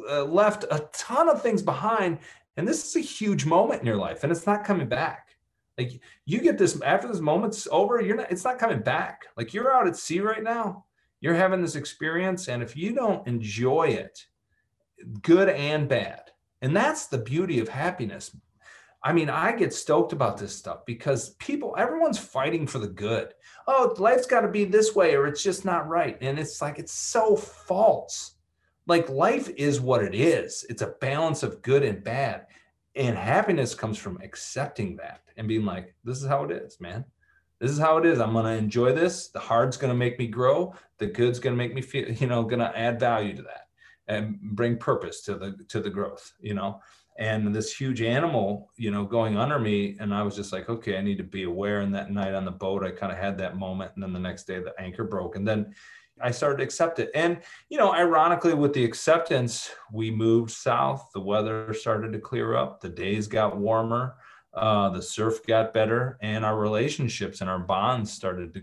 uh, 0.09 0.23
left 0.23 0.63
a 0.71 0.87
ton 0.93 1.29
of 1.29 1.41
things 1.41 1.61
behind 1.61 2.19
and 2.55 2.67
this 2.67 2.85
is 2.85 2.95
a 2.95 3.05
huge 3.05 3.45
moment 3.45 3.81
in 3.81 3.85
your 3.85 3.97
life 3.97 4.23
and 4.23 4.31
it's 4.31 4.45
not 4.45 4.63
coming 4.63 4.87
back. 4.87 5.23
Like 5.77 6.01
you 6.25 6.39
get 6.39 6.57
this 6.57 6.81
after 6.81 7.07
this 7.07 7.19
moment's 7.19 7.67
over 7.71 8.01
you're 8.01 8.15
not 8.15 8.31
it's 8.31 8.45
not 8.45 8.59
coming 8.59 8.79
back. 8.79 9.25
Like 9.35 9.53
you're 9.53 9.71
out 9.71 9.87
at 9.87 9.97
sea 9.97 10.21
right 10.21 10.43
now 10.43 10.85
you're 11.19 11.35
having 11.35 11.61
this 11.61 11.75
experience 11.75 12.47
and 12.47 12.63
if 12.63 12.77
you 12.77 12.93
don't 12.93 13.27
enjoy 13.27 13.87
it 13.89 14.25
good 15.21 15.49
and 15.49 15.87
bad 15.87 16.31
and 16.61 16.75
that's 16.75 17.07
the 17.07 17.17
beauty 17.17 17.59
of 17.59 17.69
happiness. 17.69 18.35
I 19.03 19.13
mean, 19.13 19.29
I 19.29 19.51
get 19.51 19.73
stoked 19.73 20.11
about 20.11 20.37
this 20.37 20.55
stuff 20.55 20.85
because 20.85 21.31
people, 21.35 21.75
everyone's 21.77 22.17
fighting 22.17 22.65
for 22.65 22.79
the 22.79 22.87
good. 22.87 23.33
Oh, 23.67 23.93
life's 23.97 24.25
got 24.25 24.41
to 24.41 24.47
be 24.47 24.63
this 24.65 24.95
way 24.95 25.15
or 25.15 25.27
it's 25.27 25.43
just 25.43 25.65
not 25.65 25.87
right. 25.87 26.17
And 26.21 26.39
it's 26.39 26.61
like, 26.61 26.79
it's 26.79 26.93
so 26.93 27.35
false. 27.35 28.35
Like, 28.85 29.09
life 29.09 29.49
is 29.57 29.81
what 29.81 30.03
it 30.03 30.15
is, 30.15 30.65
it's 30.69 30.81
a 30.81 30.95
balance 31.01 31.43
of 31.43 31.61
good 31.61 31.83
and 31.83 32.03
bad. 32.03 32.47
And 32.95 33.17
happiness 33.17 33.75
comes 33.75 33.97
from 33.97 34.19
accepting 34.23 34.95
that 34.95 35.21
and 35.35 35.47
being 35.47 35.65
like, 35.65 35.93
this 36.03 36.21
is 36.21 36.27
how 36.27 36.45
it 36.45 36.51
is, 36.51 36.79
man. 36.79 37.05
This 37.59 37.71
is 37.71 37.79
how 37.79 37.97
it 37.97 38.05
is. 38.05 38.19
I'm 38.19 38.33
going 38.33 38.45
to 38.45 38.51
enjoy 38.51 38.93
this. 38.93 39.27
The 39.27 39.39
hard's 39.39 39.77
going 39.77 39.91
to 39.91 39.97
make 39.97 40.17
me 40.17 40.27
grow. 40.27 40.73
The 40.97 41.07
good's 41.07 41.39
going 41.39 41.55
to 41.55 41.57
make 41.57 41.73
me 41.73 41.81
feel, 41.81 42.09
you 42.09 42.27
know, 42.27 42.43
going 42.43 42.59
to 42.59 42.77
add 42.77 42.99
value 42.99 43.35
to 43.35 43.41
that 43.43 43.67
and 44.07 44.39
bring 44.39 44.77
purpose 44.77 45.21
to 45.23 45.35
the 45.35 45.57
to 45.67 45.81
the 45.81 45.89
growth, 45.89 46.33
you 46.39 46.53
know 46.53 46.79
and 47.17 47.53
this 47.53 47.73
huge 47.75 48.01
animal, 48.01 48.71
you 48.75 48.91
know, 48.91 49.03
going 49.03 49.37
under 49.37 49.57
me. 49.57 49.97
And 49.99 50.13
I 50.13 50.21
was 50.21 50.35
just 50.35 50.53
like, 50.53 50.69
okay, 50.69 50.97
I 50.97 51.01
need 51.01 51.17
to 51.17 51.23
be 51.23 51.43
aware. 51.43 51.81
And 51.81 51.93
that 51.95 52.11
night 52.11 52.35
on 52.35 52.45
the 52.45 52.51
boat, 52.51 52.83
I 52.83 52.91
kind 52.91 53.11
of 53.11 53.17
had 53.17 53.37
that 53.39 53.57
moment. 53.57 53.91
And 53.95 54.03
then 54.03 54.13
the 54.13 54.19
next 54.19 54.45
day, 54.45 54.59
the 54.59 54.79
anchor 54.79 55.03
broke. 55.03 55.35
And 55.35 55.47
then 55.47 55.73
I 56.21 56.31
started 56.31 56.57
to 56.57 56.63
accept 56.63 56.99
it. 56.99 57.09
And, 57.15 57.41
you 57.69 57.77
know, 57.77 57.91
ironically, 57.91 58.53
with 58.53 58.73
the 58.73 58.83
acceptance, 58.83 59.71
we 59.91 60.11
moved 60.11 60.51
south. 60.51 61.09
The 61.13 61.19
weather 61.19 61.73
started 61.73 62.13
to 62.13 62.19
clear 62.19 62.55
up. 62.55 62.81
The 62.81 62.89
days 62.89 63.27
got 63.27 63.57
warmer. 63.57 64.15
Uh, 64.57 64.89
the 64.89 65.01
surf 65.01 65.45
got 65.45 65.73
better 65.73 66.17
and 66.21 66.43
our 66.43 66.57
relationships 66.57 67.41
and 67.41 67.49
our 67.49 67.59
bonds 67.59 68.11
started 68.11 68.53
to 68.53 68.61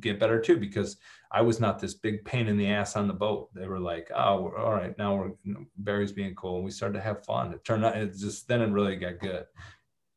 get 0.00 0.18
better 0.18 0.40
too 0.40 0.56
because 0.56 0.96
I 1.30 1.42
was 1.42 1.60
not 1.60 1.78
this 1.78 1.94
big 1.94 2.24
pain 2.24 2.48
in 2.48 2.56
the 2.56 2.68
ass 2.68 2.96
on 2.96 3.06
the 3.06 3.14
boat. 3.14 3.50
They 3.54 3.66
were 3.66 3.78
like, 3.78 4.10
oh, 4.14 4.52
all 4.56 4.72
right, 4.72 4.96
now 4.98 5.16
we're 5.16 5.32
you 5.44 5.54
know, 5.54 5.66
Barry's 5.78 6.12
being 6.12 6.34
cool. 6.34 6.56
And 6.56 6.64
we 6.64 6.70
started 6.70 6.94
to 6.94 7.04
have 7.04 7.24
fun. 7.24 7.52
It 7.52 7.64
turned 7.64 7.84
out, 7.84 7.96
it 7.96 8.16
just, 8.16 8.48
then 8.48 8.62
it 8.62 8.70
really 8.70 8.96
got 8.96 9.18
good. 9.18 9.44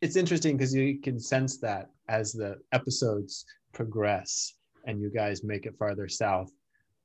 It's 0.02 0.16
interesting 0.16 0.56
because 0.56 0.74
you 0.74 1.00
can 1.02 1.20
sense 1.20 1.58
that 1.58 1.90
as 2.08 2.32
the 2.32 2.58
episodes 2.72 3.46
progress 3.74 4.54
and 4.86 5.02
you 5.02 5.10
guys 5.10 5.44
make 5.44 5.66
it 5.66 5.76
farther 5.78 6.08
south. 6.08 6.52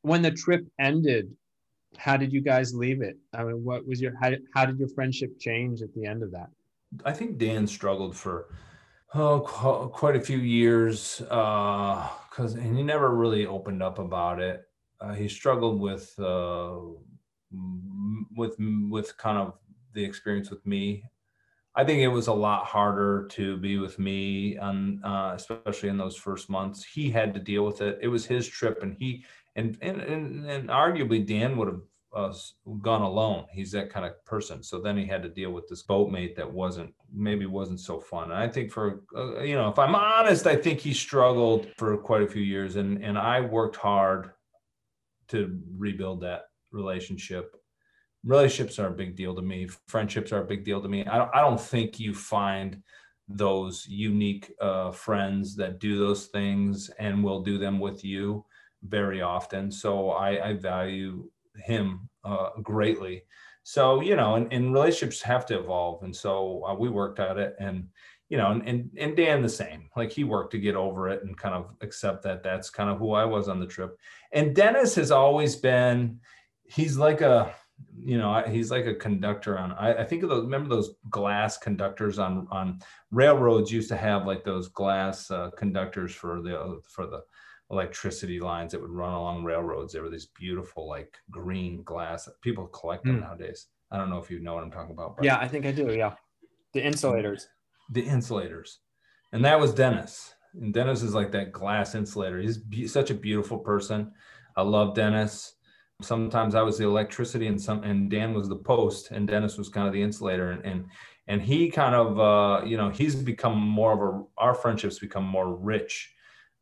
When 0.02 0.22
the 0.22 0.30
trip 0.30 0.64
ended, 0.78 1.34
how 1.96 2.16
did 2.16 2.32
you 2.32 2.40
guys 2.40 2.74
leave 2.74 3.02
it? 3.02 3.16
I 3.32 3.42
mean, 3.44 3.64
what 3.64 3.86
was 3.86 4.00
your, 4.00 4.12
how, 4.20 4.32
how 4.54 4.66
did 4.66 4.78
your 4.78 4.88
friendship 4.88 5.38
change 5.40 5.82
at 5.82 5.92
the 5.94 6.06
end 6.06 6.22
of 6.22 6.30
that? 6.32 6.50
I 7.04 7.12
think 7.12 7.38
Dan 7.38 7.66
struggled 7.66 8.16
for 8.16 8.46
oh 9.14 9.40
qu- 9.40 9.88
quite 9.90 10.16
a 10.16 10.20
few 10.20 10.38
years 10.38 11.18
because 11.20 12.54
uh, 12.56 12.58
and 12.58 12.76
he 12.76 12.82
never 12.82 13.14
really 13.14 13.46
opened 13.46 13.82
up 13.82 13.98
about 13.98 14.40
it. 14.40 14.62
Uh, 15.00 15.12
he 15.14 15.28
struggled 15.28 15.80
with 15.80 16.14
uh, 16.18 16.76
with 18.36 18.56
with 18.58 19.16
kind 19.16 19.38
of 19.38 19.54
the 19.92 20.04
experience 20.04 20.50
with 20.50 20.64
me. 20.66 21.04
I 21.76 21.84
think 21.84 22.00
it 22.00 22.08
was 22.08 22.28
a 22.28 22.32
lot 22.32 22.66
harder 22.66 23.26
to 23.32 23.56
be 23.56 23.78
with 23.78 23.98
me, 23.98 24.56
on, 24.58 25.02
uh, 25.02 25.32
especially 25.34 25.88
in 25.88 25.98
those 25.98 26.16
first 26.16 26.48
months. 26.48 26.84
He 26.84 27.10
had 27.10 27.34
to 27.34 27.40
deal 27.40 27.64
with 27.64 27.80
it. 27.80 27.98
It 28.00 28.06
was 28.06 28.24
his 28.24 28.46
trip, 28.46 28.82
and 28.82 28.94
he 28.96 29.24
and 29.56 29.76
and 29.82 30.00
and, 30.00 30.48
and 30.48 30.68
arguably 30.68 31.26
Dan 31.26 31.56
would 31.56 31.68
have 31.68 31.80
uh, 32.14 32.32
gone 32.80 33.02
alone. 33.02 33.46
He's 33.50 33.72
that 33.72 33.90
kind 33.90 34.06
of 34.06 34.24
person. 34.24 34.62
So 34.62 34.80
then 34.80 34.96
he 34.96 35.06
had 35.06 35.22
to 35.22 35.28
deal 35.28 35.50
with 35.50 35.68
this 35.68 35.82
boatmate 35.82 36.36
that 36.36 36.50
wasn't 36.50 36.94
maybe 37.12 37.46
wasn't 37.46 37.80
so 37.80 38.00
fun. 38.00 38.30
And 38.30 38.34
I 38.34 38.48
think 38.48 38.70
for 38.70 39.02
uh, 39.16 39.40
you 39.40 39.54
know, 39.54 39.68
if 39.68 39.78
I'm 39.78 39.94
honest, 39.94 40.46
I 40.46 40.56
think 40.56 40.80
he 40.80 40.92
struggled 40.92 41.68
for 41.76 41.96
quite 41.96 42.22
a 42.22 42.28
few 42.28 42.42
years, 42.42 42.76
and 42.76 43.02
and 43.02 43.18
I 43.18 43.40
worked 43.40 43.76
hard 43.76 44.30
to 45.28 45.58
rebuild 45.76 46.20
that 46.20 46.42
relationship. 46.72 47.56
Relationships 48.24 48.78
are 48.78 48.88
a 48.88 48.96
big 48.96 49.16
deal 49.16 49.34
to 49.34 49.42
me. 49.42 49.68
Friendships 49.86 50.32
are 50.32 50.42
a 50.42 50.46
big 50.46 50.64
deal 50.64 50.80
to 50.80 50.88
me. 50.88 51.04
I 51.06 51.18
don't, 51.18 51.30
I 51.34 51.40
don't 51.40 51.60
think 51.60 52.00
you 52.00 52.14
find 52.14 52.82
those 53.28 53.86
unique 53.88 54.52
uh, 54.60 54.90
friends 54.92 55.56
that 55.56 55.78
do 55.78 55.98
those 55.98 56.26
things 56.26 56.90
and 56.98 57.24
will 57.24 57.42
do 57.42 57.58
them 57.58 57.80
with 57.80 58.04
you 58.04 58.44
very 58.82 59.22
often. 59.22 59.70
So 59.70 60.10
I, 60.10 60.48
I 60.48 60.52
value 60.54 61.28
him 61.56 62.08
uh, 62.24 62.50
greatly. 62.62 63.22
So 63.62 64.00
you 64.00 64.16
know, 64.16 64.34
and, 64.34 64.52
and, 64.52 64.74
relationships 64.74 65.22
have 65.22 65.46
to 65.46 65.58
evolve, 65.58 66.02
and 66.02 66.14
so 66.14 66.64
uh, 66.66 66.74
we 66.74 66.90
worked 66.90 67.18
at 67.18 67.38
it, 67.38 67.56
and 67.58 67.88
you 68.28 68.36
know, 68.36 68.50
and, 68.50 68.66
and 68.68 68.90
and 68.98 69.16
Dan 69.16 69.42
the 69.42 69.48
same. 69.48 69.88
Like 69.96 70.12
he 70.12 70.24
worked 70.24 70.52
to 70.52 70.58
get 70.58 70.76
over 70.76 71.08
it 71.08 71.24
and 71.24 71.36
kind 71.36 71.54
of 71.54 71.74
accept 71.80 72.22
that 72.24 72.42
that's 72.42 72.68
kind 72.68 72.90
of 72.90 72.98
who 72.98 73.12
I 73.12 73.24
was 73.24 73.48
on 73.48 73.60
the 73.60 73.66
trip. 73.66 73.98
And 74.32 74.54
Dennis 74.54 74.94
has 74.96 75.10
always 75.10 75.56
been, 75.56 76.20
he's 76.64 76.98
like 76.98 77.20
a 77.22 77.54
you 77.98 78.18
know 78.18 78.42
he's 78.48 78.70
like 78.70 78.86
a 78.86 78.94
conductor 78.94 79.58
on 79.58 79.72
I, 79.72 79.94
I, 79.94 80.04
think 80.04 80.22
of 80.22 80.28
those 80.28 80.44
remember 80.44 80.68
those 80.68 80.94
glass 81.10 81.58
conductors 81.58 82.18
on 82.18 82.46
on 82.50 82.80
railroads 83.10 83.72
used 83.72 83.88
to 83.88 83.96
have 83.96 84.26
like 84.26 84.44
those 84.44 84.68
glass 84.68 85.30
uh, 85.30 85.50
conductors 85.56 86.14
for 86.14 86.40
the 86.40 86.80
for 86.88 87.06
the 87.06 87.22
electricity 87.70 88.40
lines 88.40 88.72
that 88.72 88.80
would 88.80 88.90
run 88.90 89.12
along 89.12 89.44
railroads. 89.44 89.92
There 89.92 90.02
were 90.02 90.10
these 90.10 90.28
beautiful, 90.38 90.88
like 90.88 91.16
green 91.30 91.82
glass. 91.82 92.28
People 92.42 92.66
collect 92.68 93.04
them 93.04 93.18
mm. 93.18 93.22
nowadays. 93.22 93.66
I 93.90 93.98
don't 93.98 94.10
know 94.10 94.18
if 94.18 94.30
you 94.30 94.40
know 94.40 94.54
what 94.54 94.64
I'm 94.64 94.70
talking 94.70 94.92
about. 94.92 95.16
Yeah, 95.22 95.38
I 95.38 95.48
think 95.48 95.66
I 95.66 95.72
do. 95.72 95.92
Yeah, 95.92 96.14
the 96.72 96.84
insulators. 96.84 97.48
The 97.92 98.02
insulators, 98.02 98.80
and 99.32 99.44
that 99.44 99.60
was 99.60 99.74
Dennis. 99.74 100.34
And 100.54 100.72
Dennis 100.72 101.02
is 101.02 101.14
like 101.14 101.32
that 101.32 101.52
glass 101.52 101.94
insulator. 101.94 102.40
He's 102.40 102.58
be- 102.58 102.86
such 102.86 103.10
a 103.10 103.14
beautiful 103.14 103.58
person. 103.58 104.12
I 104.56 104.62
love 104.62 104.94
Dennis. 104.94 105.54
Sometimes 106.00 106.54
I 106.54 106.62
was 106.62 106.78
the 106.78 106.84
electricity, 106.84 107.46
and 107.46 107.60
some 107.60 107.84
and 107.84 108.10
Dan 108.10 108.34
was 108.34 108.48
the 108.48 108.56
post, 108.56 109.10
and 109.10 109.28
Dennis 109.28 109.58
was 109.58 109.68
kind 109.68 109.86
of 109.86 109.92
the 109.92 110.02
insulator, 110.02 110.50
and 110.50 110.64
and 110.64 110.86
and 111.28 111.42
he 111.42 111.70
kind 111.70 111.94
of 111.94 112.18
uh, 112.18 112.64
you 112.66 112.76
know 112.76 112.90
he's 112.90 113.14
become 113.14 113.58
more 113.58 113.92
of 113.92 114.00
a 114.00 114.24
our 114.38 114.54
friendships 114.54 114.98
become 114.98 115.24
more 115.24 115.54
rich 115.54 116.13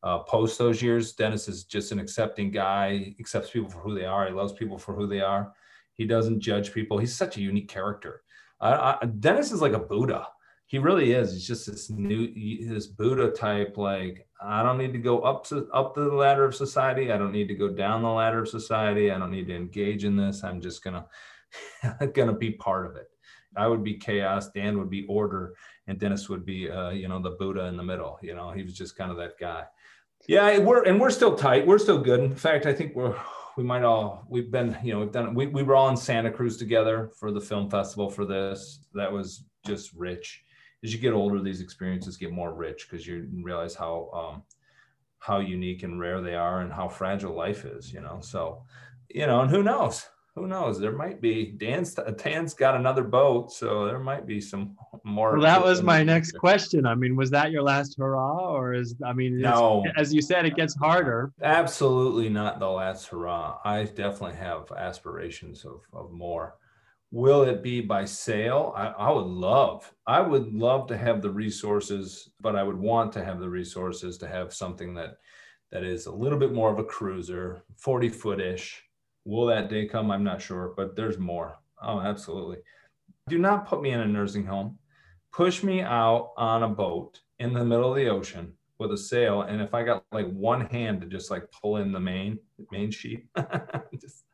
uh, 0.03 0.19
post 0.21 0.59
those 0.59 0.83
years. 0.83 1.13
Dennis 1.13 1.49
is 1.49 1.65
just 1.65 1.93
an 1.93 1.99
accepting 1.99 2.51
guy, 2.51 2.97
he 2.97 3.17
accepts 3.21 3.51
people 3.51 3.71
for 3.71 3.79
who 3.81 3.95
they 3.95 4.05
are. 4.05 4.27
He 4.27 4.33
loves 4.33 4.53
people 4.53 4.79
for 4.79 4.95
who 4.95 5.07
they 5.07 5.21
are. 5.21 5.53
He 5.95 6.07
doesn't 6.07 6.41
judge 6.41 6.73
people. 6.73 6.99
He's 6.99 7.15
such 7.15 7.37
a 7.37 7.43
unique 7.43 7.69
character. 7.69 8.23
I, 8.61 8.99
Dennis 9.19 9.53
is 9.53 9.61
like 9.61 9.73
a 9.73 9.79
Buddha. 9.79 10.29
He 10.67 10.79
really 10.79 11.13
is. 11.13 11.33
He's 11.33 11.47
just 11.47 11.67
this 11.67 11.91
new, 11.91 12.33
this 12.67 12.87
Buddha 12.87 13.31
type. 13.31 13.77
Like 13.77 14.27
I 14.41 14.63
don't 14.63 14.79
need 14.79 14.93
to 14.93 14.99
go 14.99 15.21
up 15.21 15.45
to 15.49 15.69
up 15.73 15.95
the 15.95 16.03
ladder 16.03 16.45
of 16.45 16.55
society. 16.55 17.13
I 17.13 17.19
don't 17.19 17.33
need 17.33 17.49
to 17.49 17.55
go 17.55 17.69
down 17.69 18.03
the 18.03 18.09
ladder 18.09 18.43
of 18.43 18.49
society. 18.49 19.11
I 19.11 19.19
don't 19.19 19.33
need 19.33 19.49
to 19.49 19.57
engage 19.57 20.05
in 20.05 20.17
this. 20.17 20.45
I'm 20.45 20.61
just 20.61 20.83
gonna 20.83 21.07
gonna 22.15 22.33
be 22.33 22.53
part 22.53 22.87
of 22.87 22.97
it. 22.97 23.09
I 23.57 23.67
would 23.67 23.85
be 23.85 23.95
chaos. 23.95 24.49
Dan 24.51 24.79
would 24.79 24.89
be 24.89 25.05
order, 25.09 25.55
and 25.87 25.99
Dennis 25.99 26.29
would 26.29 26.47
be, 26.47 26.71
uh, 26.71 26.91
you 26.91 27.09
know, 27.09 27.21
the 27.21 27.37
Buddha 27.39 27.67
in 27.67 27.77
the 27.77 27.83
middle. 27.83 28.19
You 28.23 28.35
know, 28.35 28.51
he 28.51 28.63
was 28.63 28.75
just 28.75 28.97
kind 28.97 29.11
of 29.11 29.17
that 29.19 29.39
guy. 29.39 29.65
Yeah, 30.29 30.59
we're 30.59 30.85
and 30.85 31.01
we're 31.01 31.11
still 31.11 31.35
tight. 31.35 31.67
We're 31.67 31.79
still 31.79 31.99
good. 31.99 32.21
In 32.21 32.35
fact, 32.35 32.67
I 32.67 32.73
think 32.73 32.95
we're 32.95 33.17
we 33.57 33.65
might 33.65 33.83
all 33.83 34.25
we've 34.29 34.51
been 34.51 34.77
you 34.83 34.93
know 34.93 35.01
we've 35.01 35.13
done 35.13 35.35
we, 35.35 35.47
we 35.47 35.63
were 35.63 35.75
all 35.75 35.89
in 35.89 35.97
Santa 35.97 36.31
Cruz 36.31 36.57
together 36.57 37.11
for 37.19 37.33
the 37.33 37.41
film 37.41 37.69
festival 37.69 38.09
for 38.09 38.25
this. 38.25 38.81
That 38.95 39.13
was 39.13 39.45
just 39.67 39.93
rich. 39.95 40.43
As 40.85 40.93
you 40.93 40.99
get 40.99 41.13
older, 41.13 41.41
these 41.41 41.61
experiences 41.61 42.17
get 42.17 42.33
more 42.33 42.55
rich 42.55 42.89
because 42.89 43.07
you 43.07 43.29
realize 43.43 43.75
how 43.75 44.11
um, 44.13 44.43
how 45.19 45.39
unique 45.39 45.83
and 45.83 46.01
rare 46.01 46.21
they 46.21 46.35
are 46.35 46.61
and 46.61 46.73
how 46.73 46.89
fragile 46.89 47.35
life 47.35 47.65
is. 47.65 47.93
You 47.93 48.01
know, 48.01 48.21
so 48.21 48.65
you 49.09 49.27
know, 49.27 49.41
and 49.41 49.51
who 49.51 49.63
knows? 49.63 50.07
Who 50.35 50.47
knows? 50.47 50.81
There 50.81 50.93
might 50.93 51.21
be 51.21 51.53
Dan's 51.53 51.95
Dan's 52.17 52.55
got 52.55 52.75
another 52.75 53.05
boat, 53.05 53.53
so 53.53 53.85
there 53.85 53.99
might 53.99 54.27
be 54.27 54.41
some 54.41 54.77
more. 55.05 55.33
Well, 55.33 55.43
that 55.43 55.63
was 55.63 55.83
my 55.83 56.03
next 56.03 56.33
question. 56.33 56.87
I 56.87 56.95
mean, 56.95 57.17
was 57.17 57.31
that 57.31 57.51
your 57.51 57.63
last 57.63 57.97
hurrah, 57.99 58.51
or 58.51 58.73
is 58.73 58.95
I 59.05 59.13
mean, 59.13 59.39
no, 59.39 59.85
as 59.97 60.15
you 60.15 60.23
said, 60.23 60.47
it 60.47 60.57
gets 60.57 60.75
harder. 60.75 61.33
Absolutely 61.43 62.31
not 62.31 62.61
the 62.61 62.69
last 62.69 63.09
hurrah. 63.09 63.59
I 63.65 63.85
definitely 63.85 64.37
have 64.37 64.73
aspirations 64.73 65.67
of 65.67 65.83
of 65.93 66.13
more. 66.13 66.57
Will 67.11 67.43
it 67.43 67.63
be 67.63 67.83
by 67.83 68.07
sail? 68.07 68.73
I, 68.75 68.87
I 68.87 69.11
would 69.11 69.27
love, 69.27 69.93
I 70.07 70.23
would 70.23 70.55
love 70.55 70.87
to 70.87 70.97
have 70.97 71.21
the 71.21 71.31
resources, 71.31 72.31
but 72.41 72.57
I 72.57 72.63
would 72.63 72.79
want 72.79 73.13
to 73.13 73.25
have 73.25 73.39
the 73.39 73.51
resources 73.51 74.17
to 74.19 74.29
have 74.29 74.55
something 74.55 74.95
that 74.95 75.19
that 75.73 75.85
is 75.85 76.07
a 76.07 76.13
little 76.13 76.39
bit 76.39 76.55
more 76.55 76.73
of 76.73 76.79
a 76.79 76.85
cruiser, 76.85 77.65
40 77.77 78.09
foot 78.09 78.41
ish 78.41 78.83
Will 79.25 79.47
that 79.47 79.71
day 79.71 79.87
come? 79.87 80.11
I'm 80.11 80.25
not 80.25 80.43
sure, 80.43 80.73
but 80.77 80.97
there's 80.97 81.19
more. 81.19 81.57
Oh, 81.81 82.01
absolutely. 82.01 82.59
Do 83.29 83.39
not 83.39 83.67
put 83.67 83.83
me 83.83 83.91
in 83.91 84.01
a 84.01 84.07
nursing 84.07 84.45
home. 84.45 84.79
Push 85.33 85.63
me 85.63 85.81
out 85.81 86.33
on 86.37 86.63
a 86.63 86.69
boat 86.69 87.21
in 87.39 87.53
the 87.53 87.65
middle 87.65 87.91
of 87.91 87.97
the 87.97 88.09
ocean 88.09 88.53
with 88.79 88.93
a 88.93 88.99
sail. 88.99 89.43
And 89.43 89.63
if 89.63 89.75
I 89.75 89.85
got 89.85 90.05
like 90.13 90.31
one 90.31 90.67
hand 90.67 91.01
to 91.01 91.07
just 91.07 91.31
like 91.31 91.51
pull 91.51 91.77
in 91.77 91.93
the 91.93 92.01
main 92.01 92.39
main 92.71 92.91
sheet, 92.91 93.27
just 94.01 94.25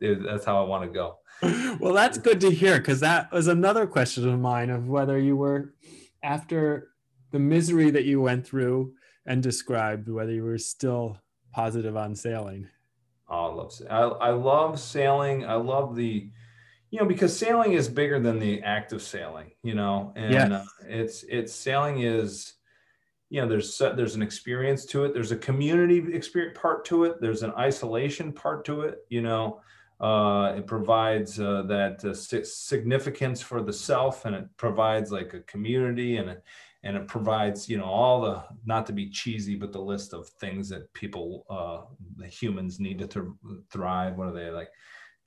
dude, 0.00 0.24
that's 0.24 0.44
how 0.44 0.62
I 0.62 0.66
want 0.66 0.84
to 0.84 0.90
go. 0.90 1.18
Well, 1.80 1.92
that's 1.92 2.18
good 2.18 2.40
to 2.42 2.50
hear 2.50 2.78
because 2.78 3.00
that 3.00 3.32
was 3.32 3.48
another 3.48 3.86
question 3.86 4.28
of 4.28 4.38
mine 4.38 4.70
of 4.70 4.88
whether 4.88 5.18
you 5.18 5.36
were 5.36 5.74
after 6.22 6.90
the 7.32 7.40
misery 7.40 7.90
that 7.90 8.04
you 8.04 8.20
went 8.20 8.46
through 8.46 8.94
and 9.26 9.42
described, 9.42 10.08
whether 10.08 10.32
you 10.32 10.44
were 10.44 10.58
still 10.58 11.18
positive 11.52 11.96
on 11.96 12.14
sailing. 12.14 12.68
I 13.34 13.54
love 13.54 13.72
I, 13.90 14.00
I 14.00 14.30
love 14.30 14.80
sailing. 14.80 15.44
I 15.44 15.54
love 15.54 15.94
the, 15.94 16.28
you 16.90 17.00
know, 17.00 17.06
because 17.06 17.36
sailing 17.36 17.72
is 17.72 17.88
bigger 17.88 18.20
than 18.20 18.38
the 18.38 18.62
act 18.62 18.92
of 18.92 19.02
sailing. 19.02 19.52
You 19.62 19.74
know, 19.74 20.12
and 20.16 20.32
yes. 20.32 20.50
uh, 20.50 20.64
it's 20.86 21.24
it's 21.24 21.52
sailing 21.52 22.00
is, 22.02 22.54
you 23.30 23.40
know, 23.40 23.48
there's 23.48 23.78
there's 23.78 24.14
an 24.14 24.22
experience 24.22 24.84
to 24.86 25.04
it. 25.04 25.14
There's 25.14 25.32
a 25.32 25.36
community 25.36 26.14
experience 26.14 26.58
part 26.60 26.84
to 26.86 27.04
it. 27.04 27.20
There's 27.20 27.42
an 27.42 27.52
isolation 27.58 28.32
part 28.32 28.64
to 28.66 28.82
it. 28.82 28.98
You 29.08 29.22
know, 29.22 29.60
uh, 30.00 30.54
it 30.56 30.66
provides 30.66 31.40
uh, 31.40 31.62
that 31.62 32.04
uh, 32.04 32.14
significance 32.14 33.40
for 33.40 33.62
the 33.62 33.72
self, 33.72 34.24
and 34.24 34.34
it 34.34 34.46
provides 34.56 35.10
like 35.12 35.34
a 35.34 35.40
community 35.40 36.16
and 36.16 36.30
a, 36.30 36.36
and 36.84 36.96
it 36.96 37.08
provides 37.08 37.68
you 37.68 37.78
know 37.78 37.84
all 37.84 38.20
the 38.20 38.44
not 38.64 38.86
to 38.86 38.92
be 38.92 39.10
cheesy 39.10 39.56
but 39.56 39.72
the 39.72 39.80
list 39.80 40.12
of 40.12 40.28
things 40.40 40.68
that 40.68 40.92
people 40.92 41.44
uh 41.50 41.80
the 42.16 42.26
humans 42.26 42.78
need 42.78 42.98
to 42.98 43.06
th- 43.06 43.24
thrive 43.72 44.16
what 44.16 44.28
are 44.28 44.32
they 44.32 44.50
like 44.50 44.70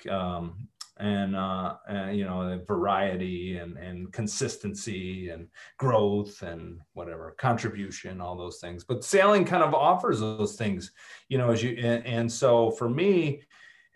um 0.09 0.67
and 0.99 1.35
uh 1.35 1.75
and, 1.87 2.17
you 2.17 2.25
know 2.25 2.59
variety 2.65 3.57
and 3.57 3.77
and 3.77 4.11
consistency 4.13 5.29
and 5.29 5.47
growth 5.77 6.41
and 6.41 6.79
whatever 6.93 7.35
contribution 7.37 8.21
all 8.21 8.35
those 8.35 8.59
things. 8.59 8.83
But 8.83 9.03
sailing 9.03 9.45
kind 9.45 9.63
of 9.63 9.73
offers 9.73 10.19
those 10.19 10.55
things 10.55 10.91
you 11.29 11.37
know 11.37 11.51
as 11.51 11.61
you 11.61 11.77
and, 11.77 12.05
and 12.05 12.31
so 12.31 12.71
for 12.71 12.89
me 12.89 13.41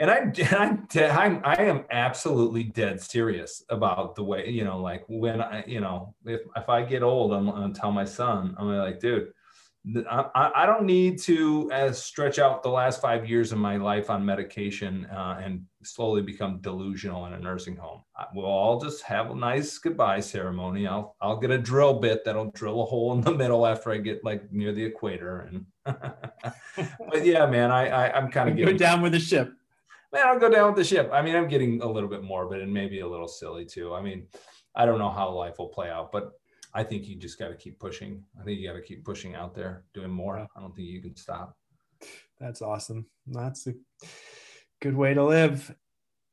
and 0.01 0.09
I'm, 0.09 0.33
I'm, 0.51 0.87
I'm, 0.91 1.41
I 1.45 1.55
am 1.63 1.85
absolutely 1.91 2.63
dead 2.63 2.99
serious 2.99 3.63
about 3.69 4.15
the 4.15 4.23
way, 4.23 4.49
you 4.49 4.63
know, 4.65 4.81
like 4.81 5.05
when 5.07 5.39
I, 5.41 5.63
you 5.67 5.79
know, 5.79 6.15
if, 6.25 6.41
if 6.55 6.67
I 6.67 6.81
get 6.81 7.03
old, 7.03 7.31
I'm 7.31 7.45
going 7.45 7.71
to 7.71 7.79
tell 7.79 7.91
my 7.91 8.05
son, 8.05 8.55
I'm 8.57 8.67
like, 8.67 8.99
dude, 8.99 9.31
I, 10.09 10.51
I 10.55 10.65
don't 10.65 10.85
need 10.85 11.19
to 11.23 11.69
as 11.71 12.01
stretch 12.01 12.37
out 12.37 12.61
the 12.61 12.69
last 12.69 13.01
five 13.01 13.27
years 13.27 13.51
of 13.51 13.57
my 13.57 13.77
life 13.77 14.11
on 14.11 14.23
medication 14.23 15.05
uh, 15.05 15.39
and 15.43 15.63
slowly 15.83 16.21
become 16.21 16.59
delusional 16.61 17.25
in 17.25 17.33
a 17.33 17.39
nursing 17.39 17.75
home. 17.75 18.01
We'll 18.33 18.45
all 18.45 18.79
just 18.79 19.01
have 19.03 19.31
a 19.31 19.35
nice 19.35 19.79
goodbye 19.79 20.19
ceremony. 20.19 20.85
I'll 20.85 21.15
I'll 21.19 21.37
get 21.37 21.49
a 21.49 21.57
drill 21.57 21.99
bit 21.99 22.23
that'll 22.23 22.51
drill 22.51 22.83
a 22.83 22.85
hole 22.85 23.13
in 23.13 23.21
the 23.21 23.31
middle 23.35 23.65
after 23.65 23.91
I 23.91 23.97
get 23.97 24.23
like 24.23 24.51
near 24.51 24.71
the 24.71 24.85
equator. 24.85 25.49
And 25.49 25.65
but 25.85 27.25
yeah, 27.25 27.47
man, 27.47 27.71
I, 27.71 27.87
I 27.87 28.17
am 28.19 28.29
kind 28.29 28.49
of 28.49 28.55
getting 28.55 28.77
down 28.77 29.01
with 29.01 29.13
the 29.13 29.19
ship. 29.19 29.51
Man, 30.13 30.27
I'll 30.27 30.39
go 30.39 30.49
down 30.49 30.67
with 30.67 30.75
the 30.75 30.83
ship. 30.83 31.09
I 31.13 31.21
mean, 31.21 31.35
I'm 31.35 31.47
getting 31.47 31.81
a 31.81 31.87
little 31.87 32.09
bit 32.09 32.23
morbid 32.23 32.61
and 32.61 32.73
maybe 32.73 32.99
a 32.99 33.07
little 33.07 33.27
silly 33.27 33.65
too. 33.65 33.93
I 33.93 34.01
mean, 34.01 34.27
I 34.75 34.85
don't 34.85 34.99
know 34.99 35.09
how 35.09 35.29
life 35.29 35.57
will 35.57 35.69
play 35.69 35.89
out, 35.89 36.11
but 36.11 36.33
I 36.73 36.83
think 36.83 37.07
you 37.07 37.15
just 37.15 37.39
got 37.39 37.49
to 37.49 37.55
keep 37.55 37.79
pushing. 37.79 38.23
I 38.39 38.43
think 38.43 38.59
you 38.59 38.67
got 38.67 38.75
to 38.75 38.81
keep 38.81 39.03
pushing 39.05 39.35
out 39.35 39.55
there, 39.55 39.85
doing 39.93 40.11
more. 40.11 40.37
I 40.39 40.59
don't 40.59 40.75
think 40.75 40.87
you 40.87 41.01
can 41.01 41.15
stop. 41.15 41.57
That's 42.39 42.61
awesome. 42.61 43.05
That's 43.27 43.67
a 43.67 43.73
good 44.81 44.95
way 44.95 45.13
to 45.13 45.23
live. 45.23 45.73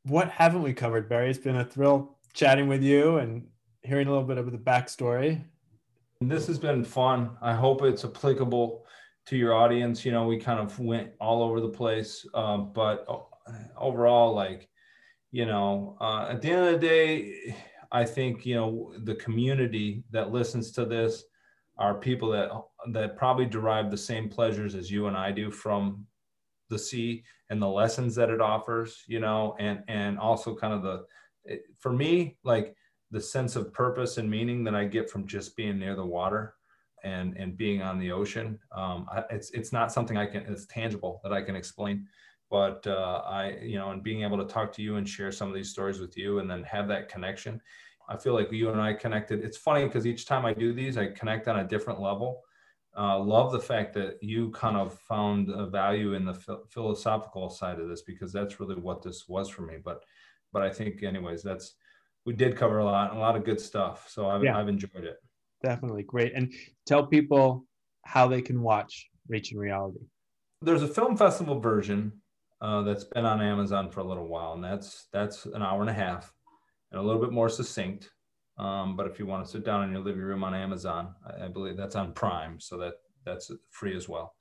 What 0.05 0.31
haven't 0.31 0.63
we 0.63 0.73
covered, 0.73 1.09
Barry? 1.09 1.31
It's 1.31 1.39
been 1.39 1.57
a 1.57 1.65
thrill 1.65 2.19
chatting 2.33 2.69
with 2.69 2.83
you 2.83 3.19
and 3.19 3.47
hearing 3.83 4.07
a 4.07 4.11
little 4.11 4.27
bit 4.27 4.39
of 4.39 4.51
the 4.51 4.59
backstory. 4.59 5.43
This 6.21 6.47
has 6.47 6.59
been 6.59 6.85
fun. 6.85 7.37
I 7.43 7.55
hope 7.55 7.83
it's 7.83 8.05
applicable 8.05 8.87
to 9.27 9.37
your 9.37 9.55
audience. 9.55 10.05
You 10.05 10.13
know, 10.13 10.27
we 10.27 10.39
kind 10.39 10.59
of 10.59 10.79
went 10.79 11.11
all 11.21 11.43
over 11.43 11.61
the 11.61 11.69
place, 11.69 12.27
uh, 12.35 12.57
but 12.57 13.07
overall, 13.77 14.35
like, 14.35 14.69
you 15.31 15.47
know, 15.47 15.97
uh, 16.01 16.29
at 16.31 16.43
the 16.43 16.51
end 16.51 16.67
of 16.67 16.81
the 16.81 16.87
day, 16.87 17.55
I 17.91 18.05
think 18.05 18.45
you 18.45 18.55
know 18.55 18.93
the 19.05 19.15
community 19.15 20.05
that 20.11 20.31
listens 20.31 20.71
to 20.73 20.85
this 20.85 21.25
are 21.79 21.95
people 21.95 22.31
that 22.31 22.51
that 22.93 23.17
probably 23.17 23.47
derive 23.47 23.91
the 23.91 23.97
same 23.97 24.29
pleasures 24.29 24.75
as 24.75 24.91
you 24.91 25.07
and 25.07 25.17
I 25.17 25.33
do 25.33 25.51
from 25.51 26.07
the 26.69 26.79
sea 26.79 27.25
and 27.51 27.63
the 27.63 27.69
lessons 27.69 28.15
that 28.17 28.31
it 28.31 28.41
offers, 28.41 29.05
you 29.07 29.21
know, 29.21 29.57
and 29.59 29.83
and 29.89 30.19
also 30.19 30.55
kind 30.55 30.75
of 30.75 30.83
the 30.83 31.61
for 31.79 31.93
me 31.93 32.37
like 32.45 32.75
the 33.11 33.21
sense 33.21 33.57
of 33.57 33.73
purpose 33.73 34.19
and 34.19 34.31
meaning 34.31 34.65
that 34.65 34.75
I 34.75 34.85
get 34.85 35.09
from 35.09 35.27
just 35.27 35.57
being 35.57 35.79
near 35.79 35.95
the 35.95 36.05
water 36.05 36.55
and 37.05 37.37
and 37.37 37.57
being 37.57 37.81
on 37.81 37.99
the 37.99 38.13
ocean. 38.13 38.59
Um, 38.73 39.09
it's 39.31 39.51
it's 39.53 39.73
not 39.73 39.93
something 39.93 40.17
I 40.19 40.27
can 40.27 40.43
it's 40.43 40.67
tangible 40.67 41.21
that 41.23 41.33
I 41.33 41.43
can 41.43 41.57
explain 41.57 42.07
but 42.51 42.87
uh, 42.87 43.23
I, 43.27 43.59
you 43.63 43.79
know, 43.79 43.91
and 43.91 44.03
being 44.03 44.23
able 44.23 44.39
to 44.39 44.53
talk 44.53 44.73
to 44.75 44.83
you 44.83 44.97
and 44.97 45.09
share 45.09 45.31
some 45.31 45.49
of 45.49 45.55
these 45.55 45.71
stories 45.71 46.01
with 46.01 46.17
you 46.17 46.39
and 46.39 46.51
then 46.51 46.63
have 46.65 46.89
that 46.89 47.09
connection. 47.09 47.61
I 48.09 48.17
feel 48.17 48.33
like 48.33 48.51
you 48.51 48.71
and 48.71 48.81
I 48.81 48.95
connected. 48.95 49.45
It's 49.45 49.59
funny 49.59 49.85
because 49.85 50.07
each 50.07 50.25
time 50.25 50.47
I 50.47 50.55
do 50.55 50.73
these, 50.73 50.97
I 50.97 51.09
connect 51.09 51.47
on 51.47 51.59
a 51.59 51.69
different 51.69 52.01
level. 52.01 52.43
Uh, 52.97 53.19
love 53.19 53.53
the 53.53 53.61
fact 53.61 53.93
that 53.95 54.17
you 54.23 54.51
kind 54.53 54.77
of 54.77 54.99
found 55.01 55.51
a 55.51 55.67
value 55.67 56.15
in 56.15 56.25
the 56.25 56.35
philosophical 56.71 57.51
side 57.51 57.79
of 57.79 57.89
this 57.89 58.03
because 58.03 58.33
that's 58.33 58.61
really 58.61 58.77
what 58.77 59.03
this 59.03 59.29
was 59.29 59.49
for 59.49 59.63
me. 59.63 59.77
But, 59.85 60.03
but 60.53 60.63
I 60.63 60.71
think, 60.71 61.03
anyways, 61.03 61.43
that's 61.43 61.75
we 62.25 62.33
did 62.33 62.57
cover 62.57 62.79
a 62.79 62.85
lot, 62.85 63.15
a 63.15 63.19
lot 63.19 63.37
of 63.37 63.45
good 63.45 63.61
stuff. 63.61 64.09
So 64.09 64.29
I've, 64.29 64.43
yeah, 64.43 64.59
I've 64.59 64.69
enjoyed 64.69 65.05
it. 65.05 65.17
Definitely 65.63 66.03
great. 66.05 66.33
And 66.35 66.53
tell 66.87 67.07
people 67.07 67.67
how 68.05 68.27
they 68.27 68.41
can 68.41 68.63
watch 68.63 69.09
Reaching 69.29 69.59
Reality. 69.59 70.01
There's 70.63 70.83
a 70.83 70.89
film 70.89 71.17
festival 71.17 71.61
version 71.61 72.13
uh, 72.61 72.83
that's 72.83 73.05
been 73.05 73.25
on 73.25 73.41
Amazon 73.41 73.91
for 73.91 74.01
a 74.01 74.05
little 74.05 74.27
while, 74.27 74.53
and 74.55 74.65
that's 74.65 75.07
that's 75.13 75.47
an 75.47 75.63
hour 75.63 75.81
and 75.81 75.91
a 75.91 75.95
half, 75.95 76.33
and 76.91 77.01
a 77.01 77.03
little 77.03 77.21
bit 77.21 77.33
more 77.33 77.49
succinct. 77.49 78.11
Um, 78.59 78.97
but 78.97 79.07
if 79.07 79.19
you 79.19 79.27
want 79.27 79.45
to 79.45 79.51
sit 79.51 79.65
down 79.65 79.85
in 79.85 79.93
your 79.93 80.01
living 80.01 80.23
room 80.23 80.43
on 80.43 80.55
Amazon, 80.55 81.15
I, 81.25 81.45
I 81.45 81.49
believe 81.49 81.77
that's 81.77 81.95
on 81.95 82.13
Prime, 82.13 82.59
so 82.61 82.77
that 82.79 82.95
that's 83.25 83.51
free 83.71 83.97
as 83.97 84.09
well. 84.09 84.35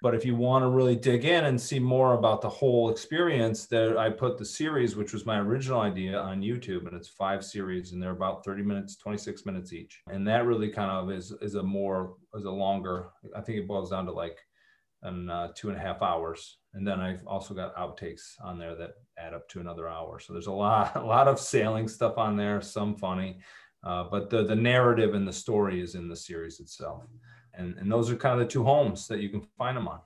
But 0.00 0.14
if 0.14 0.24
you 0.24 0.36
want 0.36 0.62
to 0.62 0.68
really 0.68 0.94
dig 0.94 1.24
in 1.24 1.46
and 1.46 1.60
see 1.60 1.80
more 1.80 2.14
about 2.14 2.40
the 2.40 2.48
whole 2.48 2.88
experience, 2.88 3.66
there 3.66 3.98
I 3.98 4.10
put 4.10 4.38
the 4.38 4.44
series, 4.44 4.94
which 4.94 5.12
was 5.12 5.26
my 5.26 5.40
original 5.40 5.80
idea, 5.80 6.16
on 6.16 6.40
YouTube, 6.40 6.86
and 6.86 6.94
it's 6.94 7.08
five 7.08 7.44
series, 7.44 7.92
and 7.92 8.00
they're 8.00 8.12
about 8.12 8.44
30 8.44 8.62
minutes, 8.62 8.94
26 8.96 9.44
minutes 9.44 9.72
each. 9.72 10.00
And 10.08 10.26
that 10.28 10.46
really 10.46 10.68
kind 10.68 10.90
of 10.90 11.10
is 11.10 11.32
is 11.42 11.56
a 11.56 11.62
more 11.62 12.14
is 12.34 12.44
a 12.44 12.50
longer. 12.50 13.08
I 13.36 13.40
think 13.40 13.58
it 13.58 13.68
boils 13.68 13.90
down 13.90 14.06
to 14.06 14.12
like 14.12 14.38
and 15.02 15.30
uh, 15.30 15.48
two 15.54 15.68
and 15.68 15.76
a 15.76 15.80
half 15.80 16.02
hours. 16.02 16.57
And 16.74 16.86
then 16.86 17.00
I've 17.00 17.26
also 17.26 17.54
got 17.54 17.74
outtakes 17.76 18.34
on 18.42 18.58
there 18.58 18.74
that 18.74 18.94
add 19.18 19.34
up 19.34 19.48
to 19.50 19.60
another 19.60 19.88
hour. 19.88 20.20
So 20.20 20.32
there's 20.32 20.46
a 20.46 20.52
lot, 20.52 20.96
a 20.96 21.02
lot 21.02 21.28
of 21.28 21.40
sailing 21.40 21.88
stuff 21.88 22.18
on 22.18 22.36
there, 22.36 22.60
some 22.60 22.96
funny, 22.96 23.38
uh, 23.84 24.04
but 24.04 24.30
the, 24.30 24.44
the 24.44 24.56
narrative 24.56 25.14
and 25.14 25.26
the 25.26 25.32
story 25.32 25.80
is 25.80 25.94
in 25.94 26.08
the 26.08 26.16
series 26.16 26.60
itself. 26.60 27.04
And, 27.54 27.76
and 27.78 27.90
those 27.90 28.10
are 28.10 28.16
kind 28.16 28.40
of 28.40 28.46
the 28.46 28.52
two 28.52 28.64
homes 28.64 29.08
that 29.08 29.20
you 29.20 29.28
can 29.28 29.42
find 29.56 29.76
them 29.76 29.88
on. 29.88 30.00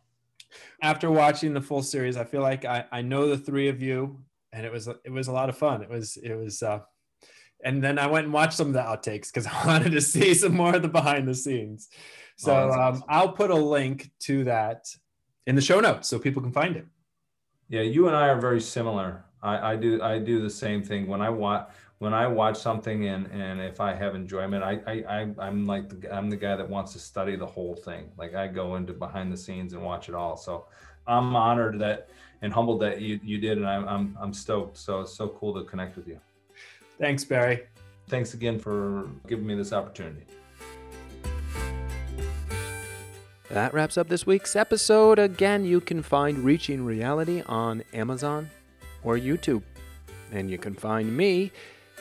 After 0.82 1.10
watching 1.10 1.54
the 1.54 1.60
full 1.60 1.82
series, 1.82 2.16
I 2.16 2.24
feel 2.24 2.42
like 2.42 2.64
I, 2.64 2.84
I 2.92 3.02
know 3.02 3.28
the 3.28 3.38
three 3.38 3.68
of 3.68 3.82
you 3.82 4.20
and 4.52 4.64
it 4.66 4.72
was, 4.72 4.86
it 4.86 5.10
was 5.10 5.28
a 5.28 5.32
lot 5.32 5.48
of 5.48 5.56
fun. 5.56 5.82
It 5.82 5.88
was, 5.88 6.16
it 6.18 6.34
was, 6.34 6.62
uh, 6.62 6.80
and 7.64 7.82
then 7.82 7.98
I 7.98 8.06
went 8.06 8.24
and 8.24 8.32
watched 8.32 8.54
some 8.54 8.68
of 8.68 8.72
the 8.74 8.80
outtakes 8.80 9.32
because 9.32 9.46
I 9.52 9.66
wanted 9.66 9.92
to 9.92 10.00
see 10.00 10.34
some 10.34 10.54
more 10.54 10.76
of 10.76 10.82
the 10.82 10.88
behind 10.88 11.26
the 11.26 11.34
scenes. 11.34 11.88
So 12.36 12.54
oh, 12.54 12.80
um. 12.80 13.04
I'll 13.08 13.32
put 13.32 13.50
a 13.50 13.56
link 13.56 14.10
to 14.20 14.44
that 14.44 14.86
in 15.46 15.54
the 15.54 15.60
show 15.60 15.80
notes 15.80 16.08
so 16.08 16.18
people 16.18 16.42
can 16.42 16.52
find 16.52 16.76
it. 16.76 16.86
Yeah, 17.68 17.82
you 17.82 18.06
and 18.06 18.16
I 18.16 18.28
are 18.28 18.40
very 18.40 18.60
similar. 18.60 19.24
I, 19.42 19.72
I 19.72 19.76
do 19.76 20.00
I 20.02 20.18
do 20.18 20.40
the 20.40 20.50
same 20.50 20.82
thing 20.82 21.06
when 21.06 21.20
I 21.20 21.30
watch 21.30 21.68
when 21.98 22.14
I 22.14 22.26
watch 22.26 22.58
something 22.58 23.06
and 23.06 23.26
and 23.32 23.60
if 23.60 23.80
I 23.80 23.94
have 23.94 24.14
enjoyment, 24.14 24.62
I 24.62 24.80
I, 24.86 25.28
I 25.38 25.46
am 25.46 25.66
like 25.66 25.88
the, 25.88 26.14
I'm 26.14 26.30
the 26.30 26.36
guy 26.36 26.56
that 26.56 26.68
wants 26.68 26.92
to 26.92 26.98
study 26.98 27.36
the 27.36 27.46
whole 27.46 27.74
thing. 27.74 28.10
Like 28.16 28.34
I 28.34 28.46
go 28.46 28.76
into 28.76 28.92
behind 28.92 29.32
the 29.32 29.36
scenes 29.36 29.72
and 29.72 29.82
watch 29.82 30.08
it 30.08 30.14
all. 30.14 30.36
So 30.36 30.66
I'm 31.06 31.34
honored 31.34 31.78
that 31.80 32.08
and 32.42 32.52
humbled 32.52 32.80
that 32.82 33.00
you 33.00 33.18
you 33.22 33.38
did, 33.38 33.58
and 33.58 33.66
I'm 33.66 33.88
I'm 33.88 34.18
I'm 34.20 34.32
stoked. 34.32 34.76
So 34.76 35.00
it's 35.00 35.14
so 35.14 35.28
cool 35.28 35.54
to 35.54 35.64
connect 35.64 35.96
with 35.96 36.06
you. 36.06 36.20
Thanks, 36.98 37.24
Barry. 37.24 37.66
Thanks 38.08 38.34
again 38.34 38.58
for 38.58 39.08
giving 39.26 39.46
me 39.46 39.54
this 39.54 39.72
opportunity. 39.72 40.26
That 43.52 43.74
wraps 43.74 43.98
up 43.98 44.08
this 44.08 44.24
week's 44.24 44.56
episode. 44.56 45.18
Again, 45.18 45.66
you 45.66 45.82
can 45.82 46.02
find 46.02 46.38
Reaching 46.38 46.86
Reality 46.86 47.42
on 47.44 47.84
Amazon 47.92 48.48
or 49.04 49.18
YouTube. 49.18 49.62
And 50.32 50.50
you 50.50 50.56
can 50.56 50.72
find 50.72 51.14
me 51.14 51.52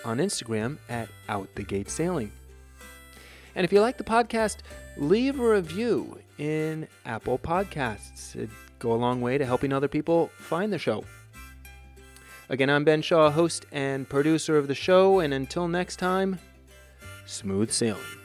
on 0.05 0.19
Instagram 0.19 0.77
at 0.87 1.09
Out 1.27 1.53
the 1.55 1.63
Gate 1.63 1.89
Sailing. 1.89 2.31
And 3.53 3.65
if 3.65 3.73
you 3.73 3.81
like 3.81 3.97
the 3.97 4.03
podcast, 4.05 4.59
leave 4.95 5.41
a 5.41 5.49
review 5.49 6.19
in 6.37 6.87
Apple 7.05 7.37
Podcasts. 7.37 8.33
It'd 8.33 8.49
go 8.79 8.93
a 8.93 8.95
long 8.95 9.19
way 9.19 9.37
to 9.37 9.45
helping 9.45 9.73
other 9.73 9.89
people 9.89 10.27
find 10.37 10.71
the 10.71 10.79
show. 10.79 11.03
Again, 12.47 12.69
I'm 12.69 12.85
Ben 12.85 13.01
Shaw, 13.01 13.29
host 13.29 13.65
and 13.73 14.07
producer 14.07 14.57
of 14.57 14.69
the 14.69 14.75
show, 14.75 15.19
and 15.19 15.33
until 15.33 15.67
next 15.67 15.97
time, 15.97 16.39
smooth 17.25 17.71
sailing. 17.71 18.20